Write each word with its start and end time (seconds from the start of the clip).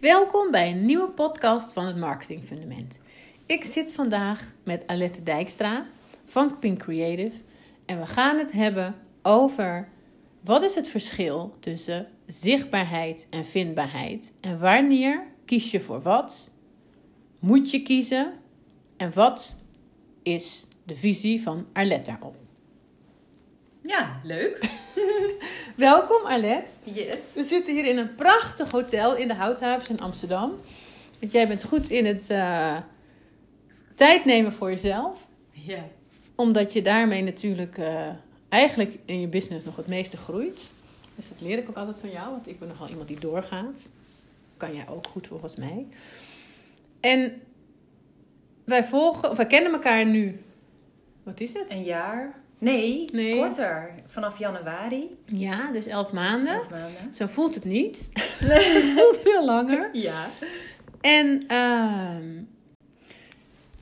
Welkom 0.00 0.50
bij 0.50 0.70
een 0.70 0.84
nieuwe 0.84 1.08
podcast 1.10 1.72
van 1.72 1.86
het 1.86 1.96
Marketing 1.96 2.44
Fundament. 2.44 3.00
Ik 3.46 3.64
zit 3.64 3.92
vandaag 3.92 4.54
met 4.64 4.86
Alette 4.86 5.22
Dijkstra 5.22 5.86
van 6.24 6.58
Pink 6.58 6.78
Creative 6.78 7.42
en 7.86 7.98
we 7.98 8.06
gaan 8.06 8.38
het 8.38 8.52
hebben 8.52 8.94
over 9.22 9.88
wat 10.44 10.62
is 10.62 10.74
het 10.74 10.88
verschil 10.88 11.56
tussen 11.60 12.08
zichtbaarheid 12.26 13.26
en 13.30 13.46
vindbaarheid 13.46 14.34
en 14.40 14.60
wanneer 14.60 15.26
kies 15.44 15.70
je 15.70 15.80
voor 15.80 16.02
wat? 16.02 16.52
Moet 17.38 17.70
je 17.70 17.82
kiezen? 17.82 18.32
En 18.96 19.12
wat 19.14 19.62
is 20.22 20.66
de 20.84 20.96
visie 20.96 21.42
van 21.42 21.66
Arlette 21.72 22.10
daarop? 22.10 22.47
Ja, 23.88 24.20
leuk. 24.22 24.70
Welkom 25.76 26.26
Arlette. 26.26 26.72
Yes. 26.82 27.18
We 27.34 27.44
zitten 27.44 27.74
hier 27.74 27.86
in 27.86 27.98
een 27.98 28.14
prachtig 28.14 28.70
hotel 28.70 29.16
in 29.16 29.28
de 29.28 29.34
Houthavens 29.34 29.88
in 29.88 30.00
Amsterdam. 30.00 30.52
Want 31.18 31.32
jij 31.32 31.48
bent 31.48 31.64
goed 31.64 31.90
in 31.90 32.06
het 32.06 32.30
eh, 32.30 32.76
tijd 33.94 34.24
nemen 34.24 34.52
voor 34.52 34.70
jezelf. 34.70 35.26
Ja. 35.50 35.84
Omdat 36.34 36.72
je 36.72 36.82
daarmee 36.82 37.22
natuurlijk 37.22 37.78
eh, 37.78 38.08
eigenlijk 38.48 38.98
in 39.04 39.20
je 39.20 39.26
business 39.26 39.64
nog 39.64 39.76
het 39.76 39.86
meeste 39.86 40.16
groeit. 40.16 40.68
Dus 41.14 41.28
dat 41.28 41.40
leer 41.40 41.58
ik 41.58 41.68
ook 41.68 41.76
altijd 41.76 41.98
van 41.98 42.10
jou, 42.10 42.30
want 42.30 42.48
ik 42.48 42.58
ben 42.58 42.68
nogal 42.68 42.88
iemand 42.88 43.08
die 43.08 43.20
doorgaat. 43.20 43.90
Kan 44.56 44.74
jij 44.74 44.88
ook 44.88 45.06
goed 45.06 45.26
volgens 45.26 45.56
mij. 45.56 45.86
En 47.00 47.42
wij 48.64 48.84
volgen, 48.84 49.30
of 49.30 49.36
wij 49.36 49.46
kennen 49.46 49.72
elkaar 49.72 50.06
nu. 50.06 50.42
Wat 51.22 51.40
is 51.40 51.52
het? 51.52 51.70
Een 51.70 51.84
jaar? 51.84 52.37
Nee, 52.58 53.04
Nee. 53.12 53.36
korter. 53.36 53.94
Vanaf 54.06 54.38
januari. 54.38 55.16
Ja, 55.26 55.70
dus 55.72 55.86
elf 55.86 56.12
maanden. 56.12 56.54
Elf 56.54 56.70
maanden. 56.70 57.14
Zo 57.14 57.26
voelt 57.26 57.54
het 57.54 57.64
niet. 57.64 58.08
het 58.44 58.90
voelt 58.90 59.18
veel 59.22 59.44
langer. 59.44 59.88
Ja. 59.92 60.26
En, 61.00 61.44
ehm, 61.46 62.42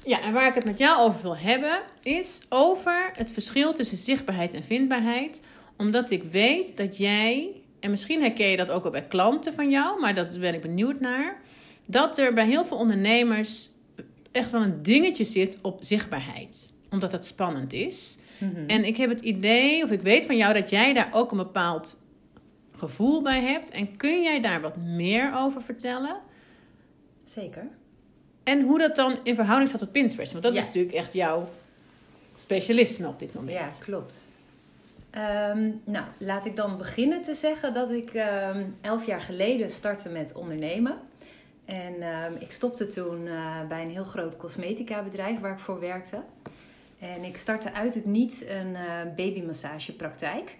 ja, 0.05 0.21
en 0.21 0.33
waar 0.33 0.49
ik 0.49 0.55
het 0.55 0.67
met 0.67 0.79
jou 0.79 0.99
over 1.01 1.23
wil 1.23 1.37
hebben, 1.37 1.81
is 2.03 2.41
over 2.49 3.11
het 3.13 3.31
verschil 3.31 3.73
tussen 3.75 3.97
zichtbaarheid 3.97 4.55
en 4.55 4.65
vindbaarheid. 4.65 5.41
Omdat 5.77 6.11
ik 6.11 6.23
weet 6.23 6.77
dat 6.77 6.97
jij, 6.97 7.51
en 7.81 7.91
misschien 7.91 8.21
herken 8.21 8.47
je 8.47 8.57
dat 8.57 8.71
ook 8.71 8.83
wel 8.83 8.93
bij 8.93 9.07
klanten 9.07 9.55
van 9.55 9.71
jou, 9.71 10.01
maar 10.01 10.15
dat 10.15 10.41
ben 10.41 10.55
ik 10.55 10.61
benieuwd 10.61 11.01
naar. 11.01 11.41
Dat 11.87 12.19
er 12.19 12.33
bij 12.33 12.47
heel 12.47 12.65
veel 12.65 12.77
ondernemers 12.77 13.71
echt 14.33 14.51
wel 14.51 14.63
een 14.63 14.83
dingetje 14.83 15.25
zit 15.25 15.59
op 15.63 15.79
zichtbaarheid. 15.81 16.73
Omdat 16.91 17.13
het 17.13 17.25
spannend 17.25 17.73
is. 17.73 18.19
Mhm. 18.39 18.67
En 18.69 18.85
ik 18.85 18.97
heb 18.97 19.11
het 19.11 19.21
idee, 19.21 19.85
of 19.85 19.91
ik 19.91 20.01
weet 20.01 20.27
van 20.27 20.37
jou, 20.37 20.55
dat 20.55 20.71
jij 20.71 20.93
daar 20.93 21.09
ook 21.13 21.31
een 21.31 21.37
bepaald 21.37 22.01
gevoel 22.77 23.23
bij 23.23 23.41
hebt. 23.41 23.71
En 23.71 23.97
kun 23.97 24.23
jij 24.23 24.41
daar 24.41 24.61
wat 24.61 24.77
meer 24.77 25.33
over 25.37 25.63
vertellen? 25.63 26.17
Zeker. 27.25 27.69
En 28.45 28.63
hoe 28.63 28.79
dat 28.79 28.97
dan 28.97 29.19
in 29.23 29.35
verhouding 29.35 29.69
staat 29.69 29.81
tot 29.81 29.93
Pinterest. 29.93 30.33
Want 30.33 30.45
dat 30.45 30.55
Ja. 30.55 30.61
is 30.61 30.67
natuurlijk 30.67 30.95
echt 30.95 31.13
jouw 31.13 31.49
specialisme 32.39 33.09
op 33.09 33.19
dit 33.19 33.33
Ja, 33.33 33.41
moment. 33.41 33.79
klopt. 33.85 34.29
Ehm, 35.11 35.71
nou, 35.85 36.05
laat 36.19 36.47
ik 36.47 36.57
dan 36.57 36.79
beginnen 36.79 37.23
te 37.23 37.35
zeggen 37.35 37.75
dat 37.75 37.91
ik 37.91 38.15
ehm, 38.15 38.65
elf 38.81 39.07
jaar 39.07 39.21
geleden 39.21 39.71
startte 39.71 40.09
met 40.09 40.33
ondernemen. 40.35 40.97
En 41.65 42.03
ehm, 42.03 42.33
ik 42.39 42.53
stopte 42.53 42.87
toen 42.87 43.27
eh, 43.27 43.67
bij 43.69 43.83
een 43.83 43.91
heel 43.91 44.05
groot 44.05 44.37
cosmetica 44.37 45.03
bedrijf 45.03 45.41
waar 45.41 45.53
ik 45.53 45.59
voor 45.59 45.81
werkte. 45.81 46.17
En 47.15 47.25
ik 47.25 47.37
startte 47.37 47.73
uit 47.73 47.95
het 47.95 48.05
niets 48.05 48.49
een 48.49 48.77
eh 48.77 49.15
babymassagepraktijk. 49.17 50.57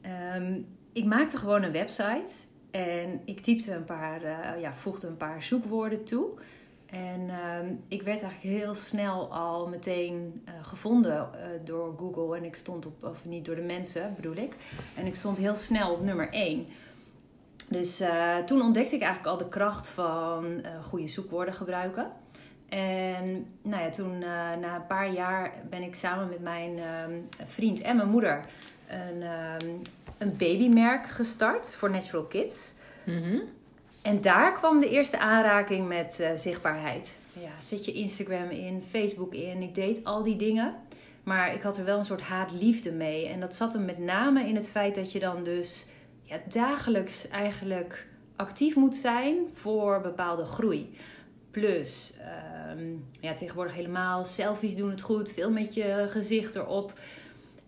Ehm, 0.00 0.58
ik 0.92 1.04
maakte 1.04 1.36
gewoon 1.36 1.62
een 1.62 1.72
website 1.72 2.32
en 2.70 3.20
ik 3.24 3.40
typte 3.40 3.74
een 3.74 3.84
paar, 3.84 4.22
eh, 4.22 4.60
ja, 4.60 4.72
voegde 4.72 5.06
een 5.06 5.16
paar 5.16 5.42
zoekwoorden 5.42 6.04
toe. 6.04 6.28
En 6.86 7.30
ehm, 7.30 7.74
ik 7.88 8.02
werd 8.02 8.22
eigenlijk 8.22 8.62
heel 8.62 8.74
snel 8.74 9.32
al 9.32 9.68
meteen 9.68 10.42
eh, 10.44 10.54
gevonden 10.62 11.28
door 11.64 11.94
Google. 11.98 12.36
En 12.36 12.44
ik 12.44 12.54
stond 12.54 12.86
op, 12.86 13.04
of 13.04 13.24
niet 13.24 13.44
door 13.44 13.54
de 13.54 13.62
mensen 13.62 14.12
bedoel 14.16 14.36
ik. 14.36 14.56
En 14.96 15.06
ik 15.06 15.14
stond 15.14 15.38
heel 15.38 15.56
snel 15.56 15.92
op 15.92 16.02
nummer 16.02 16.28
1. 16.30 16.66
Dus 17.68 18.02
toen 18.46 18.62
ontdekte 18.62 18.94
ik 18.94 19.02
eigenlijk 19.02 19.32
al 19.32 19.38
de 19.38 19.48
kracht 19.48 19.88
van 19.88 20.62
goede 20.82 21.08
zoekwoorden 21.08 21.54
gebruiken. 21.54 22.12
En 22.74 23.46
nou 23.62 23.82
ja, 23.82 23.90
toen 23.90 24.14
eh, 24.14 24.28
na 24.60 24.74
een 24.74 24.86
paar 24.86 25.12
jaar 25.12 25.52
ben 25.70 25.82
ik 25.82 25.94
samen 25.94 26.28
met 26.28 26.40
mijn 26.40 26.78
ehm, 26.78 27.12
vriend 27.46 27.80
en 27.80 27.96
mijn 27.96 28.08
moeder 28.08 28.44
een, 28.88 29.22
ehm, 29.22 29.68
een 30.18 30.36
babymerk 30.36 31.06
gestart 31.06 31.74
voor 31.74 31.90
Natural 31.90 32.24
Kids. 32.24 32.74
Mhm. 33.04 33.38
En 34.02 34.20
daar 34.20 34.52
kwam 34.52 34.80
de 34.80 34.88
eerste 34.88 35.18
aanraking 35.18 35.88
met 35.88 36.20
eh, 36.20 36.30
zichtbaarheid. 36.34 37.18
Ja, 37.32 37.50
zet 37.60 37.84
je 37.84 37.92
Instagram 37.92 38.50
in, 38.50 38.82
Facebook 38.90 39.34
in. 39.34 39.62
Ik 39.62 39.74
deed 39.74 40.04
al 40.04 40.22
die 40.22 40.36
dingen. 40.36 40.74
Maar 41.22 41.54
ik 41.54 41.62
had 41.62 41.78
er 41.78 41.84
wel 41.84 41.98
een 41.98 42.04
soort 42.04 42.22
haat-liefde 42.22 42.92
mee. 42.92 43.28
En 43.28 43.40
dat 43.40 43.54
zat 43.54 43.72
hem 43.72 43.84
met 43.84 43.98
name 43.98 44.48
in 44.48 44.56
het 44.56 44.68
feit 44.68 44.94
dat 44.94 45.12
je 45.12 45.18
dan 45.18 45.44
dus 45.44 45.86
ja, 46.22 46.36
dagelijks 46.48 47.28
eigenlijk 47.28 48.06
actief 48.36 48.76
moet 48.76 48.96
zijn 48.96 49.36
voor 49.52 50.00
bepaalde 50.00 50.44
groei. 50.44 50.96
Plus, 51.50 52.14
ehm, 52.78 52.86
ja, 53.20 53.34
tegenwoordig 53.34 53.74
helemaal 53.74 54.24
selfies 54.24 54.76
doen 54.76 54.90
het 54.90 55.00
goed. 55.00 55.32
Veel 55.32 55.50
met 55.50 55.74
je 55.74 56.06
gezicht 56.08 56.54
erop. 56.56 56.92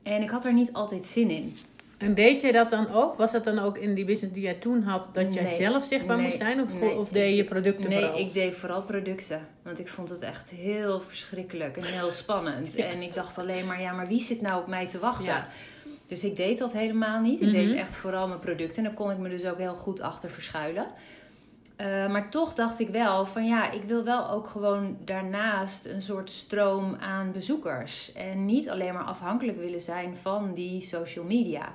En 0.02 0.22
ik 0.22 0.30
had 0.30 0.44
er 0.44 0.52
niet 0.52 0.72
altijd 0.72 1.04
zin 1.04 1.30
in. 1.30 1.54
En 1.98 2.14
deed 2.14 2.40
jij 2.40 2.52
dat 2.52 2.70
dan 2.70 2.92
ook? 2.92 3.16
Was 3.16 3.32
dat 3.32 3.44
dan 3.44 3.58
ook 3.58 3.78
in 3.78 3.94
die 3.94 4.04
business 4.04 4.34
die 4.34 4.42
jij 4.42 4.54
toen 4.54 4.82
had, 4.82 5.08
dat 5.12 5.34
jij 5.34 5.42
Nee. 5.42 5.54
zelf 5.54 5.84
zichtbaar 5.84 6.16
Nee. 6.16 6.26
moest 6.26 6.38
zijn? 6.38 6.60
Of, 6.62 6.80
Nee. 6.80 6.98
of 6.98 7.08
deed 7.08 7.36
je 7.36 7.44
producten 7.44 7.88
Nee, 7.88 7.98
vooral? 8.00 8.18
ik 8.18 8.32
deed 8.32 8.54
vooral 8.54 8.82
producten. 8.82 9.46
Want 9.62 9.78
ik 9.78 9.88
vond 9.88 10.08
het 10.08 10.20
echt 10.22 10.50
heel 10.50 11.00
verschrikkelijk 11.00 11.76
en 11.76 11.82
heel 11.84 12.10
spannend. 12.22 12.72
Ja. 12.72 12.84
En 12.84 13.02
ik 13.02 13.14
dacht 13.14 13.38
alleen 13.38 13.66
maar, 13.66 13.80
ja, 13.80 13.92
maar 13.92 14.06
wie 14.08 14.20
zit 14.20 14.40
nou 14.40 14.60
op 14.60 14.66
mij 14.66 14.88
te 14.88 14.98
wachten? 14.98 15.24
Ja. 15.26 15.48
Dus 16.06 16.24
ik 16.24 16.36
deed 16.36 16.58
dat 16.58 16.72
helemaal 16.72 17.20
niet. 17.20 17.40
Ik 17.40 17.46
Mhm. 17.46 17.56
deed 17.56 17.72
echt 17.72 17.96
vooral 17.96 18.28
mijn 18.28 18.40
producten. 18.40 18.76
En 18.76 18.82
daar 18.84 18.92
kon 18.94 19.10
ik 19.10 19.18
me 19.18 19.28
dus 19.28 19.44
ook 19.44 19.58
heel 19.58 19.74
goed 19.74 20.00
achter 20.00 20.30
verschuilen. 20.30 20.86
Eh, 21.76 22.08
maar 22.08 22.30
toch 22.30 22.54
dacht 22.54 22.80
ik 22.80 22.88
wel 22.88 23.26
van 23.26 23.46
ja, 23.46 23.70
ik 23.70 23.82
wil 23.82 24.04
wel 24.04 24.30
ook 24.30 24.48
gewoon 24.48 24.96
daarnaast 25.04 25.84
een 25.84 26.02
soort 26.02 26.30
stroom 26.30 26.94
aan 26.94 27.32
bezoekers. 27.32 28.12
En 28.12 28.44
niet 28.44 28.70
alleen 28.70 28.94
maar 28.94 29.04
afhankelijk 29.04 29.58
willen 29.58 29.80
zijn 29.80 30.16
van 30.16 30.54
die 30.54 30.80
social 30.80 31.24
media. 31.24 31.74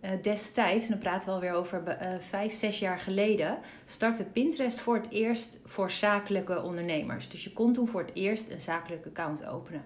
Eh, 0.00 0.10
destijds, 0.22 0.84
en 0.84 0.90
dan 0.90 0.98
praten 0.98 1.28
we 1.28 1.34
alweer 1.34 1.52
over 1.52 1.84
eh, 1.84 2.18
vijf, 2.18 2.52
zes 2.52 2.78
jaar 2.78 2.98
geleden, 2.98 3.58
startte 3.84 4.24
Pinterest 4.24 4.80
voor 4.80 4.94
het 4.94 5.10
eerst 5.10 5.60
voor 5.64 5.90
zakelijke 5.90 6.62
ondernemers. 6.62 7.28
Dus 7.28 7.44
je 7.44 7.52
kon 7.52 7.72
toen 7.72 7.88
voor 7.88 8.00
het 8.00 8.14
eerst 8.14 8.50
een 8.50 8.60
zakelijk 8.60 9.06
account 9.06 9.46
openen. 9.46 9.84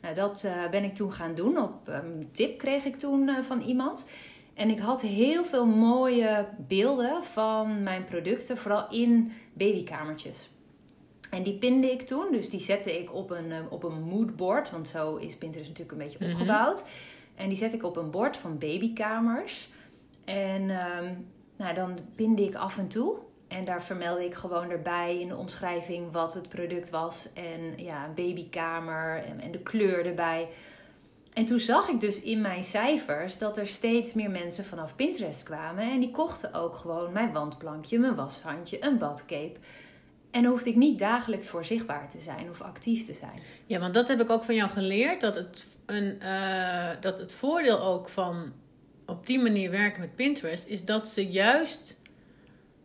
Nou, 0.00 0.14
dat 0.14 0.48
ben 0.70 0.84
ik 0.84 0.94
toen 0.94 1.12
gaan 1.12 1.34
doen. 1.34 1.58
Op 1.58 1.88
een 1.88 2.28
tip 2.32 2.58
kreeg 2.58 2.84
ik 2.84 2.98
toen 2.98 3.30
van 3.42 3.60
iemand. 3.60 4.08
En 4.54 4.70
ik 4.70 4.78
had 4.78 5.00
heel 5.00 5.44
veel 5.44 5.66
mooie 5.66 6.46
beelden 6.58 7.24
van 7.24 7.82
mijn 7.82 8.04
producten, 8.04 8.56
vooral 8.56 8.90
in 8.90 9.32
babykamertjes. 9.52 10.50
En 11.30 11.42
die 11.42 11.54
pinde 11.58 11.90
ik 11.92 12.02
toen, 12.02 12.26
dus 12.32 12.50
die 12.50 12.60
zette 12.60 12.98
ik 12.98 13.14
op 13.14 13.30
een, 13.30 13.52
eh, 13.52 13.58
op 13.70 13.82
een 13.84 14.02
moodboard, 14.02 14.70
want 14.70 14.88
zo 14.88 15.16
is 15.16 15.36
Pinterest 15.36 15.68
natuurlijk 15.68 15.98
een 15.98 16.04
beetje 16.06 16.18
Mhm. 16.20 16.30
opgebouwd. 16.30 16.86
En 17.34 17.48
die 17.48 17.56
zet 17.56 17.72
ik 17.72 17.82
op 17.84 17.96
een 17.96 18.10
bord 18.10 18.36
van 18.36 18.58
babykamers. 18.58 19.68
En 20.24 20.70
ehm, 20.70 21.14
nou, 21.56 21.74
dan 21.74 21.98
pinde 22.14 22.42
ik 22.42 22.54
af 22.54 22.78
en 22.78 22.88
toe. 22.88 23.16
En 23.48 23.64
daar 23.64 23.82
vermeldde 23.82 24.24
ik 24.24 24.34
gewoon 24.34 24.70
erbij 24.70 25.20
in 25.20 25.28
de 25.28 25.36
omschrijving 25.36 26.12
wat 26.12 26.34
het 26.34 26.48
product 26.48 26.90
was. 26.90 27.28
En 27.32 27.60
ja, 27.84 28.04
een 28.04 28.14
babykamer 28.14 29.24
en, 29.24 29.40
en 29.40 29.50
de 29.50 29.58
kleur 29.58 30.06
erbij. 30.06 30.48
En 31.34 31.44
toen 31.44 31.60
zag 31.60 31.88
ik 31.88 32.00
dus 32.00 32.22
in 32.22 32.40
mijn 32.40 32.64
cijfers 32.64 33.38
dat 33.38 33.58
er 33.58 33.66
steeds 33.66 34.12
meer 34.12 34.30
mensen 34.30 34.64
vanaf 34.64 34.96
Pinterest 34.96 35.42
kwamen. 35.42 35.90
En 35.90 36.00
die 36.00 36.10
kochten 36.10 36.54
ook 36.54 36.74
gewoon 36.74 37.12
mijn 37.12 37.32
wandplankje, 37.32 37.98
mijn 37.98 38.14
washandje, 38.14 38.84
een 38.84 38.98
badcape. 38.98 39.56
En 40.30 40.42
dan 40.42 40.50
hoefde 40.50 40.70
ik 40.70 40.76
niet 40.76 40.98
dagelijks 40.98 41.48
voor 41.48 41.64
zichtbaar 41.64 42.10
te 42.10 42.18
zijn 42.18 42.50
of 42.50 42.60
actief 42.60 43.06
te 43.06 43.12
zijn. 43.12 43.38
Ja, 43.66 43.78
want 43.78 43.94
dat 43.94 44.08
heb 44.08 44.20
ik 44.20 44.30
ook 44.30 44.44
van 44.44 44.54
jou 44.54 44.70
geleerd. 44.70 45.20
Dat 45.20 45.34
het, 45.34 45.66
een, 45.86 46.20
eh, 46.20 46.90
dat 47.00 47.18
het 47.18 47.34
voordeel 47.34 47.80
ook 47.80 48.08
van 48.08 48.52
op 49.06 49.26
die 49.26 49.38
manier 49.38 49.70
werken 49.70 50.00
met 50.00 50.14
Pinterest... 50.14 50.66
is 50.66 50.84
dat 50.84 51.06
ze 51.06 51.26
juist 51.26 52.00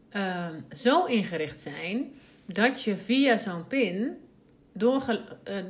ehm, 0.10 0.60
zo 0.76 1.06
ingericht 1.06 1.60
zijn... 1.60 2.14
dat 2.46 2.84
je 2.84 2.98
via 2.98 3.38
zo'n 3.38 3.68
pin 3.68 4.18
door, 4.80 5.04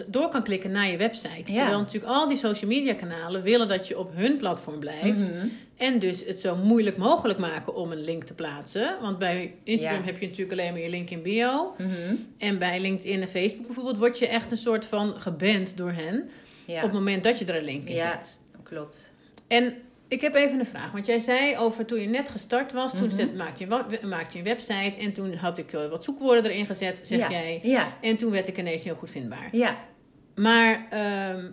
door 0.07 0.29
kan 0.29 0.43
klikken 0.43 0.71
naar 0.71 0.87
je 0.91 0.97
website. 0.97 1.51
Ja. 1.51 1.57
Terwijl 1.57 1.77
natuurlijk 1.79 2.13
al 2.13 2.27
die 2.27 2.37
social 2.37 2.69
media 2.69 2.93
kanalen 2.93 3.43
willen 3.43 3.67
dat 3.67 3.87
je 3.87 3.99
op 3.99 4.11
hun 4.15 4.37
platform 4.37 4.79
blijft. 4.79 5.31
En 5.77 5.99
dus 5.99 6.25
het 6.25 6.39
zo 6.39 6.55
moeilijk 6.55 6.97
mogelijk 6.97 7.39
maken 7.39 7.75
om 7.75 7.91
een 7.91 8.01
link 8.03 8.23
te 8.23 8.33
plaatsen. 8.33 8.95
Want 9.01 9.17
bij 9.19 9.53
Instagram 9.63 9.99
Ja. 9.99 10.05
heb 10.05 10.19
je 10.19 10.25
natuurlijk 10.25 10.59
alleen 10.59 10.71
maar 10.71 10.81
je 10.81 10.89
link 10.89 11.09
in 11.09 11.21
bio. 11.21 11.73
Mhm. 11.77 11.91
En 12.37 12.57
bij 12.57 12.79
LinkedIn 12.79 13.21
en 13.21 13.27
Facebook 13.27 13.65
bijvoorbeeld 13.65 13.97
word 13.97 14.19
je 14.19 14.27
echt 14.27 14.51
een 14.51 14.57
soort 14.57 14.85
van 14.85 15.21
geband 15.21 15.77
door 15.77 15.91
hen. 15.91 16.29
Ja. 16.65 16.75
Op 16.75 16.81
het 16.81 16.93
moment 16.93 17.23
dat 17.23 17.39
je 17.39 17.45
er 17.45 17.55
een 17.55 17.63
link 17.63 17.87
in 17.87 17.95
Ja. 17.95 18.11
zet. 18.11 18.39
Klopt. 18.63 19.13
En 19.47 19.73
Ik 20.09 20.21
heb 20.21 20.33
even 20.33 20.59
een 20.59 20.65
vraag. 20.65 20.91
Want 20.91 21.05
jij 21.05 21.19
zei 21.19 21.57
over 21.57 21.85
toen 21.85 21.99
je 21.99 22.07
net 22.07 22.29
gestart 22.29 22.71
was, 22.71 22.97
toen 22.97 23.11
zet, 23.11 23.35
maakte, 23.35 23.63
je, 23.63 24.07
maakte 24.07 24.37
je 24.37 24.37
een 24.37 24.49
website 24.49 24.99
en 24.99 25.13
toen 25.13 25.33
had 25.33 25.57
ik 25.57 25.73
eh, 25.73 25.89
wat 25.89 26.03
zoekwoorden 26.03 26.51
erin 26.51 26.65
gezet, 26.65 27.01
zeg 27.03 27.19
ja. 27.19 27.31
jij. 27.31 27.59
Ja, 27.63 27.97
En 28.01 28.17
toen 28.17 28.31
werd 28.31 28.47
ik 28.47 28.57
ineens 28.57 28.83
heel 28.83 28.95
goed 28.95 29.11
vindbaar. 29.11 29.49
ja. 29.51 29.77
Maar 30.35 30.87
ehm, 30.89 31.51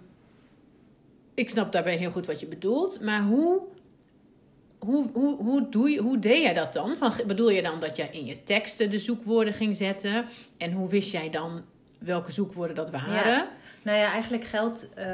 ik 1.34 1.50
snap 1.50 1.72
daarbij 1.72 1.96
heel 1.96 2.10
goed 2.10 2.26
wat 2.26 2.40
je 2.40 2.46
bedoelt. 2.46 3.00
Maar 3.00 3.22
hoe, 3.22 3.60
hoe, 4.78 5.10
hoe, 5.12 5.36
hoe, 5.36 5.68
doe 5.68 5.90
je, 5.90 6.00
hoe 6.00 6.18
deed 6.18 6.42
jij 6.42 6.54
dat 6.54 6.72
dan? 6.72 6.96
Van, 6.96 7.12
bedoel 7.26 7.50
je 7.50 7.62
dan 7.62 7.80
dat 7.80 7.96
jij 7.96 8.08
in 8.12 8.26
je 8.26 8.42
teksten 8.42 8.90
de 8.90 8.98
zoekwoorden 8.98 9.54
ging 9.54 9.76
zetten? 9.76 10.26
En 10.56 10.72
hoe 10.72 10.88
wist 10.88 11.12
jij 11.12 11.30
dan 11.30 11.64
welke 11.98 12.32
zoekwoorden 12.32 12.76
dat 12.76 12.90
waren? 12.90 13.32
Ja. 13.32 13.48
Nou 13.82 13.98
ja, 13.98 14.10
eigenlijk 14.12 14.44
geldt 14.44 14.94
eh, 14.94 15.06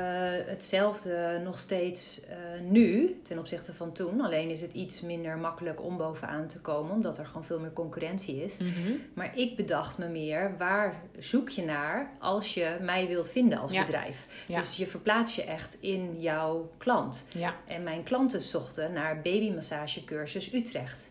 hetzelfde 0.47 1.41
nog 1.45 1.59
steeds 1.59 2.21
eh, 2.29 2.37
nu 2.61 3.17
ten 3.23 3.39
opzichte 3.39 3.75
van 3.75 3.93
toen. 3.93 4.21
Alleen 4.21 4.49
is 4.51 4.61
het 4.61 4.73
iets 4.73 5.01
minder 5.01 5.39
makkelijk 5.39 5.83
om 5.83 5.97
bovenaan 5.97 6.47
te 6.47 6.61
komen, 6.61 6.93
omdat 6.95 7.19
er 7.19 7.27
gewoon 7.27 7.45
veel 7.45 7.61
meer 7.61 7.73
concurrentie 7.73 8.45
is. 8.45 8.59
Mhm. 8.59 8.93
Maar 9.15 9.39
ik 9.39 9.57
bedacht 9.57 9.99
me 9.99 10.09
meer, 10.09 10.55
waar 10.59 11.03
zoek 11.19 11.49
je 11.49 11.65
naar 11.65 12.11
als 12.19 12.55
je 12.55 12.77
mij 12.81 13.07
wilt 13.07 13.31
vinden 13.31 13.59
als 13.59 13.73
Ja. 13.73 13.81
bedrijf? 13.85 14.27
Ja. 14.47 14.59
Dus 14.61 14.77
je 14.77 14.87
verplaatst 14.87 15.37
je 15.37 15.45
echt 15.45 15.77
in 15.81 16.21
jouw 16.21 16.73
klant. 16.79 17.27
En 17.67 17.83
mijn 17.83 18.03
klanten 18.03 18.41
zochten 18.41 18.93
naar 18.93 19.21
babymassagecursus 19.23 20.53
Utrecht. 20.53 21.11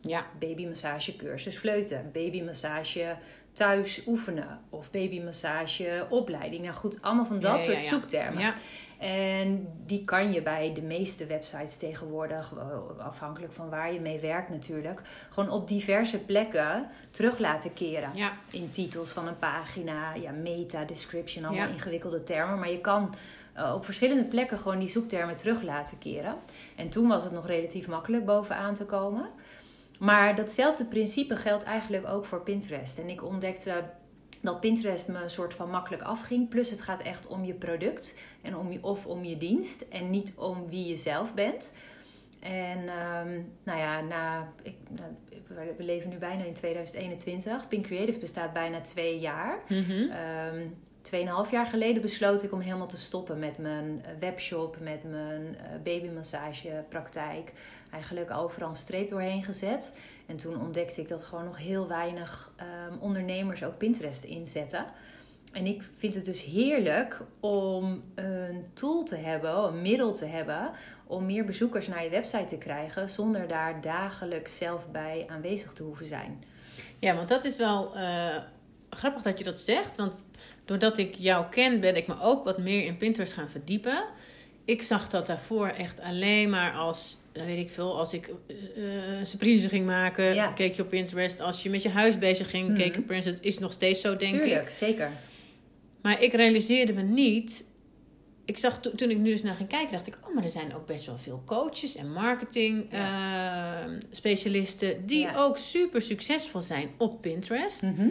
ja, 0.00 0.26
babymassagecursus 0.38 1.56
fleuten, 1.56 2.10
babymassage 2.12 3.16
thuis 3.58 4.02
oefenen 4.06 4.58
of 4.70 4.90
babymassage 4.90 6.06
opleiding. 6.08 6.62
Nou 6.62 6.74
goed, 6.74 7.02
allemaal 7.02 7.26
van 7.26 7.40
dat 7.40 7.58
Ja, 7.58 7.64
soort 7.64 7.82
ja. 7.82 7.88
zoektermen. 7.88 8.54
En 8.98 9.68
die 9.86 10.04
kan 10.04 10.32
je 10.32 10.42
bij 10.42 10.72
de 10.74 10.82
meeste 10.82 11.26
websites 11.26 11.76
tegenwoordig, 11.76 12.52
eh, 12.58 13.04
afhankelijk 13.06 13.52
van 13.52 13.68
waar 13.70 13.92
je 13.92 14.00
mee 14.00 14.18
werkt 14.20 14.48
natuurlijk, 14.48 15.00
gewoon 15.30 15.50
op 15.50 15.68
diverse 15.68 16.24
plekken 16.24 16.88
terug 17.10 17.38
laten 17.38 17.74
keren. 17.74 18.10
ja. 18.14 18.32
In 18.50 18.70
titels 18.70 19.10
van 19.10 19.28
een 19.28 19.38
pagina, 19.38 20.14
ja, 20.14 20.30
meta, 20.30 20.84
description, 20.84 21.44
allemaal 21.44 21.66
Ja. 21.66 21.72
ingewikkelde 21.72 22.22
termen. 22.22 22.58
Maar 22.58 22.70
je 22.70 22.80
kan 22.80 23.14
eh, 23.52 23.72
op 23.74 23.84
verschillende 23.84 24.24
plekken 24.24 24.58
gewoon 24.58 24.78
die 24.78 24.88
zoektermen 24.88 25.36
terug 25.36 25.62
laten 25.62 25.98
keren. 25.98 26.34
En 26.76 26.88
toen 26.88 27.08
was 27.08 27.24
het 27.24 27.32
nog 27.32 27.46
relatief 27.46 27.88
makkelijk 27.88 28.24
bovenaan 28.24 28.74
te 28.74 28.84
komen. 28.86 29.28
Maar 30.00 30.34
datzelfde 30.36 30.84
principe 30.84 31.36
geldt 31.36 31.62
eigenlijk 31.62 32.06
ook 32.06 32.24
voor 32.26 32.42
Pinterest. 32.42 32.98
En 32.98 33.08
ik 33.08 33.24
ontdekte 33.24 33.84
dat 34.40 34.60
Pinterest 34.60 35.08
me 35.08 35.22
een 35.22 35.30
soort 35.30 35.54
van 35.54 35.70
makkelijk 35.70 36.02
afging. 36.02 36.48
Plus 36.48 36.70
het 36.70 36.80
gaat 36.80 37.00
echt 37.00 37.26
om 37.26 37.44
je 37.44 37.54
product 37.54 38.18
en 38.42 38.56
om 38.56 38.72
je, 38.72 38.82
of 38.82 39.06
om 39.06 39.24
je 39.24 39.36
dienst 39.36 39.80
en 39.80 40.10
niet 40.10 40.32
om 40.36 40.68
wie 40.68 40.86
je 40.86 40.96
zelf 40.96 41.34
bent. 41.34 41.74
En 42.40 42.88
ehm, 42.88 43.40
nou 43.62 43.78
ja, 43.78 44.00
na, 44.00 44.52
ik, 44.62 44.76
nou, 44.88 45.10
we- 45.76 45.84
leven 45.84 46.10
nu 46.10 46.16
bijna 46.16 46.44
in 46.44 46.54
2021. 46.54 47.68
Pink 47.68 47.86
Creative 47.86 48.18
bestaat 48.18 48.52
bijna 48.52 48.80
twee 48.80 49.18
jaar. 49.18 49.58
Mhm. 49.68 50.10
Ehm 50.10 50.66
Tweeënhalf 51.08 51.50
jaar 51.50 51.66
geleden 51.66 52.02
besloot 52.02 52.42
ik 52.42 52.52
om 52.52 52.60
helemaal 52.60 52.86
te 52.86 52.96
stoppen 52.96 53.38
met 53.38 53.58
mijn 53.58 54.04
webshop, 54.20 54.76
met 54.80 55.04
mijn 55.04 55.56
eh, 55.56 55.64
babymassagepraktijk. 55.84 57.52
Eigenlijk 57.90 58.30
overal 58.30 58.68
een 58.68 58.76
streep 58.76 59.08
doorheen 59.08 59.44
gezet. 59.44 59.98
En 60.26 60.36
toen 60.36 60.60
ontdekte 60.60 61.00
ik 61.00 61.08
dat 61.08 61.22
gewoon 61.22 61.44
nog 61.44 61.58
heel 61.58 61.88
weinig 61.88 62.52
ehm, 62.56 62.98
ondernemers 63.00 63.64
ook 63.64 63.78
Pinterest 63.78 64.24
inzetten. 64.24 64.86
En 65.52 65.66
ik 65.66 65.82
vind 65.96 66.14
het 66.14 66.24
dus 66.24 66.44
heerlijk 66.44 67.20
om 67.40 68.02
een 68.14 68.66
tool 68.72 69.04
te 69.04 69.16
hebben, 69.16 69.64
een 69.64 69.82
middel 69.82 70.12
te 70.12 70.26
hebben, 70.26 70.70
om 71.06 71.26
meer 71.26 71.44
bezoekers 71.44 71.88
naar 71.88 72.04
je 72.04 72.10
website 72.10 72.44
te 72.44 72.58
krijgen, 72.58 73.08
zonder 73.08 73.48
daar 73.48 73.80
dagelijks 73.80 74.58
zelf 74.58 74.90
bij 74.90 75.26
aanwezig 75.28 75.72
te 75.72 75.82
hoeven 75.82 76.06
zijn. 76.06 76.44
Ja, 76.98 77.14
want 77.14 77.28
dat 77.28 77.44
is 77.44 77.56
wel 77.56 77.96
eh, 77.96 78.36
grappig 78.90 79.22
dat 79.22 79.38
je 79.38 79.44
dat 79.44 79.58
zegt. 79.58 79.96
Want 79.96 80.24
doordat 80.64 80.98
ik 80.98 81.14
jou 81.14 81.46
ken, 81.50 81.80
ben 81.80 81.96
ik 81.96 82.06
me 82.06 82.20
ook 82.20 82.44
wat 82.44 82.58
meer 82.58 82.84
in 82.84 82.96
Pinterest 82.96 83.32
gaan 83.32 83.50
verdiepen. 83.50 84.04
Ik 84.68 84.82
zag 84.82 85.08
dat 85.08 85.26
daarvoor 85.26 85.66
echt 85.66 86.00
alleen 86.00 86.50
maar 86.50 86.72
als, 86.72 87.16
eh, 87.32 87.44
weet 87.44 87.58
ik 87.58 87.70
veel, 87.70 87.98
als 87.98 88.12
ik 88.12 88.30
eh, 88.48 88.54
surprise 89.22 89.68
ging 89.68 89.86
maken, 89.86 90.34
Ja. 90.34 90.46
keek 90.52 90.74
je 90.74 90.82
op 90.82 90.88
Pinterest. 90.88 91.40
Als 91.40 91.62
je 91.62 91.70
met 91.70 91.82
je 91.82 91.88
huis 91.88 92.18
bezig 92.18 92.50
ging, 92.50 92.68
Mhm. 92.68 92.76
keek 92.76 92.94
je 92.94 93.00
op 93.00 93.06
Pinterest. 93.06 93.42
Is 93.42 93.58
nog 93.58 93.72
steeds 93.72 94.00
zo, 94.00 94.16
denk 94.16 94.32
ik. 94.34 94.40
Tuurlijk, 94.42 94.70
zeker. 94.70 95.10
Maar 96.02 96.22
ik 96.22 96.32
realiseerde 96.32 96.92
me 96.92 97.02
niet. 97.02 97.64
Ik 98.44 98.58
zag 98.58 98.80
to- 98.80 98.94
toen 98.94 99.10
ik 99.10 99.18
nu 99.18 99.30
eens 99.30 99.42
naar 99.42 99.54
ging 99.54 99.68
kijken, 99.68 99.92
dacht 99.92 100.06
ik: 100.06 100.18
oh, 100.28 100.34
maar 100.34 100.44
er 100.44 100.48
zijn 100.50 100.74
ook 100.74 100.86
best 100.86 101.06
wel 101.06 101.18
veel 101.18 101.42
coaches 101.46 101.96
en 101.96 102.12
marketing 102.12 102.92
eh, 102.92 103.84
specialisten 104.10 105.06
die 105.06 105.20
Ja. 105.20 105.36
ook 105.44 105.58
super 105.58 106.02
succesvol 106.02 106.60
zijn 106.60 106.88
op 106.98 107.20
Pinterest. 107.22 107.82
Mhm. 107.82 108.08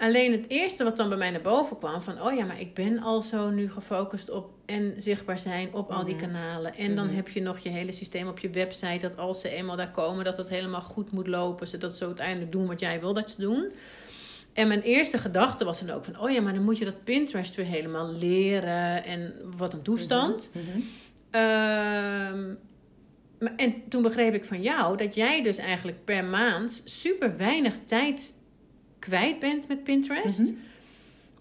Alleen 0.00 0.32
het 0.32 0.48
eerste 0.48 0.84
wat 0.84 0.96
dan 0.96 1.08
bij 1.08 1.18
mij 1.18 1.30
naar 1.30 1.40
boven 1.40 1.78
kwam: 1.78 2.02
van 2.02 2.22
oh 2.22 2.34
ja, 2.34 2.44
maar 2.44 2.60
ik 2.60 2.74
ben 2.74 2.98
al 2.98 3.20
zo 3.20 3.50
nu 3.50 3.70
gefocust 3.70 4.30
op 4.30 4.50
en 4.66 4.94
zichtbaar 4.98 5.38
zijn 5.38 5.74
op 5.74 5.90
al 5.90 6.04
die 6.04 6.14
Mhm. 6.14 6.24
kanalen. 6.24 6.74
En 6.76 6.94
dan 6.94 7.06
Mhm. 7.06 7.14
heb 7.14 7.28
je 7.28 7.40
nog 7.42 7.58
je 7.58 7.68
hele 7.68 7.92
systeem 7.92 8.28
op 8.28 8.38
je 8.38 8.50
website 8.50 8.98
dat 9.08 9.16
als 9.16 9.40
ze 9.40 9.48
eenmaal 9.48 9.76
daar 9.76 9.90
komen, 9.90 10.24
dat 10.24 10.36
het 10.36 10.48
helemaal 10.48 10.80
goed 10.80 11.12
moet 11.12 11.26
lopen, 11.26 11.66
zodat 11.68 11.94
ze 11.96 12.04
uiteindelijk 12.04 12.52
doen 12.52 12.66
wat 12.66 12.80
jij 12.80 13.00
wil 13.00 13.12
dat 13.14 13.30
ze 13.30 13.40
doen. 13.40 13.72
En 14.52 14.68
mijn 14.68 14.82
eerste 14.82 15.18
gedachte 15.18 15.64
was 15.64 15.80
dan 15.80 15.90
ook 15.96 16.04
van, 16.04 16.20
oh 16.20 16.30
ja, 16.30 16.40
maar 16.40 16.54
dan 16.54 16.64
moet 16.64 16.78
je 16.78 16.84
dat 16.84 17.04
Pinterest 17.04 17.54
weer 17.54 17.66
helemaal 17.66 18.12
leren 18.12 19.04
en 19.04 19.34
wat 19.56 19.74
een 19.74 19.82
toestand. 19.82 20.50
Mhm. 20.54 20.80
Ehm, 21.30 22.54
en 23.56 23.74
toen 23.88 24.02
begreep 24.02 24.34
ik 24.34 24.44
van 24.44 24.62
jou 24.62 24.96
dat 24.96 25.14
jij 25.14 25.42
dus 25.42 25.56
eigenlijk 25.58 26.04
per 26.04 26.24
maand 26.24 26.82
super 26.84 27.36
weinig 27.36 27.74
tijd 27.86 28.34
kwijt 29.00 29.38
bent 29.38 29.68
met 29.68 29.84
Pinterest. 29.84 30.38
Mhm. 30.38 30.54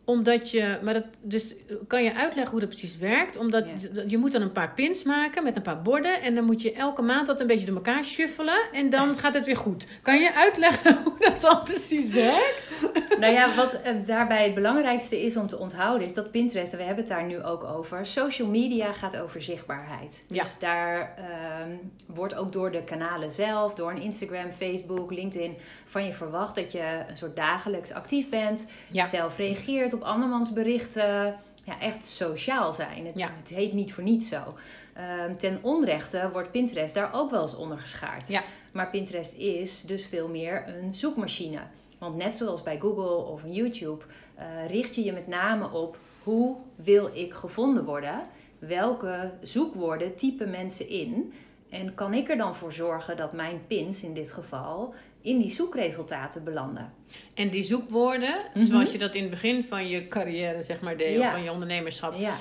Omdat 0.10 0.52
je, 0.52 0.78
maar 0.84 0.94
dat, 0.94 1.06
dus 1.22 1.56
kan 1.88 2.04
je 2.04 2.14
uitleggen 2.16 2.52
hoe 2.52 2.60
dat 2.60 2.70
precies 2.70 2.98
werkt? 2.98 3.38
Omdat 3.38 3.70
Ja. 3.94 4.04
je 4.08 4.18
moet 4.18 4.32
dan 4.32 4.42
een 4.42 4.52
paar 4.52 4.74
pins 4.74 5.04
maken 5.04 5.44
met 5.44 5.56
een 5.56 5.62
paar 5.62 5.82
borden. 5.82 6.22
En 6.22 6.36
dan 6.36 6.44
moet 6.44 6.62
je 6.62 6.74
elke 6.74 7.02
maand 7.02 7.28
dat 7.28 7.40
een 7.40 7.48
beetje 7.48 7.66
door 7.66 7.76
elkaar 7.76 8.04
shuffelen. 8.04 8.60
En 8.74 8.90
dan 8.90 9.18
gaat 9.18 9.34
het 9.34 9.46
weer 9.46 9.58
goed. 9.58 9.88
Kan 10.02 10.20
je 10.20 10.34
uitleggen 10.36 10.98
hoe 11.04 11.16
dat 11.20 11.42
dan 11.42 11.64
precies 11.64 12.10
werkt? 12.10 12.70
Nou 13.20 13.34
ja, 13.34 13.56
wat 13.56 13.74
eh, 13.82 13.96
daarbij 14.06 14.44
het 14.44 14.54
belangrijkste 14.54 15.22
is 15.26 15.38
om 15.38 15.48
te 15.48 15.58
onthouden, 15.60 16.08
is 16.08 16.14
dat 16.14 16.32
Pinterest, 16.32 16.72
en 16.72 16.78
we 16.78 16.84
hebben 16.86 17.04
het 17.04 17.14
daar 17.14 17.26
nu 17.26 17.44
ook 17.44 17.64
over, 17.64 18.06
social 18.06 18.48
media 18.48 18.94
gaat 18.94 19.18
over 19.18 19.42
zichtbaarheid. 19.42 20.24
Ja. 20.28 20.42
Dus 20.44 20.60
daar 20.60 21.14
ehm, 21.18 21.70
wordt 22.08 22.36
ook 22.36 22.52
door 22.52 22.72
de 22.72 22.84
kanalen 22.84 23.32
zelf, 23.32 23.74
door 23.74 23.92
een 23.92 24.02
Instagram, 24.02 24.52
Facebook, 24.52 25.12
LinkedIn, 25.12 25.58
van 25.86 26.06
je 26.06 26.14
verwacht 26.14 26.56
dat 26.56 26.72
je 26.72 27.04
een 27.08 27.18
soort 27.18 27.36
dagelijks 27.36 27.92
actief 27.92 28.30
bent, 28.30 28.66
Ja. 28.92 29.06
zelf 29.06 29.38
reageert 29.38 29.94
op 29.94 29.99
andermans 30.04 30.54
berichten. 30.54 31.36
Ja, 31.64 31.80
echt 31.80 32.06
sociaal 32.06 32.74
zijn. 32.74 33.06
Het, 33.06 33.18
Ja. 33.18 33.30
het 33.34 33.50
heet 33.50 33.74
niet 33.74 33.94
voor 33.94 34.04
niets 34.04 34.30
zo. 34.30 34.42
Ehm, 34.94 35.36
ten 35.36 35.60
onrechte 35.62 36.30
wordt 36.32 36.52
Pinterest 36.52 36.94
daar 36.94 37.14
ook 37.14 37.30
wel 37.32 37.42
eens 37.42 37.56
onder 37.56 37.78
geschaard. 37.80 38.28
Ja. 38.28 38.42
Maar 38.72 38.90
Pinterest 38.90 39.34
is 39.34 39.82
dus 39.82 40.06
veel 40.06 40.28
meer 40.28 40.64
een 40.68 40.94
zoekmachine. 40.94 41.60
Want 41.98 42.16
net 42.16 42.36
zoals 42.36 42.64
bij 42.64 42.80
Google 42.80 43.16
of 43.26 43.42
YouTube, 43.46 44.04
eh, 44.36 44.46
richt 44.68 44.96
je 44.96 45.04
je 45.04 45.12
met 45.14 45.28
name 45.28 45.72
op 45.72 45.98
hoe 46.24 46.56
wil 46.76 47.10
ik 47.14 47.34
gevonden 47.34 47.86
worden? 47.86 48.22
Welke 48.60 49.32
zoekwoorden 49.42 50.16
typen 50.16 50.50
mensen 50.50 50.90
in? 50.90 51.34
En 51.70 51.94
kan 51.94 52.14
ik 52.14 52.30
er 52.30 52.38
dan 52.38 52.56
voor 52.56 52.74
zorgen 52.74 53.18
dat 53.18 53.34
mijn 53.34 53.62
pins 53.68 54.04
in 54.04 54.14
dit 54.14 54.32
geval 54.32 54.94
in 55.22 55.40
die 55.40 55.50
zoekresultaten 55.50 56.44
belanden? 56.44 56.94
En 57.34 57.50
die 57.50 57.64
zoekwoorden, 57.64 58.36
Mhm. 58.54 58.64
zoals 58.66 58.92
je 58.92 58.98
dat 58.98 59.14
in 59.16 59.22
het 59.22 59.30
begin 59.32 59.66
van 59.68 59.88
je 59.88 60.08
carrière, 60.08 60.64
zeg 60.64 60.82
maar, 60.82 60.98
deed, 60.98 61.20
of 61.20 61.32
van 61.32 61.44
je 61.44 61.52
ondernemerschap, 61.52 62.14
Ja, 62.18 62.38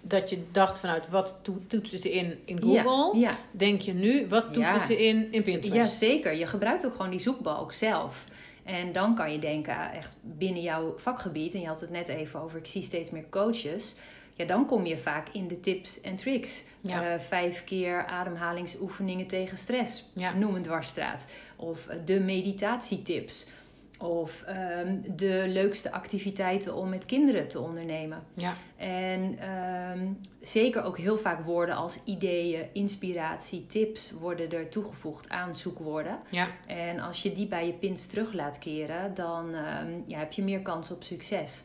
dat 0.00 0.30
je 0.30 0.42
dacht 0.52 0.78
vanuit 0.78 1.08
wat 1.08 1.38
to- 1.42 1.62
toetsen 1.66 1.98
ze 1.98 2.12
in 2.12 2.38
in 2.44 2.62
Google, 2.62 3.18
Ja, 3.20 3.30
denk 3.50 3.80
je 3.80 3.92
nu, 3.94 4.26
wat 4.28 4.52
toetsen 4.52 4.80
ze 4.80 5.04
in 5.06 5.32
in 5.32 5.42
Pinterest? 5.42 6.00
Ja, 6.00 6.06
zeker. 6.08 6.34
Je 6.34 6.46
gebruikt 6.46 6.86
ook 6.86 6.94
gewoon 6.94 7.10
die 7.10 7.20
zoekbalk 7.20 7.72
zelf. 7.72 8.26
En 8.64 8.92
dan 8.92 9.14
kan 9.14 9.32
je 9.32 9.38
denken, 9.38 9.92
echt 9.92 10.16
binnen 10.22 10.62
jouw 10.62 10.94
vakgebied, 10.96 11.54
en 11.54 11.60
je 11.60 11.66
had 11.66 11.80
het 11.80 11.90
net 11.90 12.08
even 12.08 12.40
over, 12.40 12.58
ik 12.58 12.66
zie 12.66 12.82
steeds 12.82 13.10
meer 13.10 13.28
coaches. 13.30 13.96
Ja, 14.34 14.44
dan 14.44 14.66
kom 14.66 14.86
je 14.86 14.98
vaak 14.98 15.28
in 15.32 15.48
de 15.48 15.60
tips 15.60 16.00
en 16.00 16.16
tricks. 16.16 16.64
Ja. 16.80 17.12
Eh, 17.12 17.20
vijf 17.20 17.64
keer 17.64 18.06
ademhalingsoefeningen 18.06 19.26
tegen 19.26 19.58
stress. 19.58 20.08
Ja. 20.12 20.34
Noem 20.34 20.54
een 20.54 20.62
dwarsstraat. 20.62 21.32
Of 21.56 21.86
eh, 21.86 21.96
de 22.04 22.20
meditatietips. 22.20 23.46
Of 23.98 24.42
ehm, 24.42 24.96
de 25.16 25.44
leukste 25.48 25.92
activiteiten 25.92 26.74
om 26.74 26.88
met 26.88 27.06
kinderen 27.06 27.48
te 27.48 27.60
ondernemen. 27.60 28.22
Ja. 28.34 28.54
En 28.76 29.38
ehm, 29.38 30.06
zeker 30.40 30.84
ook 30.84 30.98
heel 30.98 31.18
vaak 31.18 31.44
woorden 31.44 31.74
als 31.74 31.98
ideeën, 32.04 32.66
inspiratie, 32.72 33.66
tips 33.66 34.12
worden 34.12 34.52
er 34.52 34.68
toegevoegd 34.68 35.28
aan 35.28 35.54
zoekwoorden. 35.54 36.18
Ja. 36.28 36.48
En 36.66 37.00
als 37.00 37.22
je 37.22 37.32
die 37.32 37.46
bij 37.46 37.66
je 37.66 37.72
pins 37.72 38.06
terug 38.06 38.32
laat 38.32 38.58
keren, 38.58 39.14
dan 39.14 39.54
ehm, 39.54 39.90
ja, 40.06 40.18
heb 40.18 40.32
je 40.32 40.42
meer 40.42 40.60
kans 40.60 40.90
op 40.90 41.02
succes. 41.02 41.62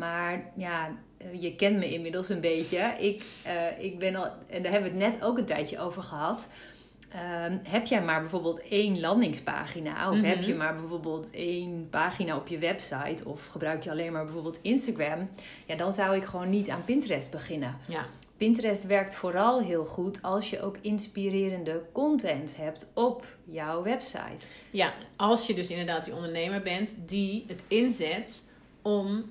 Maar 0.00 0.50
ja, 0.56 0.96
je 1.32 1.56
kent 1.56 1.78
me 1.78 1.92
inmiddels 1.92 2.28
een 2.28 2.40
beetje. 2.40 2.78
Ik, 2.98 3.24
uh, 3.46 3.84
ik 3.84 3.98
ben 3.98 4.14
al, 4.16 4.24
en 4.46 4.62
daar 4.62 4.72
hebben 4.72 4.92
we 4.92 4.98
het 5.04 5.12
net 5.12 5.22
ook 5.24 5.38
een 5.38 5.44
tijdje 5.44 5.78
over 5.78 6.02
gehad. 6.02 6.52
Ehm, 7.08 7.56
heb 7.62 7.86
jij 7.86 8.02
maar 8.02 8.20
bijvoorbeeld 8.20 8.62
één 8.68 9.00
landingspagina, 9.00 10.10
of 10.10 10.16
Mhm. 10.16 10.24
heb 10.24 10.42
je 10.42 10.54
maar 10.54 10.76
bijvoorbeeld 10.76 11.30
één 11.30 11.88
pagina 11.90 12.36
op 12.36 12.48
je 12.48 12.58
website, 12.58 13.24
of 13.24 13.46
gebruik 13.46 13.82
je 13.84 13.90
alleen 13.90 14.12
maar 14.12 14.24
bijvoorbeeld 14.24 14.58
Instagram, 14.62 15.28
ja, 15.66 15.76
dan 15.76 15.92
zou 15.92 16.16
ik 16.16 16.24
gewoon 16.24 16.50
niet 16.50 16.68
aan 16.68 16.84
Pinterest 16.84 17.30
beginnen. 17.30 17.76
Ja. 17.86 18.06
Pinterest 18.36 18.86
werkt 18.86 19.14
vooral 19.14 19.60
heel 19.62 19.84
goed 19.84 20.22
als 20.22 20.50
je 20.50 20.60
ook 20.60 20.76
inspirerende 20.80 21.82
content 21.92 22.56
hebt 22.56 22.90
op 22.94 23.26
jouw 23.44 23.82
website. 23.82 24.46
ja, 24.70 24.92
als 25.16 25.46
je 25.46 25.54
dus 25.54 25.68
inderdaad 25.68 26.04
die 26.04 26.14
ondernemer 26.14 26.62
bent 26.62 27.08
die 27.08 27.44
het 27.48 27.62
inzet 27.68 28.50
om 28.82 29.24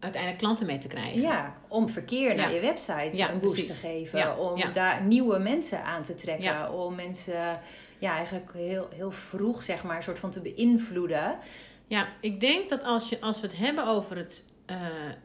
uiteindelijk 0.00 0.42
klanten 0.42 0.66
mee 0.66 0.78
te 0.78 0.88
krijgen. 0.88 1.20
Ja, 1.20 1.56
om 1.68 1.88
verkeer 1.88 2.34
naar 2.34 2.48
Ja. 2.48 2.54
je 2.54 2.60
website 2.60 3.10
Ja, 3.12 3.30
een 3.30 3.38
boost 3.40 3.54
precies. 3.54 3.80
te 3.80 3.86
geven. 3.86 4.18
Ja, 4.18 4.36
Om 4.36 4.72
daar 4.72 5.02
nieuwe 5.02 5.38
mensen 5.38 5.84
aan 5.84 6.02
te 6.02 6.14
trekken. 6.14 6.72
Om 6.72 6.94
mensen 6.94 7.60
ja, 7.98 8.16
eigenlijk 8.16 8.52
heel, 8.52 8.88
heel 8.94 9.10
vroeg 9.10 9.62
zeg 9.62 9.82
maar, 9.84 9.96
een 9.96 10.02
soort 10.02 10.18
van 10.18 10.30
te 10.30 10.40
beïnvloeden. 10.40 11.38
Ja, 11.86 12.08
ik 12.20 12.40
denk 12.40 12.68
dat 12.68 12.84
als, 12.84 13.08
je, 13.08 13.20
als 13.20 13.40
we 13.40 13.46
het 13.46 13.56
hebben 13.56 13.86
over 13.86 14.16
het, 14.16 14.44
eh, 14.66 14.76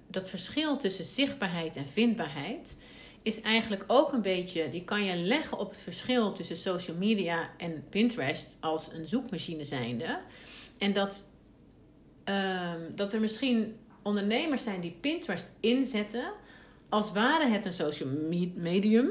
dat 0.07 0.29
verschil 0.29 0.77
tussen 0.77 1.05
zichtbaarheid 1.05 1.75
en 1.75 1.87
vindbaarheid, 1.87 2.77
is 3.21 3.41
eigenlijk 3.41 3.83
ook 3.87 4.13
een 4.13 4.21
beetje, 4.21 4.69
die 4.69 4.83
kan 4.83 5.03
je 5.03 5.15
leggen 5.15 5.57
op 5.57 5.69
het 5.69 5.81
verschil 5.81 6.31
tussen 6.31 6.55
social 6.55 6.97
media 6.97 7.49
en 7.57 7.83
Pinterest 7.89 8.57
als 8.59 8.89
een 8.91 9.05
zoekmachine 9.05 9.63
zijnde. 9.63 10.19
En 10.77 10.93
dat, 10.93 11.29
ehm, 12.23 12.79
dat 12.95 13.13
er 13.13 13.19
misschien 13.19 13.75
ondernemers 14.05 14.63
zijn 14.63 14.79
die 14.81 14.97
Pinterest 15.01 15.49
inzetten 15.59 16.25
als 16.89 17.11
ware 17.11 17.47
het 17.47 17.65
een 17.65 17.73
social 17.73 18.09
me- 18.09 18.51
medium. 18.55 19.09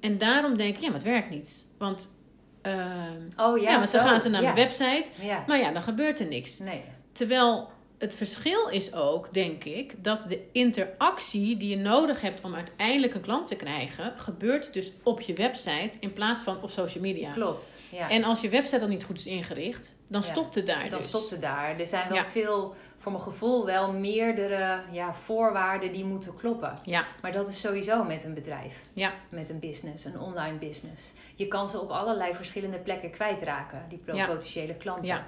En 0.00 0.18
daarom 0.18 0.56
denken, 0.56 0.80
ja, 0.82 0.86
maar 0.86 0.96
het 0.96 1.06
werkt 1.06 1.30
niet. 1.30 1.66
Want, 1.78 2.14
ehm, 2.62 3.20
Oh 3.36 3.58
ja, 3.58 3.70
ja, 3.70 3.78
want 3.78 3.92
dan 3.92 4.00
zo. 4.02 4.08
gaan 4.08 4.20
ze 4.20 4.28
naar 4.28 4.42
ja. 4.42 4.52
mijn 4.52 4.66
website, 4.66 5.10
Ja, 5.22 5.44
maar 5.46 5.58
ja, 5.58 5.72
dan 5.72 5.82
gebeurt 5.82 6.20
er 6.20 6.26
niks. 6.26 6.58
nee. 6.58 6.84
Terwijl 7.12 7.70
het 7.98 8.14
verschil 8.14 8.68
is 8.68 8.92
ook, 8.94 9.34
denk 9.34 9.64
ik, 9.64 9.94
dat 10.04 10.26
de 10.28 10.40
interactie 10.52 11.56
die 11.56 11.68
je 11.68 11.76
nodig 11.76 12.20
hebt 12.20 12.40
om 12.40 12.54
uiteindelijk 12.54 13.14
een 13.14 13.20
klant 13.20 13.48
te 13.48 13.56
krijgen, 13.56 14.12
gebeurt 14.16 14.72
dus 14.72 14.92
op 15.02 15.20
je 15.20 15.34
website 15.34 15.90
in 16.00 16.12
plaats 16.12 16.40
van 16.42 16.62
op 16.62 16.70
social 16.70 17.02
media. 17.02 17.32
Klopt. 17.32 17.80
Ja. 17.92 18.10
En 18.10 18.24
als 18.24 18.40
je 18.40 18.48
website 18.48 18.78
dan 18.78 18.88
niet 18.88 19.04
goed 19.04 19.18
is 19.18 19.26
ingericht, 19.26 19.96
dan 20.08 20.22
Ja, 20.24 20.30
stopt 20.32 20.54
het 20.54 20.66
daar 20.66 20.88
dan 20.90 20.98
dus. 20.98 21.08
stopt 21.08 21.30
het 21.30 21.40
daar. 21.40 21.80
Er 21.80 21.86
zijn 21.86 22.08
wel 22.08 22.16
Ja. 22.16 22.24
veel, 22.24 22.74
voor 22.98 23.12
mijn 23.12 23.24
gevoel, 23.24 23.64
wel 23.66 23.92
meerdere 23.92 24.80
ja, 24.92 25.14
voorwaarden 25.14 25.92
die 25.92 26.04
moeten 26.04 26.34
kloppen. 26.34 26.78
Ja, 26.84 27.04
Maar 27.22 27.32
dat 27.32 27.48
is 27.48 27.60
sowieso 27.60 28.04
met 28.04 28.24
een 28.24 28.34
bedrijf. 28.34 28.80
ja, 28.92 29.12
met 29.28 29.50
een 29.50 29.58
business, 29.58 30.04
een 30.04 30.20
online 30.20 30.58
business. 30.58 31.12
Je 31.34 31.48
kan 31.48 31.68
ze 31.68 31.80
op 31.80 31.90
allerlei 31.90 32.34
verschillende 32.34 32.78
plekken 32.78 33.10
kwijtraken, 33.10 33.84
die 33.88 33.98
potentiële 33.98 34.74
klanten. 34.74 35.06
Ja. 35.06 35.26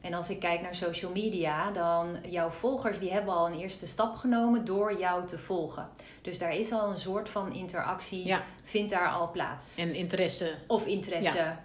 En 0.00 0.14
als 0.14 0.30
ik 0.30 0.40
kijk 0.40 0.60
naar 0.60 0.74
social 0.74 1.12
media, 1.12 1.70
dan 1.70 2.16
jouw 2.28 2.50
volgers 2.50 2.98
die 2.98 3.12
hebben 3.12 3.34
al 3.34 3.46
een 3.46 3.58
eerste 3.58 3.86
stap 3.86 4.14
genomen 4.14 4.64
door 4.64 4.98
jou 4.98 5.26
te 5.26 5.38
volgen. 5.38 5.88
Dus 6.22 6.38
daar 6.38 6.56
is 6.56 6.72
al 6.72 6.90
een 6.90 6.96
soort 6.96 7.28
van 7.28 7.54
interactie, 7.54 8.26
ja. 8.26 8.42
vindt 8.62 8.90
daar 8.90 9.08
al 9.08 9.30
plaats. 9.30 9.76
En 9.76 9.94
interesse. 9.94 10.54
Of 10.66 10.86
interesse. 10.86 11.56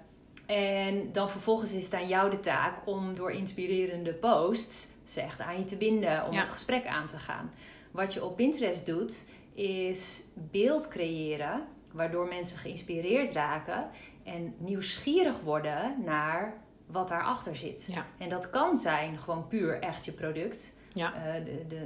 En 0.46 1.12
dan 1.12 1.30
vervolgens 1.30 1.72
is 1.72 1.84
het 1.84 1.94
aan 1.94 2.08
jou 2.08 2.30
de 2.30 2.40
taak 2.40 2.88
om 2.88 3.16
door 3.16 3.32
inspirerende 3.32 4.14
posts 4.14 4.88
ze 5.04 5.22
echt 5.22 5.42
aan 5.42 5.58
je 5.58 5.66
te 5.66 5.76
binden, 5.76 6.26
om 6.26 6.34
Ja. 6.34 6.40
het 6.40 6.50
gesprek 6.50 6.88
aan 6.88 7.08
te 7.08 7.18
gaan. 7.18 7.52
Wat 7.92 8.14
je 8.14 8.24
op 8.26 8.36
Pinterest 8.36 8.86
doet, 8.86 9.26
is 9.54 10.22
beeld 10.34 10.88
creëren, 10.88 11.62
waardoor 11.92 12.28
mensen 12.28 12.58
geïnspireerd 12.58 13.32
raken 13.32 13.90
en 14.24 14.56
nieuwsgierig 14.58 15.42
worden 15.42 15.96
naar 16.04 16.64
wat 16.86 17.08
daarachter 17.08 17.56
zit. 17.56 17.86
Ja. 17.88 18.06
En 18.18 18.30
dat 18.30 18.50
kan 18.50 18.78
zijn 18.78 19.20
gewoon 19.20 19.48
puur 19.48 19.80
echt 19.80 20.06
je 20.06 20.12
product. 20.12 20.74
Ja. 20.94 21.14
Eh, 21.14 21.46
de, 21.68 21.78
eh, 21.78 21.86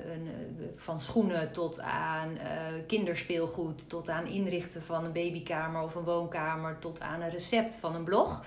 van 0.76 1.02
schoenen 1.02 1.52
tot 1.52 1.80
aan 1.80 2.38
eh, 2.38 2.48
kinderspeelgoed, 2.88 3.90
tot 3.90 4.10
aan 4.10 4.26
inrichten 4.26 4.82
van 4.82 5.06
een 5.06 5.12
babykamer 5.12 5.82
of 5.82 5.96
een 5.96 6.04
woonkamer, 6.04 6.80
tot 6.80 7.02
aan 7.02 7.22
een 7.22 7.30
recept 7.30 7.76
van 7.76 7.96
een 7.96 8.04
blog. 8.04 8.46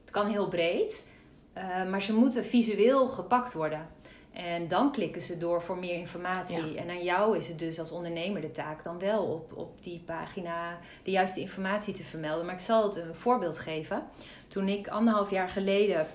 Het 0.00 0.10
kan 0.10 0.26
heel 0.26 0.48
breed, 0.48 1.06
eh, 1.52 1.84
maar 1.90 2.02
ze 2.02 2.14
moeten 2.14 2.44
visueel 2.44 3.08
gepakt 3.08 3.52
worden. 3.52 3.88
En 4.32 4.68
dan 4.68 4.92
klikken 4.92 5.22
ze 5.22 5.38
door 5.38 5.62
voor 5.62 5.78
meer 5.78 5.94
informatie. 5.94 6.72
Ja. 6.72 6.80
En 6.80 6.90
aan 6.90 7.02
jou 7.02 7.36
is 7.36 7.48
het 7.48 7.58
dus 7.58 7.78
als 7.78 7.90
ondernemer 7.90 8.40
de 8.40 8.50
taak 8.50 8.84
dan 8.84 8.98
wel 8.98 9.22
op, 9.24 9.52
op 9.56 9.82
die 9.82 10.02
pagina 10.06 10.78
de 11.02 11.10
juiste 11.10 11.40
informatie 11.40 11.94
te 11.94 12.04
vermelden. 12.04 12.46
Maar 12.46 12.54
ik 12.54 12.60
zal 12.60 12.82
het 12.82 12.96
een 12.96 13.14
voorbeeld 13.14 13.58
geven. 13.58 14.02
Toen 14.48 14.68
ik 14.68 14.88
anderhalf 14.88 15.30
jaar 15.30 15.48
geleden 15.48 16.06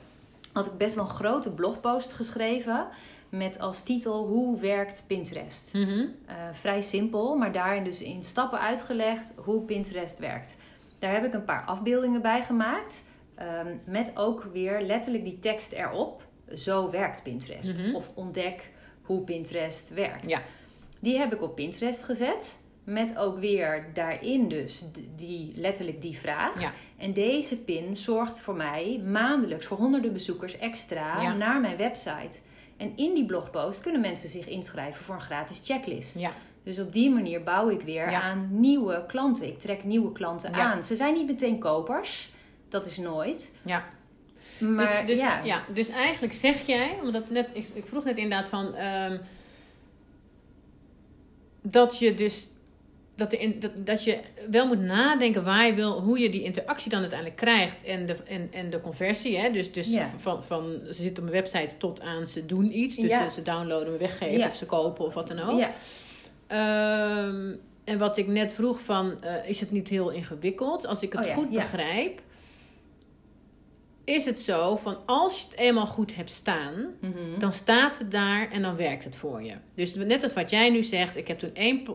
had 0.53 0.65
ik 0.65 0.77
best 0.77 0.95
wel 0.95 1.03
een 1.03 1.09
grote 1.09 1.51
blogpost 1.51 2.13
geschreven. 2.13 2.87
Met 3.29 3.59
als 3.59 3.83
titel 3.83 4.25
Hoe 4.25 4.59
werkt 4.59 5.03
Pinterest? 5.07 5.73
Mhm. 5.73 6.05
Eh, 6.25 6.35
vrij 6.51 6.81
simpel, 6.81 7.35
maar 7.35 7.51
daarin 7.51 7.83
dus 7.83 8.01
in 8.01 8.23
stappen 8.23 8.59
uitgelegd 8.59 9.33
hoe 9.35 9.61
Pinterest 9.61 10.19
werkt. 10.19 10.57
Daar 10.99 11.13
heb 11.13 11.25
ik 11.25 11.33
een 11.33 11.45
paar 11.45 11.63
afbeeldingen 11.65 12.21
bij 12.21 12.43
gemaakt. 12.43 13.05
ehm, 13.35 13.75
met 13.85 14.11
ook 14.15 14.43
weer 14.53 14.81
letterlijk 14.81 15.23
die 15.23 15.39
tekst 15.39 15.71
erop. 15.71 16.26
Zo 16.55 16.89
werkt 16.91 17.23
Pinterest. 17.23 17.77
Mhm. 17.77 17.95
Of 17.95 18.11
ontdek 18.13 18.71
hoe 19.01 19.21
Pinterest 19.21 19.89
werkt. 19.89 20.29
Ja. 20.29 20.41
Die 20.99 21.17
heb 21.17 21.33
ik 21.33 21.41
op 21.41 21.55
Pinterest 21.55 22.03
gezet. 22.03 22.59
Met 22.83 23.17
ook 23.17 23.39
weer 23.39 23.85
daarin 23.93 24.47
dus 24.49 24.85
die, 25.15 25.53
letterlijk 25.55 26.01
die 26.01 26.17
vraag. 26.17 26.61
Ja. 26.61 26.71
En 26.97 27.13
deze 27.13 27.57
pin 27.57 27.95
zorgt 27.95 28.39
voor 28.39 28.55
mij 28.55 29.01
maandelijks 29.05 29.65
voor 29.65 29.77
honderden 29.77 30.13
bezoekers 30.13 30.57
extra 30.57 31.21
Ja. 31.21 31.33
naar 31.33 31.59
mijn 31.61 31.77
website. 31.77 32.37
En 32.77 32.91
in 32.95 33.13
die 33.13 33.25
blogpost 33.25 33.81
kunnen 33.81 34.01
mensen 34.01 34.29
zich 34.29 34.47
inschrijven 34.47 35.03
voor 35.03 35.15
een 35.15 35.21
gratis 35.21 35.61
checklist. 35.65 36.19
Ja. 36.19 36.31
Dus 36.63 36.79
op 36.79 36.91
die 36.93 37.09
manier 37.09 37.43
bouw 37.43 37.69
ik 37.69 37.81
weer 37.81 38.09
Ja. 38.09 38.21
aan 38.21 38.47
nieuwe 38.51 39.03
klanten. 39.07 39.47
Ik 39.47 39.59
trek 39.59 39.83
nieuwe 39.83 40.11
klanten 40.11 40.51
Ja. 40.51 40.57
aan. 40.57 40.83
Ze 40.83 40.95
zijn 40.95 41.13
niet 41.13 41.27
meteen 41.27 41.59
kopers. 41.59 42.29
Dat 42.69 42.85
is 42.85 42.97
nooit. 42.97 43.53
Ja. 43.61 43.85
Maar 44.59 44.85
dus, 44.85 45.05
dus, 45.05 45.19
ja. 45.19 45.43
ja. 45.43 45.63
dus 45.73 45.89
eigenlijk 45.89 46.33
zeg 46.33 46.65
jij, 46.65 46.97
omdat 47.01 47.29
net, 47.29 47.49
ik, 47.53 47.67
ik 47.73 47.85
vroeg 47.85 48.03
net 48.03 48.17
inderdaad 48.17 48.49
van 48.49 48.75
ehm, 48.75 49.17
dat 51.61 51.99
je 51.99 52.13
dus 52.13 52.47
dat, 53.15 53.29
de, 53.29 53.37
in- 53.37 53.59
dat, 53.59 53.71
dat 53.85 54.03
je 54.03 54.19
wel 54.49 54.67
moet 54.67 54.79
nadenken 54.81 55.43
waar 55.43 55.65
je 55.65 55.73
wil, 55.73 56.01
hoe 56.01 56.19
je 56.19 56.29
die 56.29 56.43
interactie 56.43 56.89
dan 56.89 56.99
uiteindelijk 56.99 57.39
krijgt 57.39 57.83
en 57.83 58.05
de, 58.05 58.13
en, 58.27 58.47
en 58.51 58.69
de 58.69 58.81
conversie. 58.81 59.37
Hè? 59.37 59.51
Dus, 59.51 59.71
dus 59.71 59.87
Ja. 59.87 60.09
van, 60.17 60.43
van 60.43 60.79
ze 60.85 60.93
zitten 61.01 61.23
op 61.23 61.29
mijn 61.29 61.43
website 61.43 61.77
tot 61.77 62.01
aan 62.01 62.27
ze 62.27 62.45
doen 62.45 62.77
iets. 62.77 62.95
Dus 62.95 63.09
Ja. 63.09 63.29
ze, 63.29 63.41
downloaden, 63.41 63.99
weggeven 63.99 64.47
of 64.47 64.55
ze 64.55 64.65
kopen 64.65 65.05
of 65.05 65.13
wat 65.13 65.27
dan 65.27 65.39
ook. 65.39 65.59
Ja. 65.59 65.71
Ehm, 66.47 67.51
en 67.83 67.97
wat 67.99 68.17
ik 68.17 68.27
net 68.27 68.53
vroeg 68.53 68.79
van, 68.81 69.21
eh, 69.21 69.49
is 69.49 69.59
het 69.59 69.71
niet 69.71 69.87
heel 69.87 70.09
ingewikkeld? 70.09 70.85
Als 70.87 71.01
ik 71.01 71.13
het 71.13 71.27
Oh 71.27 71.33
goed 71.33 71.49
begrijp, 71.49 72.21
is 74.07 74.25
het 74.25 74.39
zo 74.39 74.75
van 74.75 74.97
als 75.05 75.39
je 75.39 75.45
het 75.49 75.57
eenmaal 75.57 75.85
goed 75.85 76.15
hebt 76.15 76.31
staan, 76.31 76.93
Mhm. 77.01 77.39
dan 77.39 77.53
staat 77.53 77.97
het 77.97 78.11
daar 78.11 78.51
en 78.51 78.61
dan 78.61 78.75
werkt 78.75 79.03
het 79.03 79.15
voor 79.15 79.43
je. 79.43 79.53
Dus 79.75 79.95
net 79.95 80.23
als 80.23 80.33
wat 80.33 80.49
jij 80.49 80.69
nu 80.69 80.83
zegt, 80.83 81.17
ik 81.17 81.27
heb 81.27 81.39
toen 81.39 81.53
één 81.55 81.85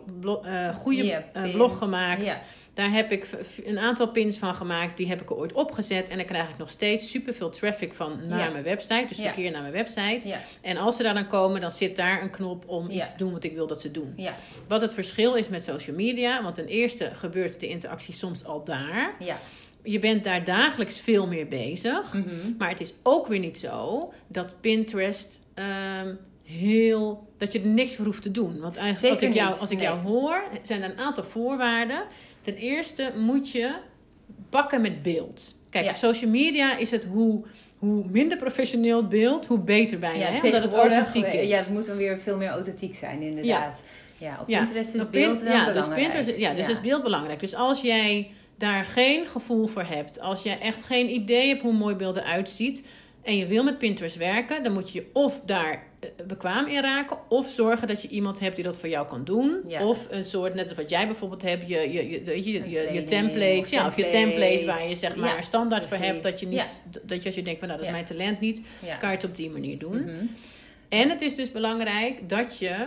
eh, 0.44 0.74
goede 0.76 1.12
eh, 1.32 1.50
blog 1.50 1.78
gemaakt. 1.78 2.40
Daar 2.74 2.92
heb 2.92 3.12
ik 3.12 3.28
een 3.64 3.78
aantal 3.78 4.08
pins 4.10 4.36
van 4.38 4.54
gemaakt. 4.54 4.96
Die 4.96 5.08
heb 5.08 5.20
ik 5.20 5.30
er 5.30 5.36
ooit 5.36 5.52
opgezet. 5.52 6.08
En 6.08 6.16
dan 6.16 6.26
krijg 6.26 6.48
ik 6.50 6.58
nog 6.58 6.70
steeds 6.70 7.10
superveel 7.10 7.50
traffic 7.50 7.92
van 7.94 8.26
naar 8.28 8.38
Ja. 8.38 8.50
mijn 8.50 8.64
website. 8.64 9.04
Dus 9.08 9.16
Ja. 9.16 9.24
verkeer 9.24 9.50
naar 9.50 9.60
mijn 9.60 9.72
website. 9.72 10.28
Ja. 10.28 10.40
En 10.60 10.76
als 10.76 10.96
ze 10.96 11.02
daar 11.02 11.14
dan 11.14 11.26
komen, 11.26 11.60
dan 11.60 11.70
zit 11.70 11.96
daar 11.96 12.22
een 12.22 12.30
knop 12.30 12.64
om 12.68 12.90
iets 12.90 13.10
te 13.12 13.18
doen 13.18 13.32
wat 13.32 13.44
ik 13.44 13.52
wil 13.54 13.66
dat 13.66 13.80
ze 13.80 13.90
doen. 13.90 14.14
Wat 14.68 14.80
het 14.80 14.94
verschil 14.94 15.34
is 15.34 15.48
met 15.48 15.62
social 15.64 15.96
media. 15.96 16.42
Want 16.42 16.54
ten 16.54 16.66
eerste 16.66 17.10
gebeurt 17.14 17.60
de 17.60 17.68
interactie 17.68 18.14
soms 18.14 18.44
al 18.44 18.64
daar. 18.64 19.14
Je 19.82 19.98
bent 19.98 20.24
daar 20.24 20.44
dagelijks 20.44 21.00
veel 21.00 21.26
meer 21.26 21.46
bezig. 21.46 22.14
Mhm. 22.14 22.26
Maar 22.58 22.68
het 22.68 22.80
is 22.80 22.94
ook 23.02 23.26
weer 23.26 23.38
niet 23.38 23.58
zo 23.58 24.12
dat 24.26 24.54
Pinterest 24.60 25.40
ehm, 25.54 26.14
heel. 26.44 27.30
dat 27.38 27.52
je 27.52 27.60
er 27.60 27.66
niks 27.66 27.96
voor 27.96 28.04
hoeft 28.04 28.22
te 28.22 28.30
doen. 28.30 28.60
Want 28.60 28.74
Zeker 28.74 29.10
als 29.10 29.20
ik, 29.20 29.32
jou, 29.34 29.60
als 29.60 29.70
ik 29.70 29.76
nee. 29.78 29.86
jou 29.86 29.98
hoor, 30.00 30.42
zijn 30.62 30.82
er 30.82 30.90
een 30.90 30.98
aantal 30.98 31.24
voorwaarden. 31.24 32.02
Ten 32.40 32.54
eerste 32.56 33.12
moet 33.18 33.50
je 33.50 33.74
bakken 34.50 34.80
met 34.80 35.02
beeld. 35.02 35.56
Kijk, 35.70 35.84
Ja. 35.84 35.90
op 35.90 35.96
social 35.96 36.30
media 36.30 36.76
is 36.76 36.90
het 36.90 37.04
hoe, 37.04 37.42
hoe 37.78 38.04
minder 38.10 38.36
professioneel 38.38 38.96
het 38.96 39.08
beeld, 39.08 39.46
hoe 39.46 39.58
beter 39.58 39.98
bijna. 39.98 40.24
hè? 40.24 40.40
Omdat 40.44 40.62
het 40.62 40.72
authentiek 40.72 41.24
is. 41.32 41.50
Ja, 41.50 41.56
het 41.58 41.70
moet 41.70 41.86
dan 41.86 41.96
weer 41.96 42.20
veel 42.20 42.36
meer 42.36 42.48
authentiek 42.48 42.94
zijn, 42.96 43.22
inderdaad. 43.22 43.82
Ja, 44.18 44.38
op 44.40 44.48
Ja, 44.48 44.58
Pinterest 44.58 44.94
is 44.94 45.00
op 45.00 45.12
beeld 45.12 45.40
ja, 45.40 45.46
dus 45.64 45.72
belangrijk. 45.72 46.00
Pinterest, 46.00 46.38
ja, 46.38 46.54
dus 46.54 46.68
is 46.68 46.80
beeld 46.80 47.02
belangrijk. 47.02 47.40
Dus 47.40 47.54
als 47.54 47.82
jij 47.82 48.30
daar 48.62 48.84
geen 48.84 49.26
gevoel 49.26 49.66
voor 49.66 49.82
hebt, 49.82 50.20
als 50.20 50.42
jij 50.42 50.58
echt 50.58 50.84
geen 50.84 51.10
idee 51.10 51.48
hebt 51.48 51.62
hoe 51.62 51.72
mooi 51.72 51.94
beeld 51.94 52.16
eruit 52.16 52.50
ziet, 52.50 52.86
en 53.22 53.36
je 53.36 53.46
wil 53.46 53.64
met 53.64 53.78
Pinterest 53.78 54.16
werken, 54.16 54.62
dan 54.62 54.72
moet 54.72 54.92
je 54.92 54.98
je 54.98 55.06
of 55.12 55.40
daar 55.40 55.86
eh, 56.00 56.08
bekwaam 56.26 56.66
in 56.66 56.80
raken, 56.80 57.16
of 57.28 57.48
zorgen 57.48 57.88
dat 57.88 58.02
je 58.02 58.08
iemand 58.08 58.40
hebt 58.40 58.54
die 58.54 58.64
dat 58.64 58.78
voor 58.78 58.88
jou 58.88 59.06
kan 59.06 59.24
doen. 59.24 59.60
Ja. 59.66 59.86
Of 59.86 60.06
een 60.10 60.24
soort, 60.24 60.54
net 60.54 60.68
als 60.68 60.76
wat 60.76 60.90
jij 60.90 61.06
bijvoorbeeld 61.06 61.42
hebt, 61.42 61.68
je, 61.68 61.78
je, 61.92 62.08
je, 62.08 62.24
je, 62.24 62.52
je, 62.52 62.68
je, 62.68 62.92
je 62.92 63.04
templates. 63.04 63.58
of 63.58 63.70
Ja, 63.70 63.86
of 63.86 63.96
je 63.96 64.06
templates. 64.06 64.64
waar 64.64 64.88
je 64.88 64.96
zeg 64.96 65.16
maar 65.16 65.28
Ja, 65.28 65.36
een 65.36 65.42
standaard 65.42 65.86
voor 65.86 65.96
hebt, 65.96 66.22
dat 66.22 66.40
je 66.40 66.46
niet, 66.46 66.80
dat 67.02 67.22
je 67.22 67.26
als 67.26 67.34
je 67.34 67.42
denkt 67.42 67.58
van 67.58 67.68
nou 67.68 67.80
dat 67.80 67.88
is 67.88 67.94
mijn 67.94 68.06
talent 68.06 68.40
niet, 68.40 68.62
kan 68.98 69.08
je 69.08 69.14
het 69.14 69.24
op 69.24 69.34
die 69.34 69.50
manier 69.50 69.78
doen. 69.78 70.02
Mhm. 70.02 70.26
En 70.88 71.08
het 71.08 71.20
is 71.20 71.34
dus 71.34 71.52
belangrijk 71.52 72.28
dat 72.28 72.58
je 72.58 72.86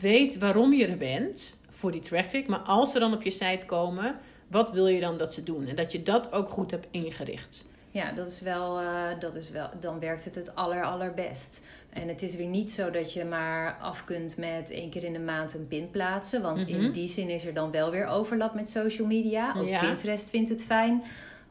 weet 0.00 0.38
waarom 0.38 0.72
je 0.72 0.86
er 0.86 0.96
bent 0.96 1.62
voor 1.84 1.92
die 1.92 2.00
traffic. 2.00 2.46
Maar 2.48 2.58
als 2.58 2.92
ze 2.92 2.98
dan 2.98 3.12
op 3.14 3.22
je 3.22 3.30
site 3.30 3.66
komen, 3.66 4.16
wat 4.48 4.70
wil 4.70 4.86
je 4.86 5.00
dan 5.00 5.16
dat 5.18 5.32
ze 5.32 5.42
doen? 5.42 5.66
En 5.66 5.74
dat 5.74 5.92
je 5.92 6.02
dat 6.02 6.32
ook 6.32 6.48
goed 6.50 6.70
hebt 6.70 6.86
ingericht. 6.90 7.66
Ja, 7.90 8.12
dat 8.12 8.26
is 8.26 8.40
wel, 8.40 8.80
eh, 8.80 8.86
dat 9.20 9.34
is 9.34 9.50
wel, 9.50 9.68
dan 9.80 10.00
werkt 10.00 10.24
het 10.24 10.34
het 10.34 10.54
aller, 10.54 10.84
allerbest. 10.84 11.60
En 11.92 12.08
het 12.08 12.22
is 12.22 12.36
weer 12.36 12.46
niet 12.46 12.70
zo 12.70 12.90
dat 12.90 13.12
je 13.12 13.24
maar 13.24 13.76
af 13.80 14.04
kunt 14.04 14.36
met 14.36 14.70
één 14.70 14.90
keer 14.90 15.04
in 15.04 15.12
de 15.12 15.18
maand 15.18 15.54
een 15.54 15.68
pin 15.68 15.90
plaatsen. 15.90 16.42
Want 16.42 16.58
Mhm. 16.68 16.68
in 16.80 16.92
die 16.92 17.08
zin 17.08 17.28
is 17.28 17.46
er 17.46 17.54
dan 17.54 17.70
wel 17.70 17.90
weer 17.90 18.06
overlap 18.06 18.54
met 18.54 18.68
social 18.68 19.06
media. 19.06 19.54
Ook 19.56 19.66
Ja. 19.66 19.80
Pinterest 19.80 20.30
vindt 20.30 20.48
het 20.50 20.64
fijn 20.64 21.02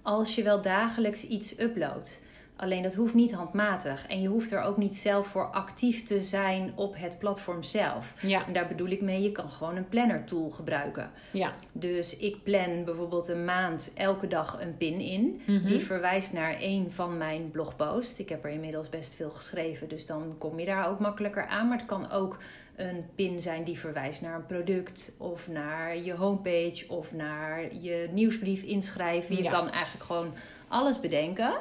als 0.02 0.36
je 0.36 0.44
wel 0.44 0.62
dagelijks 0.62 1.28
iets 1.28 1.60
uploadt. 1.60 2.22
Alleen 2.56 2.84
dat 2.84 2.96
hoeft 2.96 3.14
niet 3.14 3.34
handmatig. 3.34 4.08
En 4.08 4.22
je 4.22 4.28
hoeft 4.28 4.52
er 4.52 4.62
ook 4.62 4.78
niet 4.78 4.96
zelf 4.96 5.28
voor 5.28 5.46
actief 5.46 6.04
te 6.04 6.24
zijn 6.24 6.72
op 6.76 6.96
het 6.98 7.20
platform 7.20 7.64
zelf. 7.64 8.14
Ja, 8.22 8.48
En 8.48 8.54
daar 8.54 8.68
bedoel 8.68 8.88
ik 8.88 9.02
mee, 9.02 9.22
je 9.22 9.32
kan 9.32 9.50
gewoon 9.50 9.76
een 9.76 9.90
planner 9.90 10.24
tool 10.24 10.50
gebruiken. 10.50 11.12
ja. 11.32 11.54
Dus 11.72 12.18
ik 12.18 12.44
plan 12.44 12.84
bijvoorbeeld 12.86 13.28
een 13.28 13.46
maand 13.46 13.92
elke 13.96 14.28
dag 14.28 14.62
een 14.62 14.78
pin 14.78 15.00
in. 15.00 15.42
Mhm. 15.46 15.68
Die 15.68 15.80
verwijst 15.80 16.34
naar 16.34 16.56
een 16.60 16.92
van 16.92 17.18
mijn 17.18 17.52
blogposts. 17.52 18.20
Ik 18.20 18.30
heb 18.30 18.44
er 18.46 18.52
inmiddels 18.52 18.90
best 18.90 19.16
veel 19.16 19.30
geschreven, 19.30 19.90
dus 19.90 20.06
dan 20.06 20.36
kom 20.38 20.60
je 20.60 20.66
daar 20.66 20.88
ook 20.90 21.00
makkelijker 21.00 21.48
aan. 21.48 21.68
Maar 21.68 21.78
het 21.78 21.86
kan 21.88 22.12
ook 22.12 22.38
een 22.76 23.06
pin 23.16 23.42
zijn 23.42 23.64
die 23.64 23.80
verwijst 23.80 24.22
naar 24.22 24.36
een 24.36 24.46
product 24.46 25.12
of 25.18 25.48
naar 25.48 25.98
je 25.98 26.14
homepage 26.14 26.86
of 26.88 27.14
naar 27.14 27.76
je 27.76 28.10
nieuwsbrief 28.12 28.62
inschrijven. 28.64 29.36
Je 29.36 29.44
Ja. 29.44 29.52
kan 29.52 29.70
eigenlijk 29.70 30.06
gewoon 30.06 30.34
alles 30.68 31.00
bedenken. 31.00 31.54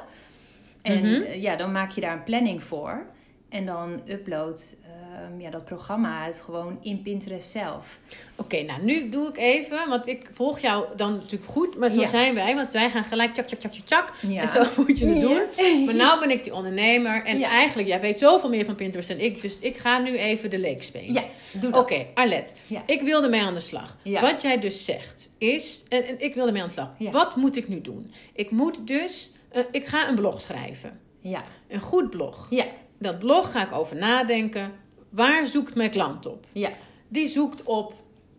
En 0.83 0.97
Mhm. 1.09 1.21
eh, 1.21 1.41
ja, 1.41 1.55
dan 1.55 1.71
maak 1.71 1.91
je 1.91 2.01
daar 2.01 2.13
een 2.13 2.23
planning 2.23 2.63
voor. 2.63 3.05
En 3.49 3.65
dan 3.65 4.01
upload 4.07 4.75
ehm, 4.83 5.39
ja, 5.41 5.49
dat 5.49 5.65
programma 5.65 6.25
het 6.25 6.41
gewoon 6.41 6.77
in 6.81 7.01
Pinterest 7.01 7.49
zelf. 7.51 7.99
Oké, 8.35 8.61
nou 8.61 8.83
nu 8.83 9.09
doe 9.09 9.27
ik 9.27 9.37
even, 9.37 9.89
want 9.89 10.07
ik 10.07 10.29
volg 10.31 10.59
jou 10.59 10.85
dan 10.95 11.13
natuurlijk 11.15 11.51
goed, 11.51 11.77
maar 11.77 11.89
zo 11.89 11.99
Ja. 12.01 12.07
zijn 12.07 12.33
wij, 12.35 12.55
want 12.55 12.71
wij 12.71 12.89
gaan 12.89 13.03
gelijk 13.03 13.33
tjak, 13.33 13.45
tjak, 13.47 13.59
tjak, 13.59 13.71
tjak, 13.71 13.85
tjak. 13.85 14.13
Ja. 14.31 14.41
En 14.41 14.47
zo 14.47 14.63
moet 14.77 14.97
je 14.99 15.05
het 15.07 15.17
Ja. 15.19 15.27
doen. 15.27 15.41
Maar 15.85 15.95
nou 15.95 16.19
ben 16.19 16.29
ik 16.29 16.43
die 16.43 16.53
ondernemer 16.53 17.23
en 17.25 17.41
eigenlijk, 17.41 17.87
jij 17.87 18.01
weet 18.01 18.17
zoveel 18.17 18.49
meer 18.49 18.65
van 18.65 18.75
Pinterest 18.75 19.09
dan 19.09 19.17
ik, 19.19 19.41
dus 19.41 19.59
ik 19.59 19.77
ga 19.77 19.97
nu 19.99 20.17
even 20.17 20.49
de 20.49 20.59
leek 20.59 20.83
spelen. 20.83 21.13
Ja, 21.13 21.23
doe 21.59 21.71
dat. 21.71 21.79
Oké, 21.81 22.05
Arlet, 22.13 22.55
Ja. 22.67 22.81
ik 22.85 23.01
wil 23.01 23.23
ermee 23.23 23.41
aan 23.41 23.53
de 23.53 23.59
slag. 23.59 23.97
Wat 24.03 24.41
jij 24.41 24.59
dus 24.59 24.85
zegt 24.85 25.29
is, 25.37 25.83
en, 25.89 26.05
en 26.05 26.15
ik 26.19 26.33
wil 26.35 26.45
ermee 26.47 26.61
aan 26.61 26.67
de 26.67 26.73
slag. 26.73 26.89
Wat 27.11 27.35
moet 27.35 27.55
ik 27.55 27.67
nu 27.67 27.81
doen? 27.81 28.13
Ik 28.33 28.51
moet 28.51 28.87
dus, 28.87 29.31
eh, 29.53 29.63
ik 29.71 29.85
ga 29.85 30.07
een 30.09 30.15
blog 30.15 30.41
schrijven. 30.41 30.99
Ja, 31.19 31.43
Een 31.67 31.79
goed 31.81 32.09
blog. 32.09 32.47
ja, 32.49 32.65
Dat 32.99 33.19
blog 33.19 33.51
ga 33.51 33.65
ik 33.65 33.71
over 33.73 33.95
nadenken. 33.95 34.71
Waar 35.09 35.47
zoekt 35.47 35.75
mijn 35.75 35.89
klant 35.91 36.25
op? 36.25 36.45
ja. 36.51 36.69
Die 37.07 37.27
zoekt 37.27 37.63
op, 37.63 37.93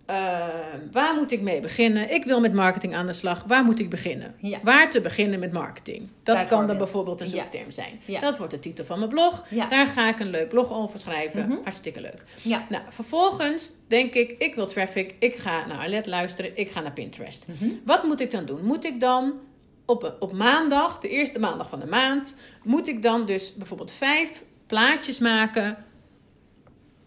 eh, 0.06 0.46
waar 0.92 1.14
moet 1.14 1.32
ik 1.32 1.40
mee 1.40 1.60
beginnen? 1.60 2.14
Ik 2.14 2.24
wil 2.24 2.40
met 2.40 2.52
marketing 2.54 2.94
aan 2.94 3.06
de 3.06 3.12
slag. 3.12 3.44
Waar 3.46 3.64
moet 3.64 3.80
ik 3.80 3.90
beginnen? 3.90 4.34
Ja. 4.38 4.58
Waar 4.62 4.90
te 4.90 5.00
beginnen 5.00 5.38
met 5.40 5.52
marketing? 5.52 6.08
Dat 6.22 6.46
kan 6.46 6.66
dan 6.66 6.78
Bijvoorbeeld. 6.78 7.20
een 7.20 7.30
Ja. 7.30 7.32
zoekterm 7.42 7.70
zijn. 7.70 8.00
Ja. 8.04 8.20
Dat 8.20 8.38
wordt 8.38 8.52
de 8.52 8.58
titel 8.58 8.84
van 8.84 8.98
mijn 8.98 9.10
blog. 9.10 9.44
Daar 9.70 9.86
ga 9.86 10.08
ik 10.08 10.20
een 10.20 10.30
leuk 10.30 10.48
blog 10.48 10.72
over 10.72 10.98
schrijven. 10.98 11.48
Mhm. 11.48 11.56
Hartstikke 11.62 12.00
leuk. 12.00 12.22
Ja. 12.42 12.66
Nou, 12.68 12.82
vervolgens 12.88 13.72
denk 13.88 14.14
ik, 14.14 14.34
ik 14.38 14.54
wil 14.54 14.66
traffic. 14.66 15.14
Ik 15.18 15.34
ga 15.36 15.66
naar 15.66 15.78
Arlet 15.78 16.06
luisteren. 16.06 16.56
Ik 16.56 16.70
ga 16.70 16.80
naar 16.80 16.92
Pinterest. 16.92 17.46
Mhm. 17.46 17.70
Wat 17.84 18.02
moet 18.04 18.20
ik 18.20 18.30
dan 18.30 18.44
doen? 18.44 18.64
Moet 18.64 18.84
ik 18.84 19.00
dan 19.00 19.38
op, 19.84 20.16
op 20.20 20.32
maandag, 20.32 20.98
de 20.98 21.08
eerste 21.08 21.38
maandag 21.38 21.68
van 21.68 21.80
de 21.80 21.86
maand, 21.86 22.36
moet 22.62 22.88
ik 22.88 23.02
dan 23.02 23.26
dus 23.26 23.54
bijvoorbeeld 23.54 23.90
vijf 23.90 24.44
plaatjes 24.66 25.18
maken 25.18 25.84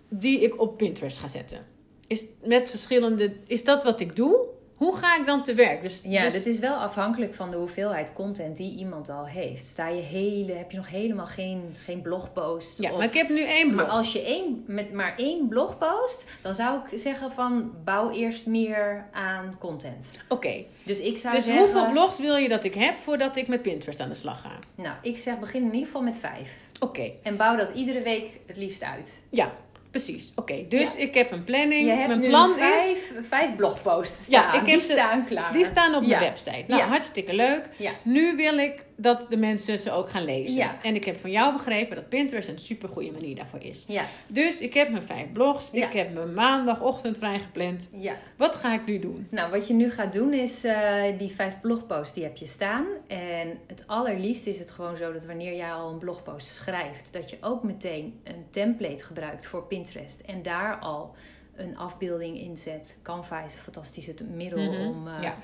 die 0.10 0.40
ik 0.40 0.62
op 0.62 0.78
Pinterest 0.78 1.18
ga 1.18 1.28
zetten? 1.28 1.66
Is, 2.08 2.26
met 2.44 2.70
verschillende, 2.70 3.36
is 3.48 3.64
dat 3.64 3.84
wat 3.84 4.00
ik 4.00 4.16
doe? 4.16 4.56
Hoe 4.78 4.98
ga 4.98 5.20
ik 5.20 5.26
dan 5.26 5.44
te 5.44 5.54
werk? 5.54 5.82
Dus, 5.82 6.00
Ja, 6.04 6.24
dus- 6.24 6.34
dit 6.34 6.46
is 6.46 6.60
wel 6.60 6.76
afhankelijk 6.76 7.36
van 7.36 7.52
de 7.52 7.58
hoeveelheid 7.58 8.14
content 8.14 8.58
die 8.58 8.78
iemand 8.78 9.10
al 9.10 9.26
heeft. 9.26 9.66
Sta 9.66 9.88
je 9.88 10.02
hele, 10.02 10.52
heb 10.54 10.72
je 10.72 10.78
nog 10.78 10.90
helemaal 10.90 11.26
geen, 11.26 11.76
geen 11.84 12.02
blogpost? 12.02 12.82
ja 12.82 12.92
of- 12.92 12.98
maar 12.98 13.06
ik 13.06 13.14
heb 13.14 13.30
nu 13.30 13.42
één 13.44 13.70
blog. 13.72 13.86
maar 13.88 13.96
als 13.96 14.12
je 14.14 14.22
één, 14.22 14.64
met 14.68 14.92
maar 14.94 15.14
één 15.18 15.48
blogpost, 15.48 16.24
dan 16.42 16.54
zou 16.54 16.80
ik 16.92 17.00
zeggen 17.00 17.32
van 17.32 17.72
bouw 17.84 18.10
eerst 18.12 18.46
meer 18.46 19.06
aan 19.12 19.58
content. 19.60 20.12
Oké, 20.30 20.64
Dus 20.84 21.00
ik 21.00 21.18
zou 21.18 21.36
dus 21.36 21.46
zeggen... 21.46 21.64
hoeveel 21.64 21.92
blogs 21.92 22.20
wil 22.20 22.36
je 22.36 22.48
dat 22.50 22.64
ik 22.64 22.74
heb 22.74 22.98
voordat 22.98 23.36
ik 23.36 23.48
met 23.48 23.62
Pinterest 23.62 24.00
aan 24.00 24.10
de 24.10 24.16
slag 24.16 24.42
ga? 24.42 24.52
Nou, 24.76 24.96
ik 25.02 25.18
zeg 25.18 25.40
begin 25.40 25.62
in 25.62 25.72
ieder 25.72 25.86
geval 25.86 26.02
met 26.02 26.18
vijf. 26.18 26.52
Oké, 26.80 27.12
En 27.24 27.38
bouw 27.38 27.56
dat 27.56 27.70
iedere 27.76 28.02
week 28.02 28.40
het 28.46 28.58
liefst 28.58 28.84
uit. 28.84 29.22
ja, 29.30 29.52
precies. 29.92 30.32
Oké, 30.36 30.66
dus 30.70 30.96
ik 30.96 31.14
heb 31.14 31.32
een 31.32 31.44
planning. 31.44 31.88
Je 31.88 31.94
hebt 31.94 32.08
Mijn 32.08 32.30
plan 32.30 32.52
is... 32.52 32.58
vijf, 32.60 33.12
vijf 33.30 33.56
blogposts 33.56 34.28
Ja, 34.28 34.48
ik 34.48 34.54
heb 34.54 34.66
die 34.66 34.82
staan 34.82 35.26
klaar. 35.26 35.54
Die 35.54 35.66
staan 35.66 35.96
op 35.96 36.00
mijn 36.08 36.12
Ja. 36.22 36.28
website. 36.28 36.64
Nou, 36.68 36.82
Ja. 36.82 36.88
hartstikke 36.88 37.34
leuk. 37.34 37.70
Ja. 37.78 37.92
Nu 38.04 38.36
wil 38.36 38.58
ik 38.58 38.86
dat 39.00 39.26
de 39.30 39.38
mensen 39.38 39.80
ze 39.80 39.92
ook 39.92 40.10
gaan 40.10 40.26
lezen. 40.26 40.58
Ja. 40.58 40.82
En 40.84 40.96
ik 40.96 41.04
heb 41.06 41.18
van 41.18 41.32
jou 41.32 41.54
begrepen 41.54 41.96
dat 41.96 42.10
Pinterest 42.10 42.48
een 42.50 42.60
super 42.60 42.90
goede 42.90 43.12
manier 43.12 43.36
daarvoor 43.36 43.64
is. 43.64 43.86
Ja, 43.88 44.06
Dus 44.32 44.62
ik 44.62 44.74
heb 44.74 44.90
mijn 44.90 45.04
vijf 45.04 45.32
blogs. 45.32 45.70
Ja. 45.74 45.88
Ik 45.88 45.94
heb 45.94 46.14
mijn 46.14 46.34
maandagochtend 46.34 47.18
vrijgepland. 47.18 47.90
ja. 47.96 48.16
Wat 48.36 48.56
ga 48.56 48.74
ik 48.74 48.86
nu 48.86 49.00
doen? 49.00 49.28
Nou, 49.32 49.52
wat 49.52 49.68
je 49.68 49.74
nu 49.74 49.92
gaat 49.92 50.14
doen 50.14 50.34
is 50.34 50.64
eh, 50.64 51.04
die 51.18 51.32
vijf 51.32 51.54
blogposts 51.62 52.14
die 52.14 52.24
heb 52.24 52.38
je 52.38 52.48
staan. 52.48 52.86
En 53.08 53.58
het 53.68 53.84
allerliefst 53.88 54.46
is 54.48 54.60
het 54.60 54.72
gewoon 54.72 54.98
zo 54.98 55.14
dat 55.14 55.26
wanneer 55.26 55.56
jij 55.56 55.72
al 55.74 55.90
een 55.92 55.98
blogpost 55.98 56.48
schrijft, 56.48 57.14
dat 57.14 57.30
je 57.30 57.38
ook 57.42 57.64
meteen 57.64 58.20
een 58.24 58.46
template 58.50 59.04
gebruikt 59.04 59.46
voor 59.46 59.64
Pinterest. 59.64 60.20
En 60.22 60.42
daar 60.42 60.78
al 60.80 61.16
een 61.56 61.78
afbeelding 61.78 62.40
in 62.40 62.58
zet. 62.58 62.98
Canva 63.04 63.44
is 63.44 63.54
een 63.54 63.62
fantastisch 63.62 64.10
middel 64.36 64.60
Mhm, 64.72 64.88
om 64.88 65.08
eh, 65.08 65.14
ja. 65.22 65.38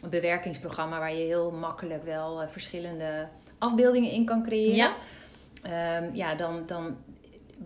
Een 0.00 0.10
bewerkingsprogramma 0.10 0.98
waar 0.98 1.14
je 1.14 1.24
heel 1.24 1.50
makkelijk 1.50 2.04
wel 2.04 2.42
eh, 2.42 2.48
verschillende 2.48 3.28
afbeeldingen 3.58 4.10
in 4.10 4.24
kan 4.24 4.42
creëren. 4.42 4.76
Ja. 4.76 4.94
Ehm, 5.62 6.14
ja, 6.14 6.34
dan, 6.34 6.62
dan, 6.66 6.96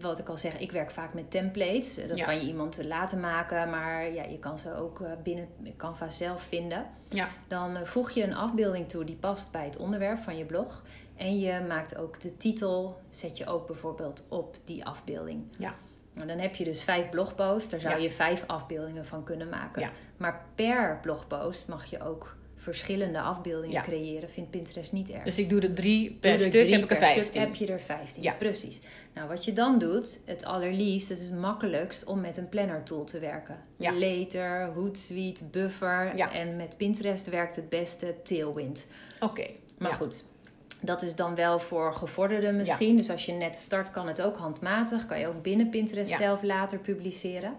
wat 0.00 0.18
ik 0.18 0.28
al 0.28 0.38
zeg, 0.38 0.58
ik 0.58 0.72
werk 0.72 0.90
vaak 0.90 1.14
met 1.14 1.30
templates. 1.30 2.06
Dat 2.08 2.18
Ja. 2.18 2.24
kan 2.24 2.34
je 2.36 2.42
iemand 2.46 2.84
laten 2.84 3.20
maken, 3.20 3.70
maar 3.70 4.12
ja, 4.12 4.22
je 4.24 4.38
kan 4.38 4.58
ze 4.58 4.74
ook 4.76 5.00
eh, 5.00 5.10
binnen 5.22 5.48
Canva 5.76 6.10
zelf 6.10 6.42
vinden. 6.42 6.86
Ja. 7.08 7.28
Dan 7.48 7.76
eh, 7.76 7.82
voeg 7.84 8.10
je 8.10 8.22
een 8.22 8.34
afbeelding 8.34 8.88
toe 8.88 9.04
die 9.04 9.16
past 9.16 9.52
bij 9.52 9.64
het 9.64 9.76
onderwerp 9.76 10.18
van 10.18 10.36
je 10.36 10.44
blog. 10.44 10.82
En 11.16 11.38
je 11.38 11.60
maakt 11.68 11.96
ook 11.96 12.20
de 12.20 12.36
titel, 12.36 13.00
zet 13.10 13.38
je 13.38 13.46
ook 13.46 13.66
bijvoorbeeld 13.66 14.26
op 14.28 14.56
die 14.64 14.84
afbeelding. 14.84 15.42
Ja. 15.58 15.74
Nou, 16.14 16.26
dan 16.28 16.38
heb 16.38 16.54
je 16.54 16.64
dus 16.64 16.82
vijf 16.82 17.08
blogposts, 17.10 17.70
daar 17.70 17.80
zou 17.80 17.94
Ja. 17.94 18.02
je 18.02 18.10
vijf 18.10 18.44
afbeeldingen 18.46 19.06
van 19.06 19.24
kunnen 19.24 19.48
maken. 19.48 19.82
Ja. 19.82 19.90
Maar 20.16 20.44
per 20.54 20.98
blogpost 21.02 21.68
mag 21.68 21.84
je 21.84 22.00
ook 22.02 22.36
verschillende 22.56 23.20
afbeeldingen 23.20 23.74
Ja. 23.76 23.82
creëren. 23.82 24.30
Vindt 24.30 24.50
Pinterest 24.50 24.92
niet 24.92 25.10
erg. 25.10 25.22
Dus 25.24 25.38
ik 25.38 25.48
doe 25.50 25.60
er 25.60 25.74
drie 25.74 26.10
per 26.20 26.20
Doe 26.36 26.44
er 26.44 26.50
stuk, 26.50 26.60
drie 26.60 26.74
heb 26.74 26.82
ik 26.84 26.90
er 26.90 26.96
vijftien. 26.96 27.40
heb 27.40 27.54
je 27.54 27.66
er 27.66 27.80
15. 27.80 28.22
Ja. 28.22 28.32
Precies. 28.34 28.80
Nou, 29.14 29.28
wat 29.28 29.44
je 29.44 29.52
dan 29.52 29.78
doet, 29.78 30.22
het 30.26 30.44
allerliefst, 30.44 31.08
het 31.08 31.18
is 31.20 31.28
het 31.28 31.38
makkelijkst 31.38 32.04
om 32.04 32.20
met 32.20 32.36
een 32.36 32.48
planner 32.48 32.82
tool 32.82 33.04
te 33.04 33.18
werken. 33.18 33.56
Ja. 33.76 33.92
Later, 33.94 34.64
Hootsuite, 34.74 35.44
Buffer. 35.44 36.16
Ja. 36.16 36.32
En 36.32 36.56
met 36.56 36.76
Pinterest 36.76 37.26
werkt 37.28 37.56
het 37.56 37.68
beste 37.68 38.14
Tailwind. 38.22 38.86
Oké. 39.20 39.46
Maar 39.78 39.90
ja. 39.90 39.96
goed, 39.96 40.24
dat 40.82 41.02
is 41.02 41.14
dan 41.14 41.34
wel 41.34 41.58
voor 41.58 41.92
gevorderden 41.94 42.56
misschien. 42.56 42.96
Dus 42.96 43.10
als 43.10 43.26
je 43.26 43.32
net 43.32 43.56
start, 43.56 43.90
kan 43.90 44.06
het 44.06 44.22
ook 44.22 44.36
handmatig. 44.36 45.06
Kan 45.06 45.18
je 45.18 45.26
ook 45.26 45.42
binnen 45.42 45.68
Pinterest 45.68 46.10
Ja. 46.10 46.16
zelf 46.16 46.42
later 46.42 46.78
publiceren. 46.78 47.54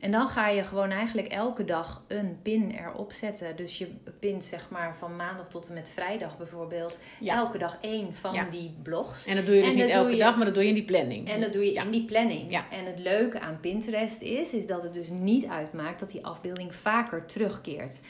En 0.00 0.10
dan 0.10 0.26
ga 0.26 0.48
je 0.48 0.64
gewoon 0.64 0.90
eigenlijk 0.90 1.28
elke 1.28 1.64
dag 1.64 2.04
een 2.08 2.38
pin 2.42 2.70
erop 2.70 3.12
zetten. 3.12 3.56
Dus 3.56 3.78
je 3.78 3.88
pint 4.20 4.44
zeg 4.44 4.70
maar 4.70 4.96
van 4.98 5.16
maandag 5.16 5.48
tot 5.48 5.68
en 5.68 5.74
met 5.74 5.90
vrijdag 5.90 6.36
bijvoorbeeld. 6.38 6.98
Ja. 7.20 7.36
Elke 7.36 7.58
dag 7.58 7.78
één 7.80 8.14
van 8.14 8.32
Ja. 8.34 8.46
die 8.50 8.74
blogs. 8.82 9.26
En 9.26 9.36
dat 9.36 9.46
doe 9.46 9.54
je 9.54 9.62
dus 9.62 9.74
En 9.74 9.80
niet 9.80 9.90
elke 9.90 10.10
je- 10.10 10.16
dag, 10.18 10.36
maar 10.36 10.44
dat 10.44 10.54
doe 10.54 10.62
je 10.62 10.68
in 10.68 10.74
die 10.74 10.84
planning. 10.84 11.28
En 11.28 11.40
dat 11.40 11.52
doe 11.52 11.64
je 11.64 11.72
Ja. 11.72 11.82
in 11.82 11.90
die 11.90 12.04
planning. 12.04 12.52
En 12.70 12.84
het 12.84 12.98
leuke 12.98 13.40
aan 13.40 13.58
Pinterest 13.60 14.20
is, 14.22 14.54
is 14.54 14.66
dat 14.66 14.82
het 14.82 14.92
dus 14.92 15.08
niet 15.10 15.46
uitmaakt 15.46 16.00
dat 16.00 16.10
die 16.10 16.26
afbeelding 16.26 16.74
vaker 16.74 17.26
terugkeert. 17.26 18.00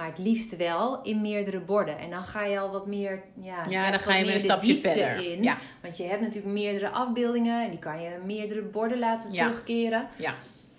Maar 0.00 0.08
het 0.08 0.18
liefst 0.18 0.56
wel 0.56 1.00
in 1.02 1.20
meerdere 1.20 1.58
borden. 1.60 1.98
En 1.98 2.10
dan 2.10 2.22
ga 2.24 2.44
je 2.44 2.58
al 2.58 2.70
wat 2.70 2.86
meer. 2.86 3.22
Ja, 3.40 3.64
Ja, 3.70 3.90
dan 3.90 4.00
ga 4.00 4.14
je 4.14 4.24
weer 4.24 4.34
een 4.34 4.40
stapje 4.40 4.76
verder. 4.80 5.32
In. 5.32 5.42
Ja. 5.42 5.58
Want 5.82 5.96
je 5.96 6.02
hebt 6.04 6.20
natuurlijk 6.20 6.52
meerdere 6.54 6.88
afbeeldingen 6.88 7.64
en 7.64 7.70
die 7.70 7.78
kan 7.78 8.02
je 8.02 8.10
meerdere 8.24 8.62
borden 8.62 8.98
laten 8.98 9.32
Ja. 9.32 9.44
terugkeren. 9.46 10.08
Ja. 10.18 10.34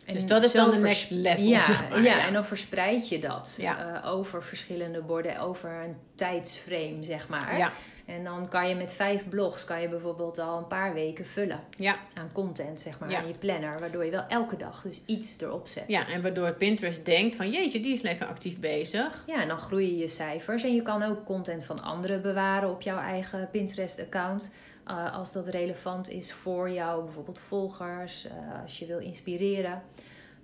En 0.06 0.14
Dus 0.14 0.26
dat 0.26 0.44
is 0.44 0.52
dan 0.52 0.72
de 0.72 0.78
next 0.78 1.10
level, 1.12 1.44
Ja, 1.44 1.60
zeg 1.66 1.90
maar, 1.90 2.02
ja, 2.02 2.16
ja. 2.18 2.28
en 2.28 2.34
dan 2.34 2.46
verspreid 2.46 3.10
je 3.10 3.20
dat 3.20 3.58
eh, 3.62 4.06
over 4.06 4.44
verschillende 4.44 5.02
borden, 5.02 5.40
over 5.40 5.70
een 5.70 5.96
tijdsframe, 6.16 6.98
zeg 7.00 7.30
maar. 7.30 7.58
Ja. 7.58 7.72
En 8.12 8.24
dan 8.24 8.50
kan 8.50 8.70
je 8.70 8.76
met 8.76 8.94
vijf 8.94 9.30
blogs 9.30 9.64
kan 9.66 9.82
je 9.82 9.88
bijvoorbeeld 9.88 10.40
al 10.40 10.58
een 10.58 10.68
paar 10.68 10.94
weken 10.94 11.26
vullen 11.26 11.60
Ja. 11.78 11.96
aan 12.14 12.30
content, 12.32 12.82
zeg 12.82 13.00
maar, 13.00 13.10
Ja. 13.12 13.18
aan 13.20 13.28
je 13.28 13.34
planner. 13.34 13.80
Waardoor 13.80 14.06
je 14.06 14.12
wel 14.12 14.26
elke 14.28 14.58
dag 14.58 14.82
dus 14.82 15.02
iets 15.06 15.42
erop 15.42 15.68
zet. 15.68 15.84
ja, 15.88 16.08
en 16.08 16.22
waardoor 16.22 16.54
Pinterest 16.54 17.06
denkt 17.06 17.36
van 17.36 17.50
jeetje, 17.52 17.80
die 17.80 17.92
is 17.94 18.02
lekker 18.02 18.26
actief 18.28 18.60
bezig. 18.60 19.24
Ja, 19.28 19.42
en 19.42 19.48
dan 19.48 19.60
groeien 19.60 19.98
je 19.98 20.08
cijfers. 20.08 20.64
En 20.64 20.76
je 20.76 20.82
kan 20.82 21.04
ook 21.04 21.26
content 21.26 21.64
van 21.64 21.82
anderen 21.84 22.22
bewaren 22.22 22.70
op 22.70 22.82
jouw 22.82 23.00
eigen 23.00 23.50
Pinterest-account. 23.52 24.52
eh, 24.86 25.14
als 25.18 25.32
dat 25.34 25.48
relevant 25.48 26.10
is 26.10 26.34
voor 26.34 26.70
jou, 26.70 27.04
bijvoorbeeld 27.04 27.40
volgers, 27.40 28.26
eh, 28.26 28.62
als 28.64 28.80
je 28.80 28.86
wil 28.86 29.00
inspireren. 29.00 29.82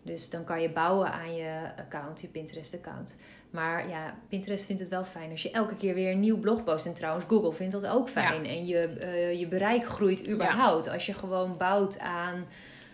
Dus 0.03 0.29
dan 0.29 0.43
kan 0.43 0.61
je 0.61 0.69
bouwen 0.69 1.11
aan 1.11 1.35
je 1.35 1.69
account, 1.77 2.21
je 2.21 2.27
Pinterest-account. 2.27 3.15
Maar 3.49 3.89
ja, 3.89 4.15
Pinterest 4.29 4.65
vindt 4.65 4.81
het 4.81 4.89
wel 4.89 5.03
fijn 5.03 5.31
als 5.31 5.43
je 5.43 5.51
elke 5.51 5.75
keer 5.75 5.93
weer 5.93 6.11
een 6.11 6.19
nieuw 6.19 6.39
blog 6.39 6.63
post. 6.63 6.85
En 6.85 6.93
trouwens, 6.93 7.25
Google 7.27 7.53
vindt 7.53 7.71
dat 7.71 7.87
ook 7.87 8.09
fijn. 8.09 8.45
En 8.45 8.65
je, 8.65 8.77
eh, 8.77 9.39
je 9.39 9.47
bereik 9.47 9.85
groeit 9.85 10.29
überhaupt. 10.29 10.89
Als 10.89 11.05
je 11.05 11.13
gewoon 11.13 11.57
bouwt 11.57 11.99
aan, 11.99 12.45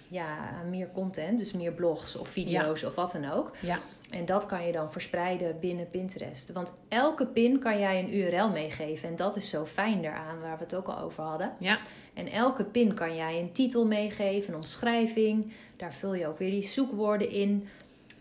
ja, 0.08 0.38
aan 0.60 0.70
meer 0.70 0.90
content, 0.94 1.40
dus 1.40 1.52
meer 1.52 1.72
blogs 1.72 2.16
of 2.16 2.28
video's 2.28 2.84
of 2.84 2.96
wat 2.96 3.12
dan 3.12 3.32
ook. 3.32 3.52
Ja. 3.60 3.80
En 4.14 4.26
dat 4.26 4.46
kan 4.46 4.66
je 4.66 4.72
dan 4.72 4.92
verspreiden 4.92 5.60
binnen 5.60 5.88
Pinterest. 5.88 6.52
Want 6.52 6.76
elke 6.88 7.26
pin 7.26 7.60
kan 7.60 7.80
jij 7.80 8.00
een 8.00 8.16
URL 8.16 8.50
meegeven. 8.50 9.10
En 9.10 9.16
dat 9.16 9.36
is 9.36 9.50
zo 9.50 9.66
fijn 9.66 10.02
daaraan, 10.02 10.40
waar 10.42 10.58
we 10.58 10.64
het 10.64 10.76
ook 10.76 10.88
al 10.88 11.00
over 11.00 11.24
hadden. 11.24 11.52
Ja. 11.60 11.80
En 12.14 12.32
elke 12.32 12.64
pin 12.64 12.94
kan 12.94 13.16
jij 13.16 13.40
een 13.40 13.52
titel 13.52 13.86
meegeven, 13.86 14.50
een 14.54 14.60
omschrijving. 14.60 15.52
Daar 15.78 15.94
vul 15.94 16.14
je 16.14 16.28
ook 16.28 16.38
weer 16.38 16.52
die 16.52 16.64
zoekwoorden 16.64 17.30
in. 17.30 17.68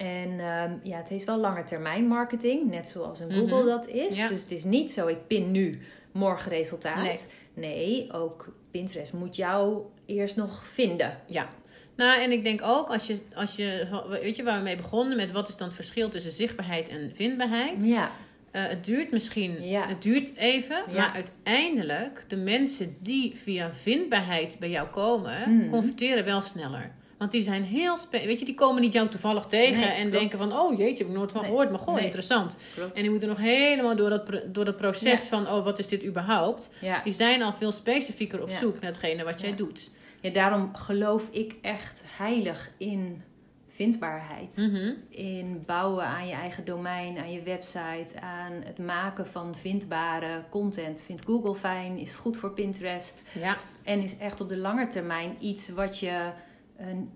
En 0.07 0.41
ehm, 0.41 0.73
ja, 0.83 0.97
het 0.97 1.11
is 1.11 1.25
wel 1.25 1.39
lange 1.39 1.65
termijn 1.65 2.07
marketing, 2.07 2.71
net 2.71 2.89
zoals 2.89 3.21
een 3.21 3.33
Google 3.33 3.57
Mhm. 3.57 3.67
dat 3.67 3.87
is. 3.89 4.17
Ja. 4.17 4.29
Dus 4.29 4.41
het 4.41 4.51
is 4.51 4.65
niet 4.65 4.91
zo, 4.91 5.07
ik 5.07 5.27
pin 5.27 5.51
nu, 5.51 5.75
morgen 6.13 6.51
resultaat. 6.51 7.03
Nee. 7.05 7.19
nee, 7.55 8.13
ook 8.13 8.55
Pinterest 8.71 9.13
moet 9.13 9.37
jou 9.37 9.83
eerst 10.07 10.37
nog 10.37 10.67
vinden. 10.67 11.19
Ja. 11.27 11.49
Nou, 11.97 12.21
en 12.23 12.33
ik 12.33 12.45
denk 12.45 12.63
ook 12.63 12.89
als 12.89 13.07
je, 13.07 13.19
als 13.35 13.57
je, 13.57 13.87
weet 14.23 14.37
je 14.37 14.43
waar 14.43 14.57
we 14.59 14.63
mee 14.63 14.77
begonnen 14.77 15.17
met 15.17 15.33
wat 15.33 15.49
is 15.49 15.57
dan 15.57 15.67
het 15.67 15.77
verschil 15.77 16.09
tussen 16.09 16.31
zichtbaarheid 16.33 16.89
en 16.89 17.11
vindbaarheid? 17.15 17.85
Ja, 17.85 18.11
Eh, 18.51 18.67
het 18.69 18.85
duurt 18.85 19.11
misschien, 19.11 19.63
Ja. 19.69 19.87
het 19.89 20.03
duurt 20.03 20.37
even, 20.37 20.77
Ja. 20.77 20.93
maar 20.97 21.13
uiteindelijk 21.15 22.25
de 22.29 22.37
mensen 22.37 22.97
die 23.01 23.37
via 23.37 23.73
vindbaarheid 23.73 24.57
bij 24.59 24.71
jou 24.71 24.89
komen, 24.89 25.57
Mhm. 25.57 25.71
converteren 25.71 26.25
wel 26.25 26.41
sneller. 26.41 26.91
Want 27.23 27.35
die 27.35 27.43
zijn 27.43 27.63
heel 27.65 27.97
weet 28.11 28.39
je, 28.39 28.45
die 28.45 28.55
komen 28.55 28.83
niet 28.83 28.93
jou 28.93 29.09
toevallig 29.09 29.45
tegen 29.45 29.81
Nee, 29.81 29.89
en 29.91 30.01
klopt. 30.01 30.13
denken 30.13 30.39
van, 30.39 30.53
oh 30.59 30.79
jeetje, 30.79 31.03
heb 31.05 31.13
ik 31.13 31.19
nooit 31.19 31.33
van 31.33 31.41
Nee. 31.41 31.51
gehoord, 31.51 31.71
maar 31.71 31.79
goh, 31.79 31.95
Nee. 31.95 32.05
interessant. 32.05 32.57
klopt. 32.75 32.95
En 32.97 33.01
die 33.03 33.11
moeten 33.11 33.29
nog 33.29 33.39
helemaal 33.39 33.97
door 33.97 34.11
dat, 34.11 34.31
door 34.47 34.65
dat 34.65 34.77
proces 34.77 35.23
Ja. 35.23 35.29
van, 35.29 35.49
oh, 35.49 35.65
wat 35.65 35.79
is 35.79 35.89
dit 35.89 36.05
überhaupt? 36.05 36.71
Ja. 36.81 37.01
Die 37.05 37.13
zijn 37.13 37.43
al 37.43 37.53
veel 37.53 37.73
specifieker 37.73 38.43
op 38.43 38.49
Ja. 38.49 38.57
zoek 38.59 38.81
naar 38.81 38.91
hetgene 38.91 39.25
wat 39.25 39.41
jij 39.41 39.55
doet. 39.57 39.91
ja, 40.21 40.31
daarom 40.31 40.75
geloof 40.75 41.29
ik 41.31 41.55
echt 41.63 42.05
heilig 42.07 42.71
in 42.77 43.23
vindbaarheid. 43.69 44.57
Mhm. 44.57 44.93
in 45.09 45.63
bouwen 45.67 46.05
aan 46.05 46.27
je 46.27 46.33
eigen 46.35 46.65
domein, 46.65 47.19
aan 47.19 47.33
je 47.33 47.43
website, 47.43 48.21
aan 48.21 48.53
het 48.65 48.79
maken 48.79 49.27
van 49.27 49.57
vindbare 49.57 50.43
content. 50.51 51.03
Vindt 51.03 51.25
Google 51.25 51.55
fijn, 51.55 51.99
is 51.99 52.13
goed 52.13 52.37
voor 52.37 52.51
Pinterest 52.51 53.23
Ja, 53.41 53.57
en 53.85 54.03
is 54.03 54.17
echt 54.19 54.41
op 54.41 54.49
de 54.49 54.57
lange 54.57 54.87
termijn 54.89 55.37
iets 55.41 55.69
wat 55.69 55.99
je, 55.99 56.31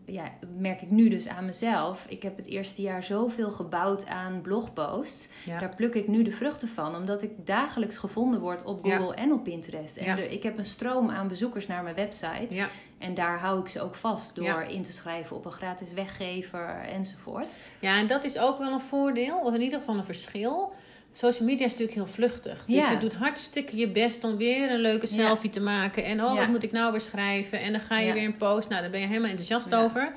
ja, 0.07 0.33
merk 0.59 0.83
ik 0.83 0.90
nu 0.90 1.09
dus 1.09 1.29
aan 1.29 1.44
mezelf. 1.44 2.07
Ik 2.09 2.22
heb 2.22 2.37
het 2.37 2.46
eerste 2.46 2.83
jaar 2.83 3.02
zoveel 3.02 3.50
gebouwd 3.50 4.07
aan 4.07 4.40
blogposts. 4.40 5.29
ja. 5.44 5.59
Daar 5.59 5.74
pluk 5.74 5.94
ik 5.94 6.09
nu 6.09 6.22
de 6.22 6.33
vruchten 6.33 6.68
van, 6.68 6.96
omdat 6.96 7.22
ik 7.22 7.46
dagelijks 7.46 7.96
gevonden 7.96 8.40
word 8.40 8.64
op 8.64 8.85
Ja. 8.85 8.96
Google 8.96 9.14
en 9.14 9.33
op 9.33 9.44
Pinterest. 9.44 9.96
En 9.96 10.05
Ja. 10.05 10.16
ik 10.16 10.42
heb 10.42 10.59
een 10.59 10.66
stroom 10.66 11.11
aan 11.11 11.29
bezoekers 11.29 11.66
naar 11.66 11.83
mijn 11.83 11.94
website. 11.94 12.66
En 12.98 13.14
daar 13.14 13.38
hou 13.38 13.61
ik 13.61 13.68
ze 13.68 13.81
ook 13.83 13.94
vast 13.94 14.35
door 14.35 14.62
in 14.62 14.83
te 14.83 14.92
schrijven 14.92 15.37
op 15.37 15.44
een 15.44 15.50
gratis 15.52 15.92
weggever 15.92 16.81
enzovoort. 16.88 17.48
Ja, 17.81 17.98
en 17.98 18.07
dat 18.07 18.24
is 18.24 18.38
ook 18.38 18.59
wel 18.59 18.72
een 18.72 18.81
voordeel, 18.81 19.38
of 19.40 19.55
in 19.55 19.61
ieder 19.61 19.79
geval 19.79 19.96
een 19.96 20.05
verschil. 20.05 20.72
Social 21.18 21.48
media 21.48 21.64
is 21.64 21.70
natuurlijk 21.70 21.96
heel 21.98 22.07
vluchtig. 22.07 22.64
Dus 22.66 22.76
Ja. 22.76 22.90
je 22.90 22.98
doet 22.98 23.14
hartstikke 23.14 23.76
je 23.76 23.88
best 23.88 24.24
om 24.24 24.37
weer 24.37 24.70
een 24.70 24.81
leuke 24.81 25.07
Ja. 25.09 25.12
selfie 25.12 25.50
te 25.50 25.61
maken. 25.61 26.05
En 26.05 26.24
oh, 26.24 26.35
Ja. 26.35 26.40
wat 26.40 26.48
moet 26.48 26.62
ik 26.62 26.72
nou 26.72 26.90
weer 26.90 27.00
schrijven? 27.00 27.61
En 27.61 27.72
dan 27.72 27.81
ga 27.81 27.98
je 27.98 28.12
weer 28.12 28.24
een 28.24 28.37
post. 28.37 28.68
Nou, 28.68 28.81
daar 28.83 28.90
ben 28.90 29.00
je 29.00 29.07
helemaal 29.07 29.31
enthousiast 29.31 29.74
over. 29.74 30.12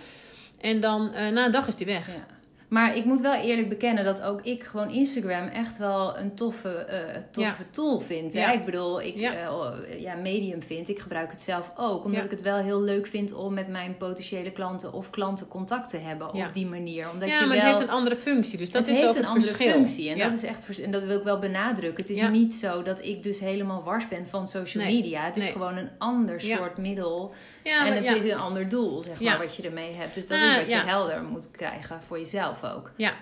En 0.62 0.80
dan 0.80 1.14
eh, 1.14 1.28
na 1.32 1.46
een 1.46 1.52
dag 1.52 1.68
is 1.68 1.76
die 1.76 1.86
weg. 1.86 2.08
Ja. 2.08 2.26
Maar 2.70 2.96
ik 2.96 3.06
moet 3.06 3.22
wel 3.22 3.34
eerlijk 3.34 3.70
bekennen 3.70 4.04
dat 4.04 4.22
ook 4.22 4.42
ik 4.42 4.64
gewoon 4.64 4.90
Instagram 4.92 5.48
echt 5.48 5.78
wel 5.78 6.18
een 6.18 6.36
toffe, 6.36 6.70
eh, 6.70 7.22
toffe 7.32 7.70
tool 7.70 8.00
vind. 8.00 8.34
Ja. 8.34 8.52
Ik 8.52 8.66
bedoel, 8.66 9.02
ik 9.02 9.16
Ja. 9.16 9.32
ja. 9.32 9.74
ja, 9.98 10.16
medium 10.16 10.64
vind. 10.64 10.90
Ik 10.90 11.00
gebruik 11.00 11.32
het 11.32 11.42
zelf 11.42 11.72
ook. 11.78 12.04
Omdat 12.06 12.24
ik 12.24 12.32
het 12.32 12.42
wel 12.42 12.58
heel 12.58 12.82
leuk 12.82 13.08
vind 13.08 13.34
om 13.34 13.54
met 13.54 13.68
mijn 13.68 13.98
potentiële 13.98 14.52
klanten 14.52 14.94
of 14.94 15.10
klanten 15.10 15.48
contact 15.48 15.90
te 15.90 15.98
hebben 15.98 16.34
op 16.34 16.54
die 16.54 16.66
manier. 16.66 17.10
Omdat 17.14 17.30
ja, 17.30 17.40
je 17.40 17.46
maar 17.46 17.56
wel... 17.56 17.66
het 17.66 17.76
heeft 17.76 17.88
een 17.90 17.96
andere 17.96 18.16
functie. 18.16 18.58
Dus 18.58 18.70
dat 18.70 18.82
het 18.86 18.96
is 18.96 18.98
heeft 18.98 19.10
ook 19.10 19.16
een 19.16 19.22
het 19.22 19.32
andere 19.32 19.48
verschil. 19.56 19.74
functie. 19.74 20.10
En, 20.10 20.18
dat 20.18 20.32
is 20.38 20.44
echt, 20.44 20.66
vers- 20.66 20.80
en 20.80 20.92
dat 20.92 21.04
wil 21.04 21.18
ik 21.18 21.24
wel 21.24 21.40
benadrukken. 21.40 22.04
Het 22.04 22.18
is 22.18 22.30
niet 22.30 22.54
zo 22.54 22.82
dat 22.84 23.04
ik 23.06 23.24
dus 23.24 23.40
helemaal 23.40 23.84
wars 23.84 24.08
ben 24.08 24.28
van 24.28 24.48
social 24.48 24.84
Nee. 24.84 24.96
media. 24.96 25.26
Het 25.26 25.38
is 25.38 25.44
Nee. 25.44 25.52
gewoon 25.52 25.78
een 25.78 25.90
ander 25.98 26.42
soort 26.42 26.78
middel. 26.78 27.34
en 27.64 27.94
het 27.96 28.06
is 28.24 28.32
een 28.32 28.40
ander 28.40 28.70
doel, 28.70 29.04
zeg 29.04 29.22
maar, 29.22 29.38
wat 29.38 29.56
je 29.56 29.64
ermee 29.64 29.94
hebt. 29.96 30.14
Dus 30.16 30.28
dat 30.28 30.38
is 30.42 30.58
wat 30.58 30.70
je 30.70 30.76
helder 30.76 31.24
moet 31.24 31.52
krijgen 31.52 32.00
voor 32.08 32.20
jezelf 32.20 32.59
ook. 32.66 32.92
Ja. 32.98 33.14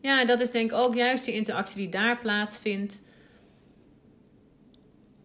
ja, 0.00 0.24
dat 0.24 0.40
is 0.40 0.50
denk 0.50 0.70
ik 0.70 0.76
ook 0.76 0.94
juist 0.94 1.24
die 1.24 1.34
interactie 1.34 1.76
die 1.76 1.88
daar 1.88 2.18
plaatsvindt. 2.18 3.04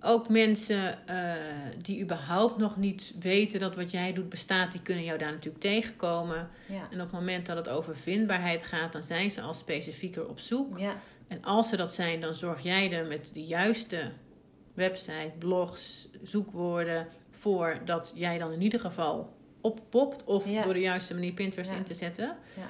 Ook 0.04 0.30
mensen 0.30 1.08
eh, 1.08 1.34
die 1.82 2.02
überhaupt 2.02 2.58
nog 2.58 2.78
niet 2.78 3.13
weten 3.19 3.60
dat 3.60 3.76
wat 3.76 3.91
jij 3.91 4.13
doet 4.13 4.30
bestaat, 4.30 4.71
die 4.71 4.82
kunnen 4.82 5.04
jou 5.04 5.17
daar 5.17 5.32
natuurlijk 5.32 5.63
tegenkomen. 5.63 6.50
Ja. 6.67 6.88
En 6.91 6.95
op 7.02 7.12
het 7.12 7.12
moment 7.12 7.45
dat 7.45 7.58
het 7.58 7.69
over 7.69 7.97
vindbaarheid 7.97 8.63
gaat, 8.63 8.93
dan 8.93 9.04
zijn 9.04 9.32
ze 9.32 9.41
al 9.41 9.54
specifieker 9.54 10.28
op 10.28 10.39
zoek. 10.39 10.80
Ja. 10.80 10.95
En 11.28 11.43
als 11.43 11.69
ze 11.69 11.76
dat 11.76 11.93
zijn, 11.93 12.21
dan 12.21 12.34
zorg 12.34 12.62
jij 12.63 12.91
er 12.91 13.06
met 13.08 13.30
de 13.34 13.43
juiste 13.43 14.12
website, 14.74 15.32
blogs, 15.39 16.10
zoekwoorden 16.24 17.08
voor 17.32 17.80
dat 17.86 18.12
jij 18.15 18.38
dan 18.38 18.52
in 18.52 18.62
ieder 18.62 18.80
geval 18.80 19.34
oppopt. 19.62 20.24
Of 20.24 20.50
Ja. 20.50 20.63
door 20.63 20.74
de 20.74 20.80
juiste 20.80 21.13
manier 21.13 21.34
Pinterest 21.34 21.71
in 21.71 21.84
te 21.84 21.93
zetten. 21.93 22.38
Ja, 22.58 22.69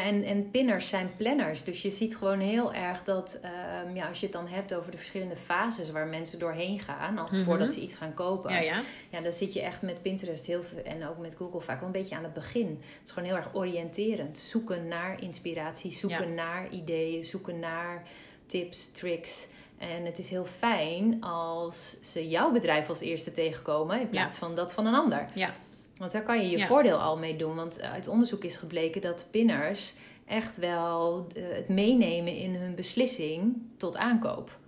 en, 0.00 0.24
en 0.24 0.50
pinners 0.50 0.88
zijn 0.88 1.10
planners. 1.16 1.64
Dus 1.64 1.82
je 1.82 1.90
ziet 1.90 2.16
gewoon 2.16 2.38
heel 2.38 2.74
erg 2.74 3.02
dat 3.04 3.38
ehm, 3.42 3.96
ja, 3.96 4.08
als 4.08 4.18
je 4.20 4.26
het 4.26 4.34
dan 4.34 4.46
hebt 4.48 4.74
over 4.74 4.90
de 4.90 4.96
verschillende 4.96 5.36
fases 5.36 5.90
waar 5.90 6.06
mensen 6.06 6.38
doorheen 6.38 6.80
gaan, 6.80 7.18
als 7.18 7.30
Mhm. 7.30 7.42
voordat 7.42 7.72
ze 7.72 7.80
iets 7.80 7.94
gaan 7.94 8.14
kopen. 8.14 8.52
Ja, 8.52 8.60
ja. 8.60 8.80
Ja, 9.10 9.20
dan 9.20 9.32
zit 9.32 9.52
je 9.52 9.62
echt 9.62 9.82
met 9.82 10.02
Pinterest 10.02 10.46
heel 10.46 10.62
veel, 10.62 10.82
en 10.82 11.08
ook 11.08 11.18
met 11.18 11.34
Google 11.34 11.60
vaak 11.60 11.78
wel 11.78 11.86
een 11.86 11.92
beetje 12.00 12.16
aan 12.16 12.22
het 12.24 12.34
begin. 12.34 12.66
Het 12.80 13.00
is 13.04 13.10
gewoon 13.10 13.28
heel 13.28 13.36
erg 13.36 13.48
oriënterend. 13.54 14.38
Zoeken 14.38 14.88
naar 14.88 15.22
inspiratie, 15.22 15.92
zoeken 15.92 16.28
Ja. 16.28 16.34
naar 16.34 16.70
ideeën, 16.70 17.24
zoeken 17.24 17.58
naar 17.58 18.02
tips, 18.46 18.92
tricks. 18.92 19.48
En 19.78 20.04
het 20.04 20.18
is 20.18 20.30
heel 20.30 20.44
fijn 20.44 21.22
als 21.24 21.96
ze 22.02 22.28
jouw 22.28 22.50
bedrijf 22.52 22.88
als 22.88 23.00
eerste 23.00 23.32
tegenkomen 23.32 24.00
in 24.00 24.08
plaats 24.08 24.38
van 24.38 24.54
dat 24.54 24.72
van 24.72 24.86
een 24.86 24.94
ander. 24.94 25.24
Ja. 25.34 25.54
Want 26.02 26.14
daar 26.14 26.22
kan 26.22 26.42
je 26.42 26.50
je 26.50 26.58
Ja. 26.58 26.66
voordeel 26.66 26.96
al 26.96 27.18
mee 27.18 27.36
doen. 27.36 27.54
Want 27.54 27.82
uit 27.82 28.08
onderzoek 28.08 28.44
is 28.44 28.56
gebleken 28.56 29.00
dat 29.00 29.28
pinners 29.30 29.94
echt 30.26 30.56
wel 30.56 31.26
eh, 31.36 31.42
het 31.54 31.68
meenemen 31.68 32.36
in 32.36 32.54
hun 32.54 32.74
beslissing 32.74 33.56
tot 33.76 33.96
aankoop. 33.96 34.58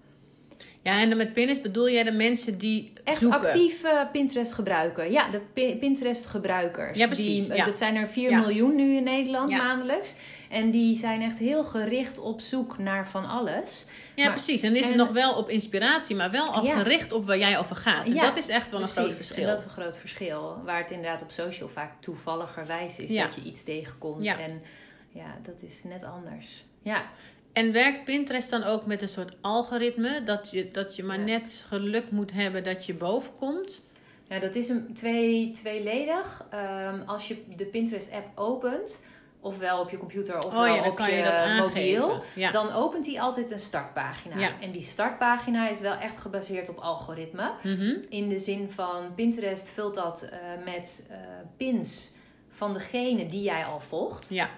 Ja, 0.82 1.00
en 1.00 1.08
dan 1.08 1.18
met 1.18 1.32
pinners 1.32 1.60
bedoel 1.60 1.90
jij 1.90 2.02
de 2.04 2.12
mensen 2.12 2.58
die 2.58 2.92
Echt 3.04 3.18
zoeken. 3.18 3.40
actief 3.40 3.84
eh, 3.84 4.00
Pinterest 4.12 4.52
gebruiken. 4.52 5.12
Ja, 5.12 5.30
de 5.30 5.40
Pi- 5.52 5.76
Pinterest 5.76 6.26
gebruikers. 6.26 6.98
Ja, 6.98 7.06
precies, 7.06 7.46
Die, 7.46 7.56
ja. 7.56 7.64
Dat 7.64 7.78
zijn 7.78 7.94
er 7.96 8.08
4 8.08 8.30
Ja. 8.30 8.40
miljoen 8.40 8.74
nu 8.74 8.96
in 8.96 9.02
Nederland 9.04 9.50
Ja. 9.50 9.56
maandelijks. 9.56 10.14
En 10.54 10.70
die 10.70 10.96
zijn 10.96 11.22
echt 11.22 11.38
heel 11.38 11.64
gericht 11.64 12.18
op 12.18 12.40
zoek 12.40 12.78
naar 12.78 13.08
van 13.08 13.28
alles. 13.28 13.84
Ja, 14.14 14.24
Maar- 14.24 14.32
precies. 14.34 14.62
En 14.62 14.76
is 14.76 14.86
het 14.86 14.96
nog 14.96 15.08
wel 15.12 15.34
op 15.34 15.48
inspiratie, 15.48 16.16
maar 16.16 16.30
wel 16.30 16.46
al 16.46 16.64
Ja. 16.64 16.78
gericht 16.78 17.12
op 17.12 17.26
waar 17.26 17.38
jij 17.38 17.58
over 17.58 17.76
gaat. 17.76 18.06
En 18.06 18.14
Ja, 18.14 18.22
dat 18.22 18.36
is 18.36 18.48
echt 18.48 18.70
wel 18.70 18.80
een 18.82 18.88
groot 18.88 19.14
verschil. 19.14 19.42
En 19.42 19.48
dat 19.48 19.58
is 19.58 19.64
een 19.64 19.70
groot 19.70 19.96
verschil. 19.96 20.60
Waar 20.64 20.78
het 20.78 20.90
inderdaad 20.90 21.22
op 21.22 21.30
social 21.30 21.68
vaak 21.68 21.92
toevalligerwijs 22.00 22.98
is 22.98 23.10
Ja. 23.10 23.24
dat 23.24 23.34
je 23.34 23.42
iets 23.42 23.64
tegenkomt. 23.64 24.24
Ja. 24.24 24.38
En 24.38 24.62
ja, 25.08 25.36
dat 25.42 25.62
is 25.62 25.80
net 25.84 26.02
anders. 26.04 26.64
Ja, 26.82 27.02
En 27.52 27.72
werkt 27.72 28.04
Pinterest 28.04 28.50
dan 28.50 28.62
ook 28.64 28.86
met 28.86 29.02
een 29.02 29.08
soort 29.08 29.36
algoritme? 29.40 30.22
Dat 30.22 30.48
je, 30.50 30.70
dat 30.70 30.96
je 30.96 31.02
maar 31.02 31.18
net 31.18 31.66
geluk 31.68 32.10
moet 32.10 32.32
hebben 32.32 32.64
dat 32.64 32.86
je 32.86 32.94
boven 32.94 33.34
komt? 33.34 33.86
Ja, 34.28 34.38
dat 34.38 34.54
is 34.54 34.68
een 34.68 34.94
twee, 34.94 35.50
tweeledig. 35.50 36.44
Ehm, 36.50 37.00
als 37.06 37.28
je 37.28 37.44
de 37.56 37.64
Pinterest-app 37.64 38.26
opent, 38.38 39.04
ofwel 39.44 39.80
op 39.80 39.90
je 39.90 39.98
computer 39.98 40.36
ofwel 40.46 40.60
oh 40.60 40.66
ja, 40.68 40.82
dan 40.82 40.90
op 40.90 40.98
je, 40.98 41.56
mobiel, 41.60 42.22
Ja. 42.34 42.50
dan 42.50 42.72
opent 42.72 43.06
hij 43.06 43.20
altijd 43.20 43.50
een 43.50 43.58
startpagina. 43.58 44.38
Ja. 44.38 44.50
En 44.60 44.70
die 44.70 44.82
startpagina 44.82 45.68
is 45.68 45.80
wel 45.80 45.94
echt 45.94 46.16
gebaseerd 46.18 46.68
op 46.68 46.78
algoritme. 46.78 47.50
Mhm. 47.62 47.94
In 48.08 48.28
de 48.28 48.38
zin 48.38 48.70
van 48.70 49.14
Pinterest 49.14 49.68
vult 49.68 49.94
dat 49.94 50.22
eh, 50.22 50.38
met 50.64 51.06
eh, 51.10 51.16
pins 51.56 52.12
van 52.50 52.72
degene 52.72 53.26
die 53.26 53.42
jij 53.42 53.64
al 53.64 53.80
volgt. 53.80 54.28
ja. 54.30 54.48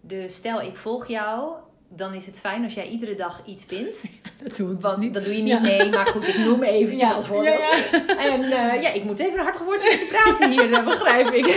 Dus 0.00 0.34
stel 0.34 0.60
ik 0.62 0.76
volg 0.76 1.06
jou 1.08 1.52
dan 1.88 2.14
is 2.14 2.26
het 2.26 2.40
fijn 2.40 2.64
als 2.64 2.74
jij 2.74 2.86
iedere 2.86 3.14
dag 3.14 3.42
iets 3.44 3.64
pint. 3.64 4.02
Dat 4.42 4.56
doe 4.56 4.68
ik 4.70 4.74
dus 4.80 4.82
Want 4.90 4.98
niet. 4.98 5.14
dat 5.14 5.24
doe 5.24 5.36
je 5.36 5.42
niet 5.42 5.52
Ja. 5.52 5.60
mee, 5.60 5.90
maar 5.90 6.06
goed, 6.06 6.28
ik 6.28 6.38
noem 6.38 6.62
eventjes 6.62 7.08
Ja. 7.08 7.14
als 7.14 7.26
voorbeeld. 7.26 7.58
Ja, 7.58 7.76
ja. 8.06 8.32
En 8.32 8.42
eh, 8.42 8.82
ja, 8.82 8.92
ik 8.92 9.04
moet 9.04 9.18
even 9.18 9.38
een 9.38 9.44
hard 9.44 9.58
woordje 9.58 9.88
je 9.90 10.06
praten 10.10 10.50
hier, 10.50 10.84
begrijp 10.84 11.30
ik. 11.30 11.46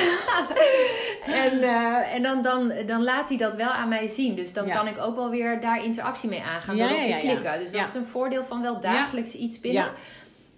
en 1.34 1.62
eh, 1.64 2.14
en 2.16 2.22
dan, 2.22 2.42
dan, 2.42 2.74
dan 2.86 3.04
laat 3.04 3.30
hij 3.30 3.38
dat 3.38 3.56
wel 3.56 3.70
aan 3.70 3.90
mij 3.90 4.08
zien. 4.08 4.36
Dus 4.36 4.54
dan 4.54 4.68
Ja. 4.68 4.76
kan 4.76 4.88
ik 4.88 4.98
ook 5.00 5.16
wel 5.16 5.30
weer 5.30 5.62
daar 5.62 5.84
interactie 5.84 6.30
mee 6.30 6.44
aangaan 6.44 6.76
Ja, 6.76 6.88
door 6.88 6.98
op 6.98 7.04
te 7.04 7.18
klikken. 7.22 7.60
Dus 7.60 7.72
dat 7.72 7.88
is 7.88 7.94
een 7.94 8.06
voordeel 8.06 8.44
van 8.44 8.62
wel 8.62 8.80
dagelijks 8.80 9.34
iets 9.34 9.60
binnen. 9.60 9.84
Ja. 9.84 9.92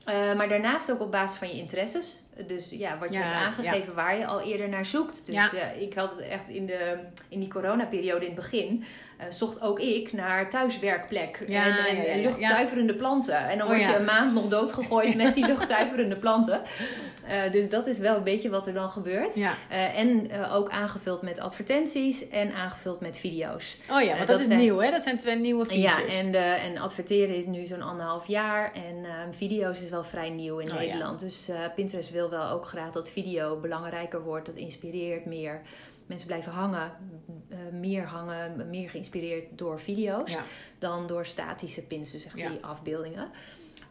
Eh, 0.06 0.36
maar 0.38 0.50
daarnaast 0.50 0.92
ook 0.92 1.02
op 1.02 1.12
basis 1.12 1.38
van 1.38 1.48
je 1.48 1.54
interesses. 1.54 2.22
Dus 2.48 2.70
ja, 2.70 2.98
wat 2.98 3.14
je 3.14 3.20
Ja, 3.20 3.26
hebt 3.26 3.46
aangegeven 3.46 3.94
waar 3.96 4.18
je 4.18 4.26
al 4.26 4.42
eerder 4.42 4.70
naar 4.70 4.86
zoekt. 4.86 5.26
Dus 5.26 5.36
Ja. 5.36 5.50
eh, 5.54 5.82
ik 5.82 5.94
had 5.94 6.12
het 6.12 6.20
echt 6.20 6.50
in, 6.50 6.66
de, 6.66 6.98
in 7.30 7.40
die 7.40 7.50
coronaperiode 7.50 8.26
in 8.26 8.32
het 8.32 8.36
begin... 8.42 8.84
eh, 9.20 9.26
zocht 9.30 9.62
ook 9.62 9.80
ik 9.80 10.14
naar 10.14 10.50
thuiswerkplek 10.50 11.44
Ja, 11.48 11.66
en, 11.66 11.86
en 11.86 11.96
ja, 11.96 12.02
ja, 12.04 12.14
ja. 12.16 12.22
luchtzuiverende 12.22 12.96
planten. 12.96 13.38
En 13.50 13.58
dan 13.58 13.68
Oh, 13.68 13.74
word 13.74 13.86
je 13.86 13.92
ja. 13.92 13.96
een 14.00 14.06
maand 14.06 14.34
nog 14.34 14.48
doodgegooid 14.48 15.16
met 15.24 15.34
die 15.36 15.46
luchtzuiverende 15.46 16.16
planten. 16.16 16.62
Eh, 17.28 17.52
dus 17.52 17.70
dat 17.70 17.88
is 17.88 17.98
wel 18.00 18.16
een 18.16 18.24
beetje 18.24 18.50
wat 18.50 18.68
er 18.68 18.74
dan 18.74 18.92
gebeurt. 18.92 19.36
Ja. 19.36 19.54
Eh, 19.70 19.98
en 20.00 20.30
ook 20.52 20.70
aangevuld 20.70 21.22
met 21.22 21.40
advertenties 21.40 22.30
en 22.30 22.54
aangevuld 22.54 23.00
met 23.00 23.20
video's. 23.20 23.78
Oh 23.92 24.02
ja, 24.02 24.08
want 24.08 24.18
dat 24.18 24.28
dat 24.28 24.40
is 24.40 24.46
zijn- 24.48 24.60
nieuw, 24.60 24.78
hè? 24.78 24.92
Dat 24.92 25.04
zijn 25.04 25.18
twee 25.18 25.36
nieuwe 25.36 25.66
Ja, 25.80 25.90
features. 25.92 26.24
en, 26.24 26.32
de, 26.32 26.38
en 26.38 26.78
adverteren 26.78 27.36
is 27.36 27.46
nu 27.46 27.66
zo'n 27.66 27.82
anderhalf 27.82 28.28
jaar. 28.28 28.72
En 28.74 29.06
eh, 29.06 29.12
video's 29.32 29.82
is 29.82 29.90
wel 29.90 30.04
vrij 30.04 30.30
nieuw 30.30 30.58
in 30.60 30.68
Oh, 30.68 30.74
ja. 30.74 30.80
Nederland. 30.80 31.20
Dus 31.20 31.50
Pinterest 31.76 32.12
wil 32.12 32.30
wel 32.30 32.50
ook 32.50 32.66
graag 32.66 32.92
dat 32.92 33.10
video 33.10 33.56
belangrijker 33.56 34.22
wordt. 34.24 34.46
Dat 34.46 34.56
inspireert 34.56 35.26
meer. 35.26 35.62
Mensen 36.10 36.28
blijven 36.28 36.52
hangen, 36.52 36.92
eh, 37.50 37.58
meer 37.80 38.04
hangen, 38.06 38.70
meer 38.70 38.90
geïnspireerd 38.90 39.46
door 39.58 39.80
video's 39.80 40.32
Ja. 40.32 40.44
dan 40.78 41.08
door 41.08 41.26
statische 41.26 41.82
pins, 41.84 42.12
dus 42.12 42.26
echt 42.26 42.40
Ja. 42.40 42.50
die 42.50 42.64
afbeeldingen. 42.66 43.28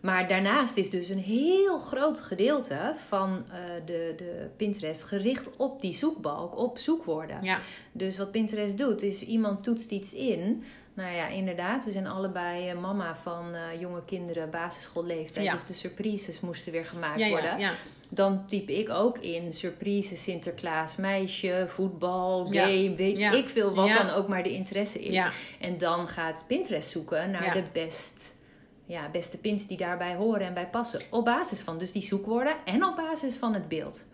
Maar 0.01 0.29
daarnaast 0.29 0.77
is 0.77 0.91
dus 0.91 1.09
een 1.09 1.19
heel 1.19 1.79
groot 1.79 2.21
gedeelte 2.21 2.93
van 3.09 3.45
eh, 3.51 3.59
de, 3.87 4.15
de 4.17 4.49
Pinterest 4.57 5.03
gericht 5.03 5.57
op 5.57 5.81
die 5.81 5.93
zoekbalk, 5.95 6.59
op 6.59 6.79
zoekwoorden. 6.79 7.43
Ja. 7.43 7.59
Dus 7.93 8.19
wat 8.19 8.31
Pinterest 8.31 8.79
doet, 8.79 9.03
is 9.03 9.23
iemand 9.23 9.65
toetst 9.65 9.91
iets 9.91 10.15
in. 10.15 10.65
Nou 10.99 11.15
ja, 11.15 11.29
inderdaad, 11.29 11.85
we 11.85 11.91
zijn 11.91 12.07
allebei 12.07 12.69
eh, 12.69 12.79
mama 12.79 13.17
van 13.17 13.55
eh, 13.55 13.81
jonge 13.81 14.05
kinderen, 14.05 14.51
basisschoolleeftijd. 14.51 15.45
Ja. 15.45 15.53
Dus 15.53 15.67
de 15.67 15.75
surprises 15.75 16.41
moesten 16.41 16.73
weer 16.73 16.85
gemaakt 16.85 17.21
Ja, 17.21 17.29
worden. 17.29 17.59
ja. 17.59 17.73
Dan 18.09 18.47
typ 18.47 18.69
ik 18.69 18.91
ook 18.91 19.19
in 19.19 19.53
surprise, 19.53 20.17
Sinterklaas, 20.17 20.97
meisje, 20.97 21.65
voetbal, 21.69 22.47
game, 22.47 22.95
weet 22.97 23.19
ik 23.19 23.49
veel 23.49 23.75
wat 23.75 23.93
dan 23.93 24.11
ook 24.11 24.29
maar 24.29 24.43
de 24.43 24.53
interesse 24.53 25.03
is. 25.03 25.25
En 25.61 25.79
dan 25.79 26.09
gaat 26.09 26.45
Pinterest 26.47 26.91
zoeken 26.91 27.31
naar 27.31 27.53
de 27.53 27.65
best, 27.73 28.35
ja, 28.85 29.11
beste 29.11 29.39
pins 29.39 29.67
die 29.67 29.77
daarbij 29.77 30.15
horen 30.15 30.47
en 30.47 30.55
bij 30.55 30.69
passen. 30.69 31.01
Op 31.11 31.25
basis 31.25 31.61
van 31.61 31.79
dus 31.79 31.93
die 31.93 32.03
zoekwoorden 32.03 32.55
en 32.65 32.85
op 32.85 32.97
basis 32.97 33.35
van 33.35 33.55
het 33.55 33.69
beeld. 33.69 34.05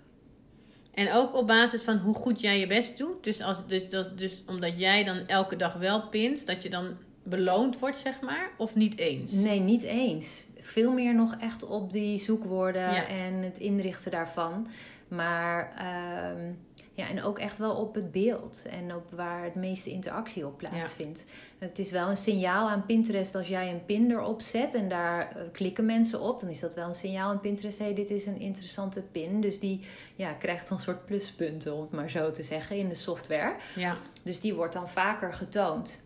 En 0.95 1.13
ook 1.13 1.35
op 1.35 1.47
basis 1.47 1.83
van 1.83 1.97
hoe 1.97 2.15
goed 2.15 2.41
jij 2.41 2.59
je 2.59 2.67
best 2.67 2.99
doet. 2.99 3.25
Dus, 3.25 3.41
als, 3.41 3.67
dus, 3.67 3.89
dus, 3.89 4.11
dus 4.15 4.43
omdat 4.47 4.79
jij 4.79 5.05
dan 5.05 5.27
elke 5.27 5.57
dag 5.57 5.75
wel 5.75 6.09
pint, 6.09 6.47
dat 6.47 6.63
je 6.63 6.71
dan 6.71 6.97
beloond 7.23 7.79
wordt, 7.79 7.97
zeg 7.97 8.21
maar? 8.21 8.51
Of 8.59 8.75
niet 8.75 8.99
eens? 8.99 9.33
Nee, 9.33 9.61
niet 9.61 9.83
eens. 9.83 10.45
Veel 10.61 10.93
meer 10.93 11.15
nog 11.15 11.35
echt 11.41 11.67
op 11.67 11.93
die 11.93 12.19
zoekwoorden 12.19 12.83
Ja. 12.95 13.09
en 13.09 13.35
het 13.43 13.59
inrichten 13.59 14.11
daarvan. 14.11 14.67
Maar 15.09 15.73
ehm, 15.79 16.53
ja, 16.97 17.09
en 17.09 17.23
ook 17.23 17.39
echt 17.39 17.59
wel 17.59 17.75
op 17.75 17.95
het 17.95 18.13
beeld 18.13 18.67
en 18.71 18.95
op 18.95 19.05
waar 19.11 19.45
het 19.45 19.55
meeste 19.55 19.91
interactie 19.91 20.47
op 20.47 20.59
plaatsvindt. 20.59 21.25
Het 21.59 21.79
is 21.79 21.91
wel 21.91 22.09
een 22.09 22.17
signaal 22.17 22.69
aan 22.71 22.87
Pinterest 22.87 23.35
als 23.35 23.49
jij 23.49 23.71
een 23.71 23.85
pin 23.85 24.11
erop 24.11 24.41
zet 24.41 24.75
en 24.75 24.89
daar 24.89 25.21
eh, 25.37 25.43
klikken 25.53 25.85
mensen 25.87 26.21
op. 26.21 26.41
Dan 26.41 26.49
is 26.49 26.61
dat 26.61 26.75
wel 26.75 26.89
een 26.89 26.95
signaal 26.95 27.31
aan 27.31 27.41
Pinterest. 27.41 27.79
Hé, 27.79 27.85
hey, 27.85 27.95
dit 27.95 28.11
is 28.11 28.27
een 28.27 28.41
interessante 28.41 29.03
pin. 29.03 29.41
Dus 29.41 29.61
die 29.61 29.81
ja, 30.15 30.33
krijgt 30.33 30.69
dan 30.69 30.77
een 30.77 30.83
soort 30.83 31.07
pluspunten, 31.07 31.75
om 31.75 31.81
het 31.81 31.91
maar 31.91 32.11
zo 32.11 32.31
te 32.31 32.43
zeggen, 32.43 32.77
in 32.77 32.89
de 32.89 32.95
software. 32.95 33.55
Ja. 33.75 33.97
Dus 34.23 34.41
die 34.41 34.55
wordt 34.55 34.75
dan 34.75 34.89
vaker 34.89 35.33
getoond. 35.33 36.03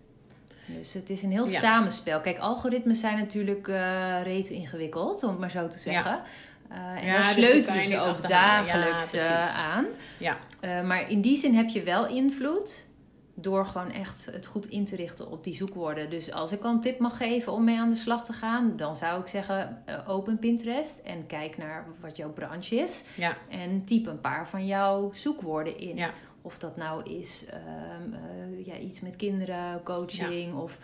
Dus 0.67 0.93
het 0.93 1.11
is 1.11 1.23
een 1.23 1.31
heel 1.31 1.49
Ja. 1.49 1.59
samenspel. 1.59 2.21
Kijk, 2.21 2.39
algoritmes 2.39 3.01
zijn 3.01 3.19
natuurlijk 3.19 3.69
eh 3.69 4.23
reet 4.23 4.49
ingewikkeld, 4.49 5.23
om 5.23 5.29
het 5.31 5.39
maar 5.39 5.51
zo 5.51 5.69
te 5.69 5.79
zeggen. 5.79 6.23
Eh, 6.69 6.79
en 6.79 7.07
Ja, 7.07 7.13
daar 7.13 7.35
dus 7.35 7.47
sleutelen 7.47 7.83
ze 7.83 7.89
niet 7.89 7.99
ook. 7.99 8.17
Ja, 8.21 8.29
dagelijks 8.29 9.13
eh, 9.13 9.75
aan. 9.75 9.87
Ja. 10.19 10.39
Eh, 10.61 10.83
maar 10.83 11.11
in 11.11 11.21
die 11.21 11.37
zin 11.37 11.55
heb 11.55 11.69
je 11.69 11.83
wel 11.83 12.07
invloed 12.07 12.87
door 13.35 13.67
gewoon 13.67 13.91
echt 13.91 14.29
het 14.33 14.47
goed 14.47 14.67
in 14.67 14.85
te 14.85 14.97
richten 14.97 15.31
op 15.31 15.45
die 15.45 15.55
zoekwoorden. 15.55 16.11
Dus 16.11 16.33
als 16.33 16.53
ik 16.53 16.63
al 16.63 16.73
een 16.73 16.81
tip 16.81 16.99
mag 16.99 17.17
geven 17.17 17.53
om 17.53 17.65
mee 17.65 17.79
aan 17.79 17.89
de 17.89 17.95
slag 17.95 18.25
te 18.25 18.33
gaan, 18.33 18.77
dan 18.77 18.97
zou 18.97 19.21
ik 19.21 19.27
zeggen: 19.27 19.83
open 20.07 20.39
Pinterest 20.39 20.99
en 20.99 21.27
kijk 21.27 21.57
naar 21.57 21.87
wat 22.01 22.17
jouw 22.17 22.33
branche 22.33 22.77
is. 22.77 23.05
Ja. 23.15 23.37
En 23.49 23.85
type 23.85 24.11
een 24.11 24.21
paar 24.21 24.49
van 24.49 24.67
jouw 24.67 25.11
zoekwoorden 25.15 25.79
in. 25.79 25.97
Ja. 25.97 26.11
Of 26.43 26.59
dat 26.59 26.77
nou 26.77 27.11
is 27.11 27.45
ehm, 27.51 28.13
eh, 28.13 28.67
ja, 28.67 28.77
iets 28.77 29.01
met 29.01 29.17
kinderen, 29.17 29.83
coaching 29.83 30.55
of 30.55 30.79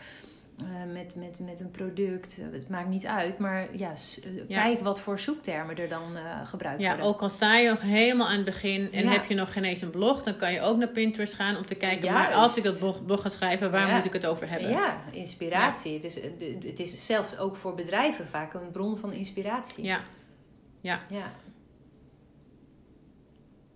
eh, 0.58 0.92
met, 0.92 1.14
met, 1.16 1.40
met 1.40 1.60
een 1.60 1.70
product. 1.70 2.38
Eh, 2.38 2.44
Het 2.52 2.68
maakt 2.68 2.88
niet 2.88 3.06
uit. 3.06 3.38
Maar 3.38 3.76
ja, 3.76 3.90
eh, 4.22 4.48
Ja. 4.48 4.62
kijk 4.62 4.80
wat 4.80 5.00
voor 5.00 5.18
zoektermen 5.18 5.76
er 5.76 5.88
dan 5.88 6.16
eh, 6.16 6.46
gebruikt 6.46 6.82
Ja, 6.82 6.88
worden. 6.88 7.06
ook 7.06 7.20
al 7.22 7.28
sta 7.28 7.56
je 7.56 7.68
nog 7.68 7.80
helemaal 7.80 8.28
aan 8.28 8.36
het 8.36 8.44
begin 8.44 8.92
en 8.92 9.04
Ja. 9.04 9.10
heb 9.10 9.24
je 9.24 9.34
nog 9.34 9.52
geen 9.52 9.64
eens 9.64 9.80
een 9.80 9.90
blog, 9.90 10.22
dan 10.22 10.36
kan 10.36 10.52
je 10.52 10.60
ook 10.60 10.76
naar 10.76 10.88
Pinterest 10.88 11.34
gaan 11.34 11.56
om 11.56 11.66
te 11.66 11.74
kijken. 11.74 12.12
Maar 12.12 12.22
Juist. 12.22 12.36
als 12.36 12.56
ik 12.56 12.62
dat 12.62 12.78
blog, 12.78 13.04
blog 13.04 13.22
ga 13.22 13.28
schrijven, 13.28 13.70
waar 13.70 13.88
Ja. 13.88 13.96
moet 13.96 14.04
ik 14.04 14.12
het 14.12 14.26
over 14.26 14.50
hebben? 14.50 14.68
Ja, 14.70 14.98
inspiratie. 15.10 15.94
Het, 15.94 16.04
is, 16.04 16.14
het 16.64 16.80
is 16.80 17.06
zelfs 17.06 17.38
ook 17.38 17.56
voor 17.56 17.74
bedrijven 17.74 18.26
vaak 18.26 18.54
een 18.54 18.70
bron 18.72 18.96
van 18.98 19.12
inspiratie. 19.12 19.84
Ja. 19.84 20.00
ja. 20.80 20.98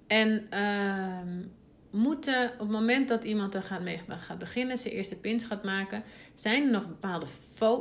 En 0.06 0.46
ehm, 0.50 1.42
moeten 1.90 2.50
op 2.52 2.58
het 2.58 2.68
moment 2.70 3.08
dat 3.08 3.24
iemand 3.24 3.54
er 3.54 3.62
gaat, 3.62 3.82
mee 3.82 4.00
gaat 4.20 4.38
beginnen, 4.38 4.78
zijn 4.78 4.94
eerste 4.94 5.14
pins 5.16 5.44
gaat 5.44 5.64
maken, 5.64 6.02
zijn 6.34 6.62
er 6.64 6.70
nog 6.70 6.86
bepaalde 6.88 7.26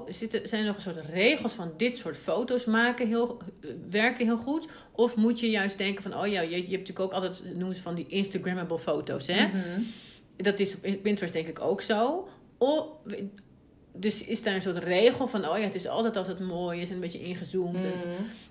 zitten, 0.07 0.47
zijn 0.47 0.61
er 0.61 0.67
nog 0.67 0.75
een 0.75 0.81
soort 0.81 1.05
regels 1.09 1.53
van 1.53 1.71
dit 1.77 1.97
soort 1.97 2.17
foto's 2.17 2.65
maken 2.65 3.07
heel, 3.07 3.37
eh, 3.61 3.69
werken 3.89 4.25
heel 4.25 4.37
goed? 4.37 4.67
Of 4.91 5.15
moet 5.15 5.39
je 5.39 5.49
juist 5.49 5.77
denken 5.77 6.03
van, 6.03 6.15
oh 6.17 6.27
ja, 6.27 6.41
je, 6.41 6.49
je 6.49 6.55
hebt 6.55 6.69
natuurlijk 6.69 6.99
ook 6.99 7.13
altijd, 7.13 7.43
noemen 7.55 7.75
ze 7.75 7.81
van 7.81 7.95
die 7.95 8.07
Instagrammable 8.07 8.79
foto's, 8.79 9.27
hè? 9.27 9.47
Mhm. 9.47 9.81
Dat 10.35 10.59
is 10.59 10.75
op 10.75 10.81
Pinterest 11.01 11.33
denk 11.33 11.47
ik 11.47 11.61
ook 11.61 11.81
zo. 11.81 12.27
O, 12.57 12.99
dus 13.93 14.25
is 14.25 14.43
daar 14.43 14.55
een 14.55 14.61
soort 14.61 14.77
regel 14.77 15.27
van, 15.27 15.47
oh 15.49 15.57
ja, 15.57 15.63
het 15.63 15.75
is 15.75 15.87
altijd 15.87 16.17
als 16.17 16.27
het 16.27 16.39
mooi 16.39 16.81
is 16.81 16.87
en 16.89 16.95
een 16.95 17.01
beetje 17.01 17.21
ingezoomd. 17.23 17.83
en- 17.85 17.91
Mhm. 17.97 18.07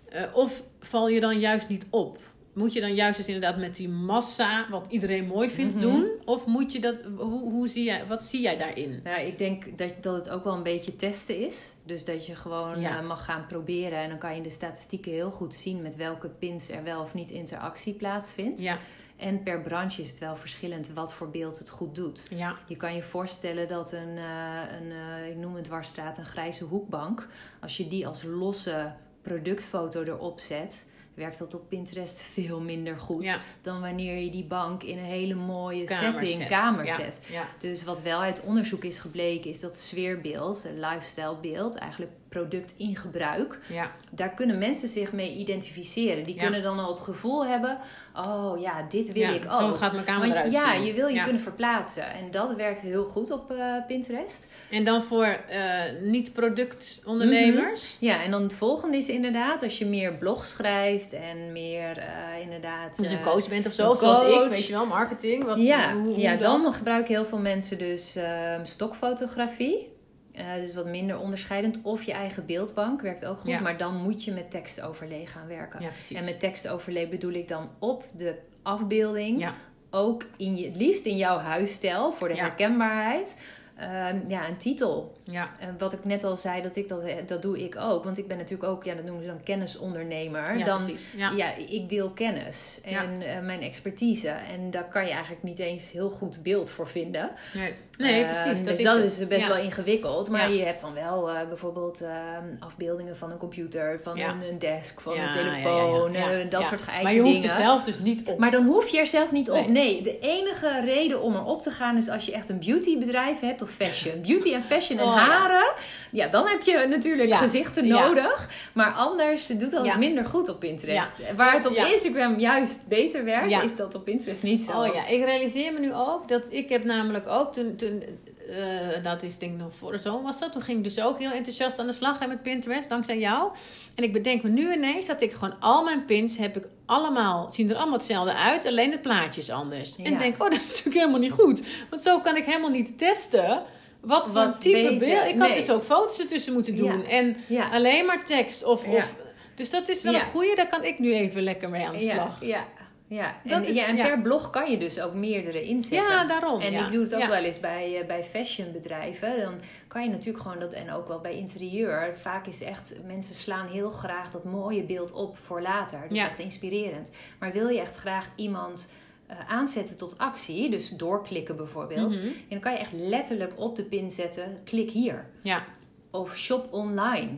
eh, 0.09 0.37
of 0.37 0.63
val 0.81 1.09
je 1.09 1.21
dan 1.21 1.39
juist 1.41 1.69
niet 1.69 1.87
op? 1.91 2.19
Moet 2.57 2.73
je 2.73 2.81
dan 2.81 2.95
juist 2.95 3.17
dus 3.17 3.27
inderdaad 3.27 3.57
met 3.59 3.77
die 3.77 3.89
massa, 3.89 4.67
wat 4.71 4.87
iedereen 4.89 5.27
mooi 5.27 5.51
vindt, 5.51 5.75
Mhm. 5.75 5.83
doen? 5.85 6.11
Of 6.25 6.47
moet 6.47 6.73
je 6.73 6.81
dat, 6.81 6.97
hoe, 7.17 7.51
hoe 7.51 7.69
zie 7.69 7.85
jij, 7.85 8.07
wat 8.07 8.23
zie 8.23 8.41
jij 8.41 8.57
daarin? 8.59 9.01
Ja, 9.05 9.17
ik 9.17 9.39
denk 9.39 9.79
dat, 9.79 9.95
dat 10.01 10.15
het 10.15 10.31
ook 10.31 10.45
wel 10.45 10.55
een 10.55 10.63
beetje 10.63 10.97
testen 10.97 11.47
is. 11.47 11.75
Dus 11.85 12.05
dat 12.05 12.27
je 12.27 12.35
gewoon 12.37 12.81
Ja. 12.81 12.99
eh, 12.99 13.07
mag 13.07 13.25
gaan 13.25 13.47
proberen. 13.47 13.99
En 13.99 14.09
dan 14.09 14.19
kan 14.19 14.31
je 14.31 14.37
in 14.37 14.43
de 14.43 14.51
statistieken 14.51 15.13
heel 15.13 15.31
goed 15.31 15.55
zien 15.55 15.83
met 15.83 15.97
welke 15.97 16.29
pins 16.29 16.71
er 16.71 16.83
wel 16.85 17.01
of 17.03 17.15
niet 17.15 17.31
interactie 17.31 17.95
plaatsvindt. 17.95 18.61
Ja, 18.61 18.79
En 19.17 19.43
per 19.43 19.61
branche 19.61 20.03
is 20.03 20.11
het 20.11 20.19
wel 20.19 20.37
verschillend 20.37 20.91
wat 20.95 21.15
voor 21.15 21.31
beeld 21.31 21.59
het 21.59 21.69
goed 21.71 21.95
doet. 21.95 22.27
ja, 22.31 22.57
Je 22.67 22.77
kan 22.77 22.95
je 22.95 23.03
voorstellen 23.03 23.69
dat 23.69 23.93
een, 23.93 24.17
eh, 24.17 24.77
een 24.81 24.93
eh, 24.93 25.31
ik 25.31 25.37
noem 25.37 25.55
het 25.55 25.65
dwarsstraat, 25.65 26.19
een 26.19 26.25
grijze 26.27 26.65
hoekbank. 26.65 27.27
Als 27.61 27.77
je 27.77 27.89
die 27.89 28.07
als 28.07 28.23
losse 28.23 28.93
productfoto 29.23 30.03
erop 30.03 30.41
zet, 30.41 30.89
werkt 31.17 31.39
dat 31.39 31.55
op 31.55 31.69
Pinterest 31.69 32.21
veel 32.21 32.61
minder 32.61 32.97
goed. 32.99 33.23
ja. 33.23 33.39
Dan 33.61 33.81
wanneer 33.81 34.19
je 34.19 34.31
die 34.31 34.45
bank 34.45 34.83
in 34.83 34.99
een 34.99 35.05
hele 35.05 35.35
mooie 35.35 35.85
Kamer 35.85 36.27
setting, 36.27 36.49
kamer 36.49 36.85
Ja, 36.85 36.97
zet. 36.97 37.21
Ja, 37.31 37.49
Dus 37.59 37.85
wat 37.85 38.03
wel 38.03 38.21
uit 38.21 38.41
onderzoek 38.41 38.85
is 38.85 38.99
gebleken, 38.99 39.51
is 39.51 39.61
dat 39.61 39.75
sfeerbeeld, 39.75 40.65
een 40.65 40.81
lifestyle 40.81 41.37
beeld, 41.37 41.77
eigenlijk 41.77 42.13
product 42.37 42.75
in 42.77 42.97
gebruik. 42.97 43.59
ja, 43.69 43.91
Daar 44.11 44.35
kunnen 44.35 44.59
mensen 44.59 44.89
zich 44.89 45.13
mee 45.13 45.35
identificeren. 45.35 46.23
Die 46.25 46.35
Ja. 46.35 46.43
kunnen 46.43 46.63
dan 46.63 46.79
al 46.79 46.91
het 46.91 47.01
gevoel 47.01 47.47
hebben: 47.47 47.79
oh 48.15 48.61
ja, 48.61 48.87
dit 48.89 49.13
wil 49.13 49.23
ja. 49.23 49.31
ik 49.31 49.45
ook. 49.45 49.61
Zo 49.61 49.73
gaat 49.73 49.93
mijn 49.93 50.05
kamer 50.05 50.21
Want 50.21 50.33
eruit 50.33 50.53
ja, 50.53 50.73
je 50.73 50.93
wil 50.93 51.09
je 51.09 51.23
kunnen 51.23 51.43
verplaatsen. 51.43 52.11
En 52.13 52.31
dat 52.31 52.55
werkt 52.55 52.81
heel 52.81 53.05
goed 53.05 53.31
op 53.31 53.51
eh, 53.51 53.75
Pinterest. 53.87 54.47
En 54.71 54.85
dan 54.85 55.03
voor 55.03 55.25
eh, 55.49 55.83
niet-productondernemers? 56.03 57.97
Ja, 58.01 58.23
en 58.23 58.31
dan 58.31 58.43
het 58.43 58.55
volgende 58.55 58.97
is 58.97 59.09
inderdaad 59.09 59.63
als 59.63 59.79
je 59.79 59.87
meer 59.87 60.17
blogs 60.17 60.51
schrijft 60.51 61.13
en 61.13 61.53
meer 61.53 61.99
eh, 61.99 62.41
inderdaad. 62.41 62.99
Eh, 62.99 63.11
een 63.11 63.23
coach 63.23 63.49
bent 63.49 63.67
of 63.67 63.73
zo, 63.73 63.95
zoals 63.95 64.45
ik, 64.45 64.51
weet 64.51 64.67
je 64.67 64.73
wel, 64.73 64.87
marketing. 64.87 65.45
Wat, 65.45 65.59
ja, 65.59 65.93
hoe, 65.95 66.03
hoe 66.03 66.19
ja 66.19 66.37
dan? 66.37 66.63
dan 66.63 66.73
gebruiken 66.73 67.15
heel 67.15 67.25
veel 67.25 67.39
mensen 67.39 67.79
dus 67.79 68.17
ehm, 68.17 68.65
stokfotografie. 68.65 69.95
Eh, 70.37 70.55
dus 70.55 70.75
wat 70.75 70.87
minder 70.87 71.19
onderscheidend. 71.19 71.79
Of 71.83 72.03
je 72.03 72.13
eigen 72.13 72.47
beeldbank 72.47 73.01
werkt 73.01 73.25
ook 73.25 73.41
goed. 73.41 73.51
Ja. 73.51 73.61
Maar 73.61 73.77
dan 73.77 73.97
moet 73.97 74.25
je 74.25 74.33
met 74.33 74.51
tekstoverlay 74.51 75.27
gaan 75.27 75.47
werken. 75.47 75.81
Ja. 75.81 75.91
En 76.17 76.25
met 76.25 76.41
tekstoverlay 76.41 77.09
bedoel 77.09 77.33
ik 77.33 77.49
dan 77.49 77.71
op 77.79 78.05
de 78.17 78.35
afbeelding. 78.63 79.41
Ja. 79.41 79.55
Ook 79.91 80.25
in 80.37 80.57
je, 80.57 80.67
het 80.67 80.77
liefst 80.77 81.05
in 81.05 81.17
jouw 81.17 81.39
huisstijl 81.39 82.13
voor 82.13 82.29
de 82.29 82.37
herkenbaarheid. 82.37 83.41
ehm, 83.77 84.21
ja, 84.29 84.49
een 84.49 84.57
titel. 84.57 85.16
Ja. 85.31 85.51
En 85.59 85.75
wat 85.79 85.93
ik 85.93 86.05
net 86.05 86.25
al 86.25 86.37
zei, 86.37 86.63
dat, 86.63 86.77
ik 86.77 86.89
dat, 86.89 87.01
dat 87.27 87.43
doe 87.43 87.65
ik 87.65 87.77
ook. 87.77 88.05
Want 88.05 88.19
ik 88.19 88.29
ben 88.29 88.37
natuurlijk 88.37 88.71
ook, 88.71 88.85
ja, 88.85 88.95
dat 88.95 89.05
noemen 89.05 89.23
ze 89.23 89.29
dan 89.29 89.43
kennisondernemer. 89.43 90.59
Ja, 90.59 90.65
dan, 90.65 90.85
precies. 90.85 91.13
Ja. 91.17 91.31
ja. 91.31 91.55
ik 91.55 91.89
deel 91.89 92.11
kennis 92.11 92.81
en 92.85 93.23
eh, 93.23 93.41
mijn 93.41 93.61
expertise. 93.63 94.29
En 94.29 94.71
daar 94.71 94.89
kan 94.89 95.05
je 95.07 95.11
eigenlijk 95.11 95.43
niet 95.43 95.59
eens 95.59 95.91
heel 95.93 96.11
goed 96.11 96.43
beeld 96.43 96.71
voor 96.71 96.89
vinden. 96.89 97.31
Nee, 97.55 97.75
nee 97.99 98.25
Ehm, 98.25 98.33
precies. 98.33 98.59
Dat 98.65 98.69
dus 98.69 98.79
is 98.79 98.85
dat 98.85 98.97
het. 98.97 99.05
is 99.21 99.27
best 99.27 99.47
wel 99.47 99.57
ingewikkeld. 99.57 100.29
Maar 100.29 100.53
je 100.53 100.65
hebt 100.65 100.81
dan 100.81 100.95
wel 100.95 101.31
eh, 101.31 101.49
bijvoorbeeld 101.49 102.01
ehm, 102.01 102.45
afbeeldingen 102.59 103.17
van 103.17 103.31
een 103.31 103.39
computer, 103.39 104.01
van 104.03 104.19
een, 104.19 104.43
een 104.49 104.59
desk, 104.59 105.01
van 105.01 105.19
een 105.19 105.33
telefoon, 105.33 106.15
eh, 106.15 106.51
dat 106.51 106.61
Ja. 106.61 106.69
soort 106.69 106.83
geëikte 106.83 107.03
Maar 107.03 107.15
je 107.15 107.21
hoeft 107.21 107.35
dingen. 107.41 107.51
er 107.57 107.63
zelf 107.63 107.83
dus 107.83 107.99
niet 107.99 108.29
op. 108.29 108.39
Maar 108.39 108.51
dan 108.51 108.65
hoef 108.65 108.89
je 108.89 108.99
er 108.99 109.07
zelf 109.07 109.33
niet 109.33 109.51
op. 109.51 109.55
Nee. 109.69 109.87
Nee, 109.87 110.03
de 110.03 110.19
enige 110.19 110.81
reden 110.85 111.23
om 111.23 111.35
erop 111.35 111.63
te 111.63 111.71
gaan 111.71 111.97
is 111.97 112.09
als 112.09 112.27
je 112.27 112.33
echt 112.33 112.49
een 112.49 112.59
beautybedrijf 112.59 113.41
hebt 113.41 113.63
of 113.63 113.71
fashion. 113.71 114.23
Beauty 114.23 114.53
en 114.53 114.63
fashion 114.63 114.99
en 114.99 115.05
Oh. 115.05 115.16
Haren. 115.17 115.73
Ja, 116.11 116.27
dan 116.29 116.47
heb 116.49 116.63
je 116.63 116.87
natuurlijk 116.89 117.29
Ja. 117.29 117.37
gezichten 117.37 117.89
nodig. 117.89 118.49
Maar 118.73 118.91
anders 118.93 119.47
doet 119.47 119.71
dat 119.71 119.85
Ja. 119.85 119.97
minder 119.97 120.25
goed 120.25 120.49
op 120.49 120.61
Pinterest. 120.61 121.13
Waar 121.37 121.53
het 121.53 121.67
op. 121.67 121.75
Instagram 121.75 122.39
juist 122.39 122.89
beter 122.89 123.25
werkt, 123.25 123.63
is 123.63 123.77
dat 123.77 123.95
op 123.95 124.05
Pinterest 124.05 124.43
niet 124.43 124.63
zo. 124.63 124.71
Oh 124.73 124.95
ja, 124.95 125.07
ik 125.07 125.25
realiseer 125.25 125.73
me 125.73 125.79
nu 125.79 125.93
ook 125.95 126.29
dat 126.29 126.43
ik 126.49 126.69
heb 126.69 126.85
namelijk 126.85 127.27
ook 127.29 127.53
toen, 127.53 127.77
toen 127.77 128.03
eh, 128.51 129.03
dat 129.03 129.23
is 129.23 129.39
denk 129.39 129.53
ik 129.53 129.59
nog 129.59 129.73
voor 129.79 129.93
de 129.93 129.99
zomer 129.99 130.23
was 130.23 130.39
dat. 130.39 130.53
Toen 130.53 130.63
ging 130.63 130.79
ik 130.79 130.85
dus 130.85 131.01
ook 131.01 131.19
heel 131.19 131.31
enthousiast 131.31 131.79
aan 131.79 131.87
de 131.87 131.93
slag 131.93 132.19
hè, 132.19 132.27
met 132.27 132.43
Pinterest, 132.43 132.89
dankzij 132.89 133.19
jou. 133.19 133.51
En 133.95 134.05
ik 134.05 134.13
bedenk 134.13 134.43
me 134.43 134.49
nu 134.51 134.73
ineens 134.73 135.07
dat 135.07 135.21
ik 135.23 135.33
gewoon 135.33 135.55
al 135.61 135.83
mijn 135.85 136.05
pins 136.05 136.39
heb 136.39 136.57
ik 136.57 136.65
allemaal, 136.87 137.53
zien 137.53 137.71
er 137.71 137.77
allemaal 137.77 137.95
hetzelfde 137.95 138.35
uit, 138.35 138.67
alleen 138.67 138.91
het 138.91 139.03
plaatje 139.03 139.41
is 139.41 139.51
anders. 139.51 139.97
En 139.97 140.13
Ja. 140.13 140.19
denk, 140.19 140.35
oh 140.43 140.51
dat 140.51 140.53
is 140.59 140.67
natuurlijk 140.69 140.97
helemaal 140.97 141.21
niet 141.21 141.33
goed. 141.33 141.63
Want 141.91 142.03
zo 142.03 142.21
kan 142.21 142.37
ik 142.37 142.45
helemaal 142.45 142.71
niet 142.71 142.99
testen 142.99 143.63
wat 144.01 144.25
voor 144.25 144.33
Wat 144.35 144.61
type 144.61 144.97
beeld. 144.99 145.25
Ik 145.27 145.39
had 145.39 145.49
Nee. 145.49 145.53
dus 145.53 145.71
ook 145.71 145.83
foto's 145.85 146.19
ertussen 146.19 146.53
moeten 146.53 146.77
doen. 146.77 147.03
Ja. 147.03 147.09
En 147.09 147.37
Ja. 147.49 147.69
alleen 147.71 148.07
maar 148.07 148.25
tekst 148.25 148.65
of... 148.65 148.87
Of 148.87 149.15
dus 149.55 149.71
dat 149.71 149.89
is 149.89 150.03
wel 150.03 150.15
een 150.15 150.21
goeie, 150.21 150.55
daar 150.55 150.69
kan 150.69 150.85
ik 150.85 150.99
nu 150.99 151.15
even 151.15 151.43
lekker 151.43 151.71
mee 151.71 151.87
aan 151.87 151.93
de 151.97 151.99
slag. 151.99 152.41
Ja, 152.41 152.47
ja, 152.47 152.65
ja. 153.09 153.35
Dat 153.45 153.63
en, 153.63 153.69
is- 153.69 153.75
ja, 153.77 153.87
en 153.87 153.97
ja. 153.97 154.05
per 154.07 154.21
blog 154.23 154.51
kan 154.51 154.71
je 154.71 154.79
dus 154.79 155.01
ook 155.01 155.15
meerdere 155.15 155.63
inzetten. 155.63 156.09
Ja, 156.13 156.25
daarom. 156.25 156.61
En 156.61 156.73
ja. 156.73 156.87
ik 156.87 156.93
doe 156.93 157.03
het 157.03 157.15
ook 157.15 157.27
wel 157.27 157.43
eens 157.45 157.61
bij, 157.61 158.01
eh, 158.01 158.07
bij 158.07 158.25
fashionbedrijven. 158.25 159.41
Dan 159.41 159.55
kan 159.89 160.03
je 160.05 160.09
natuurlijk 160.11 160.43
gewoon 160.43 160.59
dat, 160.61 160.73
en 160.73 160.93
ook 160.93 161.09
wel 161.09 161.21
bij 161.21 161.37
interieur. 161.37 162.13
Vaak 162.21 162.47
is 162.47 162.63
echt, 162.63 162.95
mensen 163.07 163.35
slaan 163.35 163.67
heel 163.67 163.91
graag 163.91 164.31
dat 164.31 164.45
mooie 164.45 164.83
beeld 164.83 165.13
op 165.13 165.37
voor 165.43 165.61
later. 165.63 166.07
Dus 166.09 166.19
echt 166.19 166.39
inspirerend. 166.39 167.11
Maar 167.39 167.53
wil 167.53 167.69
je 167.69 167.81
echt 167.81 167.97
graag 167.97 168.29
iemand 168.37 168.91
eh, 169.27 169.37
aanzetten 169.49 169.99
tot 169.99 170.19
actie, 170.19 170.71
dus 170.71 170.91
doorklikken 170.91 171.57
bijvoorbeeld. 171.57 172.15
Mhm. 172.17 172.27
En 172.27 172.35
dan 172.49 172.61
kan 172.61 172.73
je 172.73 172.79
echt 172.79 172.93
letterlijk 172.93 173.53
op 173.57 173.77
de 173.77 173.83
pin 173.85 174.11
zetten, 174.11 174.61
klik 174.65 174.91
hier. 174.91 175.27
Ja, 175.41 175.65
Of 176.11 176.37
shop 176.37 176.73
online. 176.73 177.31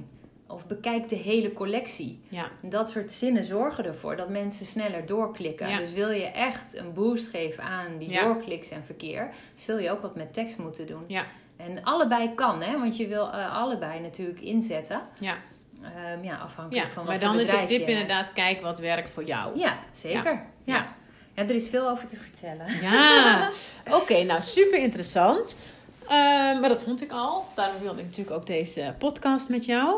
Of 0.47 0.67
bekijk 0.67 1.09
de 1.09 1.17
hele 1.17 1.53
collectie. 1.53 2.21
ja. 2.29 2.51
Dat 2.63 2.91
soort 2.91 3.13
zinnen 3.13 3.45
zorgen 3.45 3.85
ervoor 3.85 4.17
dat 4.17 4.29
mensen 4.29 4.67
sneller 4.67 5.07
doorklikken. 5.07 5.69
Ja. 5.69 5.79
Dus 5.79 5.93
wil 5.93 6.11
je 6.11 6.25
echt 6.25 6.77
een 6.77 6.93
boost 6.93 7.29
geven 7.29 7.63
aan 7.63 7.99
die 7.99 8.11
Ja. 8.13 8.23
doorkliks 8.25 8.69
en 8.69 8.85
verkeer, 8.85 9.31
zul 9.55 9.79
je 9.79 9.91
ook 9.91 10.03
wat 10.03 10.17
met 10.17 10.33
tekst 10.33 10.59
moeten 10.59 10.87
doen. 10.87 11.05
Ja. 11.07 11.25
En 11.57 11.83
allebei 11.85 12.35
kan, 12.35 12.63
hè? 12.63 12.79
want 12.79 12.97
je 12.97 13.07
wil 13.07 13.33
eh, 13.33 13.57
allebei 13.57 14.01
natuurlijk 14.01 14.41
inzetten. 14.41 15.01
Ja. 15.21 15.37
Ehm, 15.83 16.25
ja, 16.25 16.37
afhankelijk 16.37 16.87
Ja, 16.87 16.93
van 16.93 17.05
wat 17.05 17.13
maar 17.13 17.21
dan 17.21 17.41
is 17.41 17.47
de 17.51 17.63
tip 17.67 17.79
hebt. 17.79 17.91
inderdaad, 17.91 18.33
kijk 18.33 18.61
wat 18.61 18.79
werkt 18.79 19.11
voor 19.11 19.25
jou. 19.25 19.59
Ja, 19.59 19.79
zeker. 19.93 20.47
Ja. 20.65 20.97
Ja. 21.39 21.49
Er 21.49 21.55
is 21.55 21.69
veel 21.69 21.89
over 21.89 22.07
te 22.07 22.17
vertellen. 22.17 22.67
Ja, 22.83 23.49
oké, 24.01 24.23
nou 24.23 24.41
super 24.43 24.79
interessant. 24.79 25.59
Ehm, 26.09 26.61
maar 26.61 26.69
dat 26.69 26.83
vond 26.83 27.03
ik 27.03 27.13
al. 27.13 27.45
Daarom 27.55 27.83
wilde 27.83 27.99
ik 27.99 28.05
natuurlijk 28.05 28.37
ook 28.37 28.47
deze 28.47 28.95
podcast 28.99 29.49
met 29.49 29.65
jou. 29.65 29.97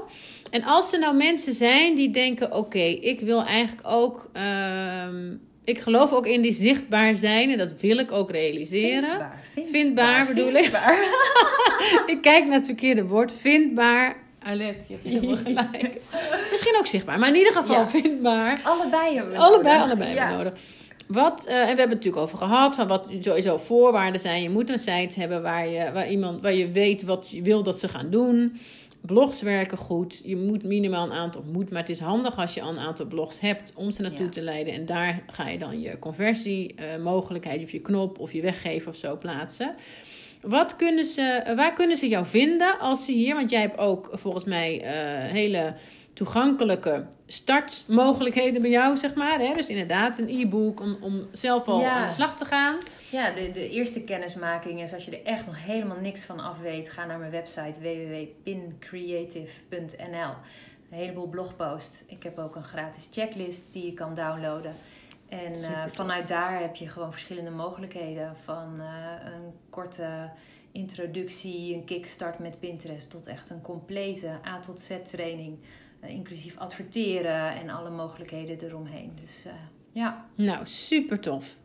En 0.50 0.64
als 0.64 0.92
er 0.92 0.98
nou 0.98 1.16
mensen 1.16 1.52
zijn 1.54 1.94
die 1.94 2.10
denken: 2.10 2.52
oké, 2.52 2.78
ik 2.78 3.20
wil 3.20 3.44
eigenlijk 3.44 3.88
ook. 3.88 4.30
ehm, 4.32 5.32
ik 5.64 5.80
geloof 5.80 6.12
ook 6.12 6.26
in 6.26 6.40
die 6.42 6.52
zichtbaar 6.52 7.16
zijn 7.16 7.50
en 7.50 7.58
dat 7.58 7.80
wil 7.80 7.98
ik 7.98 8.12
ook 8.12 8.30
realiseren. 8.30 9.02
Vindbaar. 9.04 9.38
Vindbaar, 9.52 9.70
Vindbaar 9.72 10.26
bedoel 10.26 10.52
ik. 10.52 10.70
ik 12.14 12.18
kijk 12.22 12.44
naar 12.44 12.54
het 12.54 12.64
verkeerde 12.64 13.04
woord. 13.06 13.32
Vindbaar. 13.40 14.16
Alet, 14.42 14.84
je 14.88 14.94
hebt 14.94 15.08
helemaal 15.08 15.36
gelijk. 15.70 16.00
Misschien 16.50 16.76
ook 16.78 16.86
zichtbaar, 16.86 17.18
maar 17.18 17.28
in 17.28 17.34
ieder 17.36 17.52
geval 17.52 17.80
Ja. 17.80 17.88
vindbaar. 17.88 18.60
Allebei 18.62 19.14
hebben 19.14 19.32
we 19.32 19.38
Allebei, 19.38 19.74
nodig. 19.78 19.90
allebei 19.90 20.14
Ja. 20.14 20.26
hebben 20.26 20.38
we 20.38 20.44
nodig. 20.44 20.60
Wat, 21.12 21.44
eh, 21.46 21.54
en 21.54 21.60
we 21.60 21.66
hebben 21.66 21.78
het 21.78 21.88
natuurlijk 22.04 22.22
over 22.22 22.38
gehad, 22.38 22.74
van 22.74 22.86
wat 22.88 23.08
sowieso 23.20 23.56
voorwaarden 23.56 24.20
zijn. 24.20 24.42
Je 24.42 24.50
moet 24.50 24.68
een 24.68 24.78
site 24.78 25.20
hebben 25.20 25.42
waar 25.42 25.68
je, 25.68 25.92
waar 25.92 26.10
iemand, 26.10 26.42
waar 26.42 26.54
je 26.54 26.70
weet 26.70 27.02
wat 27.02 27.30
je 27.30 27.42
wil 27.42 27.62
dat 27.62 27.80
ze 27.80 27.88
gaan 27.88 28.10
doen. 28.10 28.60
Blogs 29.00 29.42
werken 29.42 29.78
goed. 29.78 30.22
Je 30.24 30.36
moet 30.36 30.62
minimaal 30.64 31.04
een 31.06 31.12
aantal, 31.12 31.44
moet, 31.52 31.70
maar 31.70 31.80
het 31.80 31.90
is 31.90 31.98
handig 32.00 32.36
als 32.38 32.54
je 32.54 32.62
al 32.62 32.70
een 32.70 32.78
aantal 32.78 33.06
blogs 33.06 33.40
hebt 33.40 33.72
om 33.76 33.90
ze 33.90 34.02
naartoe 34.02 34.24
Ja. 34.24 34.30
te 34.30 34.40
leiden. 34.42 34.74
En 34.74 34.86
daar 34.86 35.22
ga 35.26 35.48
je 35.48 35.58
dan 35.58 35.80
je 35.80 35.98
conversiemogelijkheid 35.98 37.02
mogelijkheid 37.04 37.62
of 37.62 37.70
je 37.70 37.80
knop 37.80 38.18
of 38.18 38.32
je 38.32 38.40
weggever 38.42 38.88
of 38.88 38.96
zo 38.96 39.16
plaatsen. 39.16 39.74
Wat 40.40 40.76
kunnen 40.76 41.04
ze, 41.04 41.52
waar 41.56 41.72
kunnen 41.72 41.96
ze 41.96 42.08
jou 42.08 42.26
vinden 42.26 42.78
als 42.78 43.04
ze 43.04 43.12
hier, 43.12 43.34
want 43.34 43.50
jij 43.50 43.60
hebt 43.60 43.78
ook 43.78 44.10
volgens 44.12 44.44
mij 44.44 44.82
eh, 44.82 44.92
hele 45.32 45.74
toegankelijke 46.20 47.04
startmogelijkheden 47.26 48.62
bij 48.62 48.70
jou, 48.70 48.96
zeg 48.96 49.14
maar. 49.14 49.38
Hè? 49.38 49.52
Dus 49.52 49.68
inderdaad 49.68 50.18
een 50.18 50.28
e-book 50.28 50.80
om, 50.80 50.96
om 51.00 51.28
zelf 51.32 51.68
al 51.68 51.80
Ja. 51.80 51.90
aan 51.90 52.06
de 52.06 52.12
slag 52.12 52.36
te 52.36 52.44
gaan. 52.44 52.76
Ja, 53.10 53.30
de, 53.30 53.50
de 53.52 53.68
eerste 53.68 54.04
kennismaking 54.04 54.82
is 54.82 54.92
als 54.92 55.04
je 55.04 55.10
er 55.18 55.24
echt 55.26 55.46
nog 55.46 55.64
helemaal 55.64 56.00
niks 56.00 56.24
van 56.24 56.40
af 56.40 56.58
weet, 56.58 56.90
ga 56.90 57.06
naar 57.06 57.18
mijn 57.18 57.30
website 57.30 57.80
www.pincreative.nl. 57.80 60.34
Een 60.90 60.98
heleboel 60.98 61.28
blogposts. 61.28 62.04
Ik 62.06 62.22
heb 62.22 62.38
ook 62.38 62.56
een 62.56 62.64
gratis 62.64 63.08
checklist 63.12 63.72
die 63.72 63.84
je 63.86 63.92
kan 63.92 64.14
downloaden. 64.14 64.74
En 65.28 65.54
eh, 65.54 65.84
vanuit 65.88 66.28
daar 66.28 66.60
heb 66.60 66.76
je 66.76 66.88
gewoon 66.88 67.12
verschillende 67.12 67.50
mogelijkheden. 67.50 68.36
Van 68.44 68.74
eh, 68.80 68.86
een 69.32 69.52
korte 69.70 70.30
introductie, 70.72 71.74
een 71.74 71.84
kickstart 71.84 72.38
met 72.38 72.60
Pinterest, 72.60 73.10
tot 73.10 73.26
echt 73.26 73.50
een 73.50 73.60
complete 73.60 74.28
A 74.46 74.58
tot 74.58 74.80
Z 74.80 74.90
training. 75.04 75.58
Eh, 76.00 76.10
inclusief 76.10 76.56
adverteren 76.58 77.54
en 77.54 77.70
alle 77.70 77.90
mogelijkheden 77.90 78.64
eromheen. 78.64 79.12
Dus 79.20 79.44
eh, 79.46 79.52
ja, 79.92 80.24
Nou, 80.34 80.58
super 80.66 81.20
tof. 81.20 81.56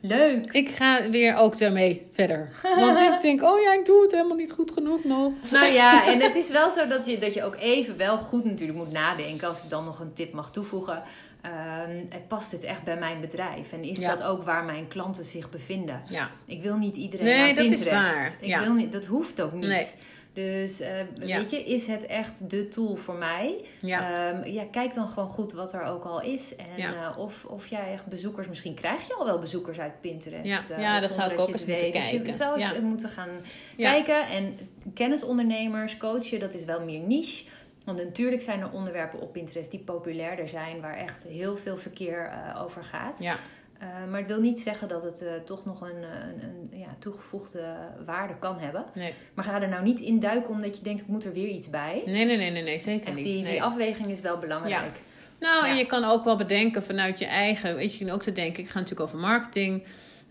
leuk! 0.00 0.50
Ik 0.50 0.68
ga 0.70 1.08
weer 1.08 1.34
ook 1.36 1.58
daarmee 1.58 2.06
verder. 2.10 2.52
Want 2.62 2.98
ik 3.00 3.20
denk, 3.28 3.42
oh 3.42 3.60
ja, 3.60 3.72
ik 3.74 3.84
doe 3.86 4.02
het 4.02 4.10
helemaal 4.12 4.36
niet 4.36 4.52
goed 4.52 4.70
genoeg 4.70 5.04
nog. 5.04 5.32
Nou 5.50 5.72
ja, 5.72 6.06
en 6.12 6.20
het 6.20 6.34
is 6.34 6.50
wel 6.50 6.70
zo 6.70 6.86
dat 6.86 7.06
je, 7.06 7.18
dat 7.18 7.34
je 7.34 7.42
ook 7.42 7.56
even 7.56 7.96
wel 7.96 8.18
goed 8.18 8.44
natuurlijk 8.44 8.78
moet 8.78 8.92
nadenken. 8.92 9.48
Als 9.48 9.58
ik 9.62 9.70
dan 9.70 9.84
nog 9.84 10.00
een 10.00 10.12
tip 10.12 10.32
mag 10.32 10.50
toevoegen. 10.52 11.02
Ehm, 11.42 12.04
past 12.28 12.50
dit 12.50 12.62
echt 12.62 12.84
bij 12.84 12.96
mijn 12.98 13.20
bedrijf? 13.20 13.72
En 13.72 13.82
is 13.84 13.98
Ja. 13.98 14.08
dat 14.10 14.22
ook 14.22 14.42
waar 14.42 14.64
mijn 14.64 14.88
klanten 14.88 15.24
zich 15.24 15.50
bevinden? 15.50 16.02
Ja, 16.08 16.30
Ik 16.46 16.62
wil 16.62 16.76
niet 16.76 16.96
iedereen 16.96 17.26
Nee, 17.26 17.54
naar 17.54 17.54
dat 17.64 17.72
is 17.72 17.84
waar. 17.84 18.36
Ik 18.40 18.48
Ja. 18.48 18.60
wil 18.60 18.72
niet, 18.74 18.92
dat 18.92 19.06
hoeft 19.06 19.40
ook 19.42 19.52
niet. 19.52 19.66
Nee. 19.66 19.86
Dus 20.32 20.78
Ja. 20.78 21.06
weet 21.38 21.50
je, 21.50 21.64
is 21.64 21.86
het 21.86 22.06
echt 22.06 22.50
de 22.50 22.68
tool 22.68 22.94
voor 22.96 23.14
mij? 23.14 23.64
ja. 23.80 24.30
Ehm, 24.32 24.48
ja, 24.52 24.64
kijk 24.70 24.94
dan 24.94 25.08
gewoon 25.08 25.28
goed 25.28 25.52
wat 25.52 25.72
er 25.72 25.82
ook 25.84 26.04
al 26.04 26.22
is. 26.22 26.56
En 26.56 26.66
Ja. 26.76 26.92
eh, 27.10 27.18
of, 27.18 27.44
of 27.44 27.66
jij 27.66 27.92
echt 27.92 28.06
bezoekers, 28.06 28.48
misschien 28.48 28.74
krijg 28.74 29.06
je 29.06 29.14
al 29.14 29.24
wel 29.24 29.38
bezoekers 29.38 29.80
uit 29.80 30.00
Pinterest. 30.00 30.68
Ja. 30.68 30.74
eh, 30.76 30.82
Ja, 30.82 31.00
dat 31.00 31.10
zou 31.10 31.32
ik 31.32 31.38
ook 31.38 31.48
eens 31.48 31.56
moeten 31.64 31.66
weet. 31.80 31.92
Dus 31.92 32.10
je 32.10 32.16
kijken. 32.16 32.32
zou 32.34 32.60
eens 32.60 32.78
moeten 32.80 33.08
gaan 33.08 33.30
kijken. 33.76 34.28
En 34.28 34.58
kennisondernemers, 34.94 35.96
coachen, 35.96 36.38
dat 36.40 36.54
is 36.54 36.64
wel 36.64 36.80
meer 36.84 37.00
niche. 37.00 37.44
Want 37.84 37.98
natuurlijk 38.04 38.42
zijn 38.42 38.60
er 38.60 38.70
onderwerpen 38.70 39.20
op 39.20 39.32
Pinterest 39.32 39.70
die 39.70 39.80
populairder 39.80 40.48
zijn, 40.48 40.80
waar 40.80 40.96
echt 40.96 41.22
heel 41.28 41.56
veel 41.56 41.76
verkeer 41.76 42.26
eh, 42.54 42.62
over 42.62 42.84
gaat. 42.84 43.18
ja. 43.18 43.36
Eh, 43.80 43.86
maar 44.10 44.18
het 44.18 44.28
wil 44.28 44.40
niet 44.40 44.60
zeggen 44.60 44.88
dat 44.88 45.02
het 45.02 45.22
eh, 45.22 45.32
toch 45.44 45.64
nog 45.64 45.80
een, 45.80 46.02
eh, 46.02 46.26
een, 46.28 46.68
een 46.72 46.78
ja, 46.78 46.96
toegevoegde 46.98 47.74
waarde 48.06 48.34
kan 48.38 48.58
hebben. 48.58 48.84
Nee. 48.94 49.14
Maar 49.34 49.44
ga 49.44 49.62
er 49.62 49.68
nou 49.68 49.84
niet 49.84 50.00
in 50.00 50.18
duiken 50.18 50.50
omdat 50.50 50.76
je 50.78 50.82
denkt, 50.84 51.00
ik 51.00 51.06
moet 51.06 51.24
er 51.24 51.32
weer 51.32 51.48
iets 51.48 51.70
bij. 51.70 52.02
Nee, 52.06 52.24
nee, 52.24 52.36
nee, 52.36 52.50
nee, 52.50 52.62
nee, 52.62 52.80
zeker 52.80 53.06
Echt 53.06 53.16
niet. 53.16 53.24
die, 53.24 53.42
Nee. 53.42 53.52
die 53.52 53.62
afweging 53.62 54.08
is 54.10 54.20
wel 54.20 54.38
belangrijk. 54.38 55.00
Nou, 55.40 55.64
en 55.66 55.72
Ja. 55.72 55.78
je 55.78 55.86
kan 55.86 56.04
ook 56.04 56.24
wel 56.24 56.36
bedenken 56.36 56.82
vanuit 56.82 57.18
je 57.18 57.26
eigen. 57.26 57.74
Weet 57.76 57.92
je, 57.92 57.98
je 57.98 58.04
kan 58.04 58.14
ook 58.14 58.22
te 58.22 58.32
denken, 58.32 58.62
ik 58.62 58.68
ga 58.68 58.78
natuurlijk 58.78 59.06
over 59.08 59.18
marketing. 59.18 59.84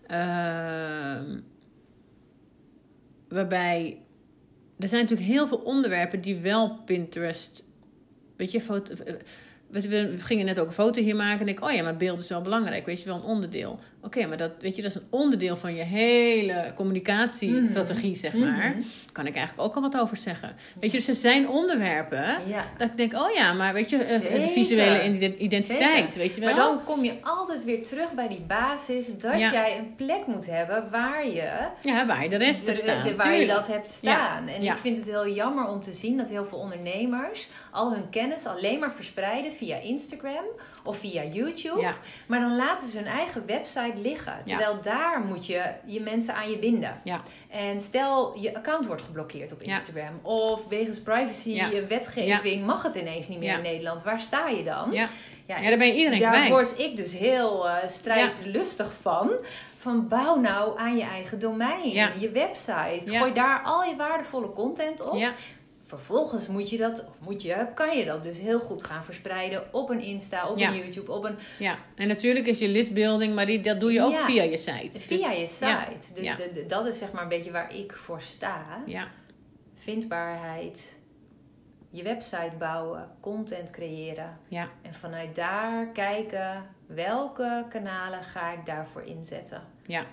ehm, 0.06 1.38
waarbij 3.28 3.98
er 4.78 4.88
zijn 4.88 5.02
natuurlijk 5.02 5.30
heel 5.30 5.46
veel 5.48 5.58
onderwerpen 5.58 6.20
die 6.20 6.36
wel 6.40 6.78
Pinterest. 6.84 7.62
Weet 8.36 8.50
je, 8.52 8.60
foto, 8.60 8.94
we, 9.70 10.14
gingen 10.18 10.46
net 10.46 10.60
ook 10.60 10.66
een 10.66 10.72
foto 10.72 11.02
hier 11.02 11.16
maken. 11.16 11.40
En 11.40 11.48
ik, 11.48 11.64
oh 11.64 11.72
ja, 11.72 11.82
maar 11.82 11.96
beeld 11.96 12.20
is 12.20 12.28
wel 12.28 12.42
belangrijk. 12.42 12.86
Weet 12.86 13.00
je 13.00 13.06
wel, 13.06 13.16
een 13.16 13.22
onderdeel. 13.22 13.78
Oké, 14.02 14.26
maar 14.26 14.36
dat, 14.36 14.50
weet 14.60 14.76
je, 14.76 14.82
dat 14.82 14.90
is 14.90 14.96
een 14.96 15.06
onderdeel 15.10 15.56
van 15.56 15.74
je 15.74 15.82
hele 15.82 16.72
communicatiestrategie, 16.76 18.14
zeg 18.14 18.32
maar. 18.34 18.68
Mhm. 18.76 18.82
Kan 19.12 19.26
ik 19.26 19.34
eigenlijk 19.36 19.68
ook 19.68 19.74
al 19.74 19.82
wat 19.90 20.00
over 20.00 20.16
zeggen. 20.16 20.56
Weet 20.80 20.90
je, 20.90 20.96
dus 20.96 21.08
er 21.08 21.14
zijn 21.14 21.48
onderwerpen. 21.48 22.24
Ja. 22.46 22.64
Dat 22.76 22.88
ik 22.88 22.96
denk, 22.96 23.12
oh 23.14 23.30
ja, 23.34 23.52
maar 23.52 23.72
weet 23.72 23.90
je, 23.90 23.96
eh, 23.96 24.20
de 24.20 24.28
Zeker. 24.30 24.48
visuele 24.48 25.04
ident- 25.04 25.38
identiteit, 25.38 26.12
Zeker. 26.12 26.18
weet 26.18 26.34
je 26.34 26.40
wel? 26.40 26.54
Maar 26.54 26.64
dan 26.64 26.84
kom 26.84 27.04
je 27.04 27.12
altijd 27.22 27.64
weer 27.64 27.86
terug 27.86 28.12
bij 28.12 28.28
die 28.28 28.40
basis 28.46 29.06
dat 29.18 29.40
Ja. 29.40 29.52
jij 29.52 29.78
een 29.78 29.94
plek 29.96 30.26
moet 30.26 30.46
hebben 30.46 30.90
waar 30.90 31.26
je, 31.28 31.50
Ja, 31.80 32.06
waar 32.06 32.22
je 32.22 32.28
de 32.28 32.36
rest 32.36 32.66
hebt 32.66 32.78
staan. 32.78 33.04
de- 33.04 33.16
waar 33.16 33.34
je 33.36 33.46
dat 33.46 33.66
hebt 33.66 33.88
staan. 33.88 34.48
En 34.48 34.62
ik 34.62 34.76
vind 34.76 34.96
het 34.96 35.06
heel 35.06 35.28
jammer 35.28 35.68
om 35.68 35.80
te 35.80 35.92
zien 35.92 36.16
dat 36.16 36.28
heel 36.28 36.44
veel 36.44 36.58
ondernemers 36.58 37.48
al 37.70 37.92
hun 37.92 38.10
kennis 38.10 38.46
alleen 38.46 38.78
maar 38.78 38.92
verspreiden 38.92 39.52
via 39.52 39.76
Instagram 39.76 40.44
of 40.84 40.98
via 40.98 41.24
YouTube. 41.24 41.80
Ja. 41.80 41.94
Maar 42.26 42.40
dan 42.40 42.56
laten 42.56 42.88
ze 42.88 42.96
hun 42.96 43.06
eigen 43.06 43.46
website 43.46 43.92
liggen. 44.02 44.34
Terwijl 44.44 44.80
daar 44.82 45.20
moet 45.20 45.46
je 45.46 45.62
je 45.84 46.00
mensen 46.00 46.34
aan 46.34 46.50
je 46.50 46.58
binden. 46.58 47.00
Ja. 47.04 47.20
En 47.48 47.80
stel 47.80 48.38
je 48.38 48.54
account 48.56 48.86
wordt 48.86 49.02
geblokkeerd 49.02 49.52
op. 49.52 49.62
Instagram. 49.62 50.18
Of 50.22 50.66
wegens 50.68 51.00
privacy 51.02 51.50
Ja. 51.50 51.72
eh, 51.72 51.86
wetgeving 51.86 52.66
mag 52.66 52.82
het 52.82 52.94
ineens 52.94 53.28
niet 53.28 53.38
meer 53.38 53.54
in 53.54 53.62
Nederland. 53.62 54.02
Waar 54.02 54.20
sta 54.20 54.48
je 54.48 54.64
dan? 54.64 54.92
Ja. 54.92 55.08
ja, 55.46 55.60
daar 55.68 55.78
ben 55.78 55.86
je 55.86 55.94
iedereen 55.94 56.18
daar 56.20 56.48
word 56.48 56.78
ik 56.78 56.96
dus 56.96 57.16
heel 57.18 57.68
eh, 57.68 57.88
strijdlustig 57.88 58.92
van. 59.00 59.30
Van 59.78 60.08
bouw 60.08 60.36
nou 60.40 60.78
aan 60.78 60.96
je 60.96 61.02
eigen 61.02 61.38
domein, 61.38 61.88
Ja. 61.90 62.10
je 62.18 62.30
website. 62.30 63.12
Ja. 63.12 63.18
Gooi 63.18 63.32
daar 63.32 63.62
al 63.64 63.82
je 63.84 63.96
waardevolle 63.96 64.52
content 64.52 65.10
op. 65.10 65.18
Ja, 65.18 65.32
Vervolgens 65.90 66.46
moet 66.46 66.70
je 66.70 66.76
dat, 66.76 67.04
of 67.08 67.14
moet 67.20 67.42
je, 67.42 67.66
kan 67.74 67.98
je 67.98 68.04
dat 68.04 68.22
dus 68.22 68.38
heel 68.38 68.60
goed 68.60 68.82
gaan 68.84 69.04
verspreiden 69.04 69.74
op 69.74 69.88
een 69.90 70.00
Insta, 70.00 70.48
op 70.48 70.58
Ja. 70.58 70.68
een 70.68 70.76
YouTube, 70.76 71.12
op 71.12 71.24
een, 71.24 71.36
ja, 71.58 71.78
en 71.94 72.08
natuurlijk 72.08 72.46
is 72.46 72.58
je 72.58 72.68
listbuilding, 72.68 73.34
maar 73.34 73.46
die, 73.46 73.60
dat 73.60 73.80
doe 73.80 73.92
je 73.92 74.02
ook 74.02 74.12
Ja. 74.12 74.24
via 74.24 74.42
je 74.42 74.58
site. 74.58 75.00
via 75.00 75.28
Dus- 75.28 75.38
je 75.38 75.46
site. 75.46 76.14
Dus 76.14 76.24
Ja. 76.24 76.36
de- 76.36 76.50
de- 76.54 76.66
dat 76.66 76.86
is 76.86 76.98
zeg 76.98 77.12
maar 77.12 77.22
een 77.22 77.28
beetje 77.28 77.50
waar 77.50 77.74
ik 77.74 77.92
voor 77.92 78.20
sta. 78.20 78.82
Ja, 78.86 79.06
Vindbaarheid, 79.74 80.98
je 81.90 82.02
website 82.02 82.52
bouwen, 82.58 83.08
content 83.20 83.70
creëren. 83.70 84.38
ja, 84.48 84.68
En 84.82 84.94
vanuit 84.94 85.34
daar 85.34 85.86
kijken 85.86 86.66
welke 86.86 87.64
kanalen 87.70 88.22
ga 88.22 88.52
ik 88.52 88.66
daarvoor 88.66 89.02
inzetten. 89.02 89.62
ja. 89.86 90.04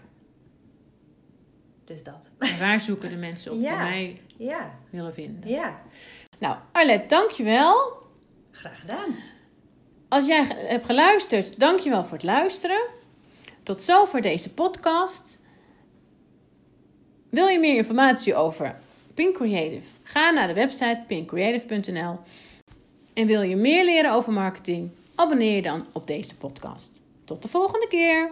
Dus 1.88 2.04
dat. 2.04 2.32
En 2.40 2.60
waar 2.60 2.80
zoeken 2.80 3.10
de 3.10 3.16
mensen 3.16 3.52
op 3.52 3.58
die 3.58 3.68
Ja. 3.68 3.78
mij 3.78 4.22
Ja, 4.38 4.80
willen 4.90 5.14
vinden? 5.14 5.50
ja. 5.50 5.82
Nou, 6.40 6.58
Arlette, 6.72 7.08
dankjewel. 7.08 7.94
Graag 8.52 8.80
gedaan. 8.80 9.16
Als 10.10 10.26
jij 10.28 10.44
hebt 10.48 10.86
geluisterd, 10.86 11.60
dankjewel 11.60 12.04
voor 12.04 12.14
het 12.18 12.24
luisteren. 12.24 12.82
Tot 13.64 13.82
zover 13.82 14.22
deze 14.22 14.54
podcast. 14.54 15.40
Wil 17.30 17.48
je 17.48 17.60
meer 17.60 17.76
informatie 17.76 18.36
over 18.36 18.80
Pink 19.14 19.36
Creative? 19.36 19.88
Ga 20.04 20.30
naar 20.32 20.48
de 20.48 20.54
website 20.54 21.04
pinkcreative.nl. 21.08 22.20
En 23.14 23.28
wil 23.28 23.42
je 23.42 23.56
meer 23.56 23.86
leren 23.86 24.12
over 24.14 24.34
marketing? 24.34 24.92
Abonneer 25.16 25.56
je 25.56 25.62
dan 25.62 25.88
op 25.94 26.08
deze 26.08 26.36
podcast. 26.36 27.02
Tot 27.26 27.42
de 27.42 27.48
volgende 27.48 27.88
keer. 27.88 28.32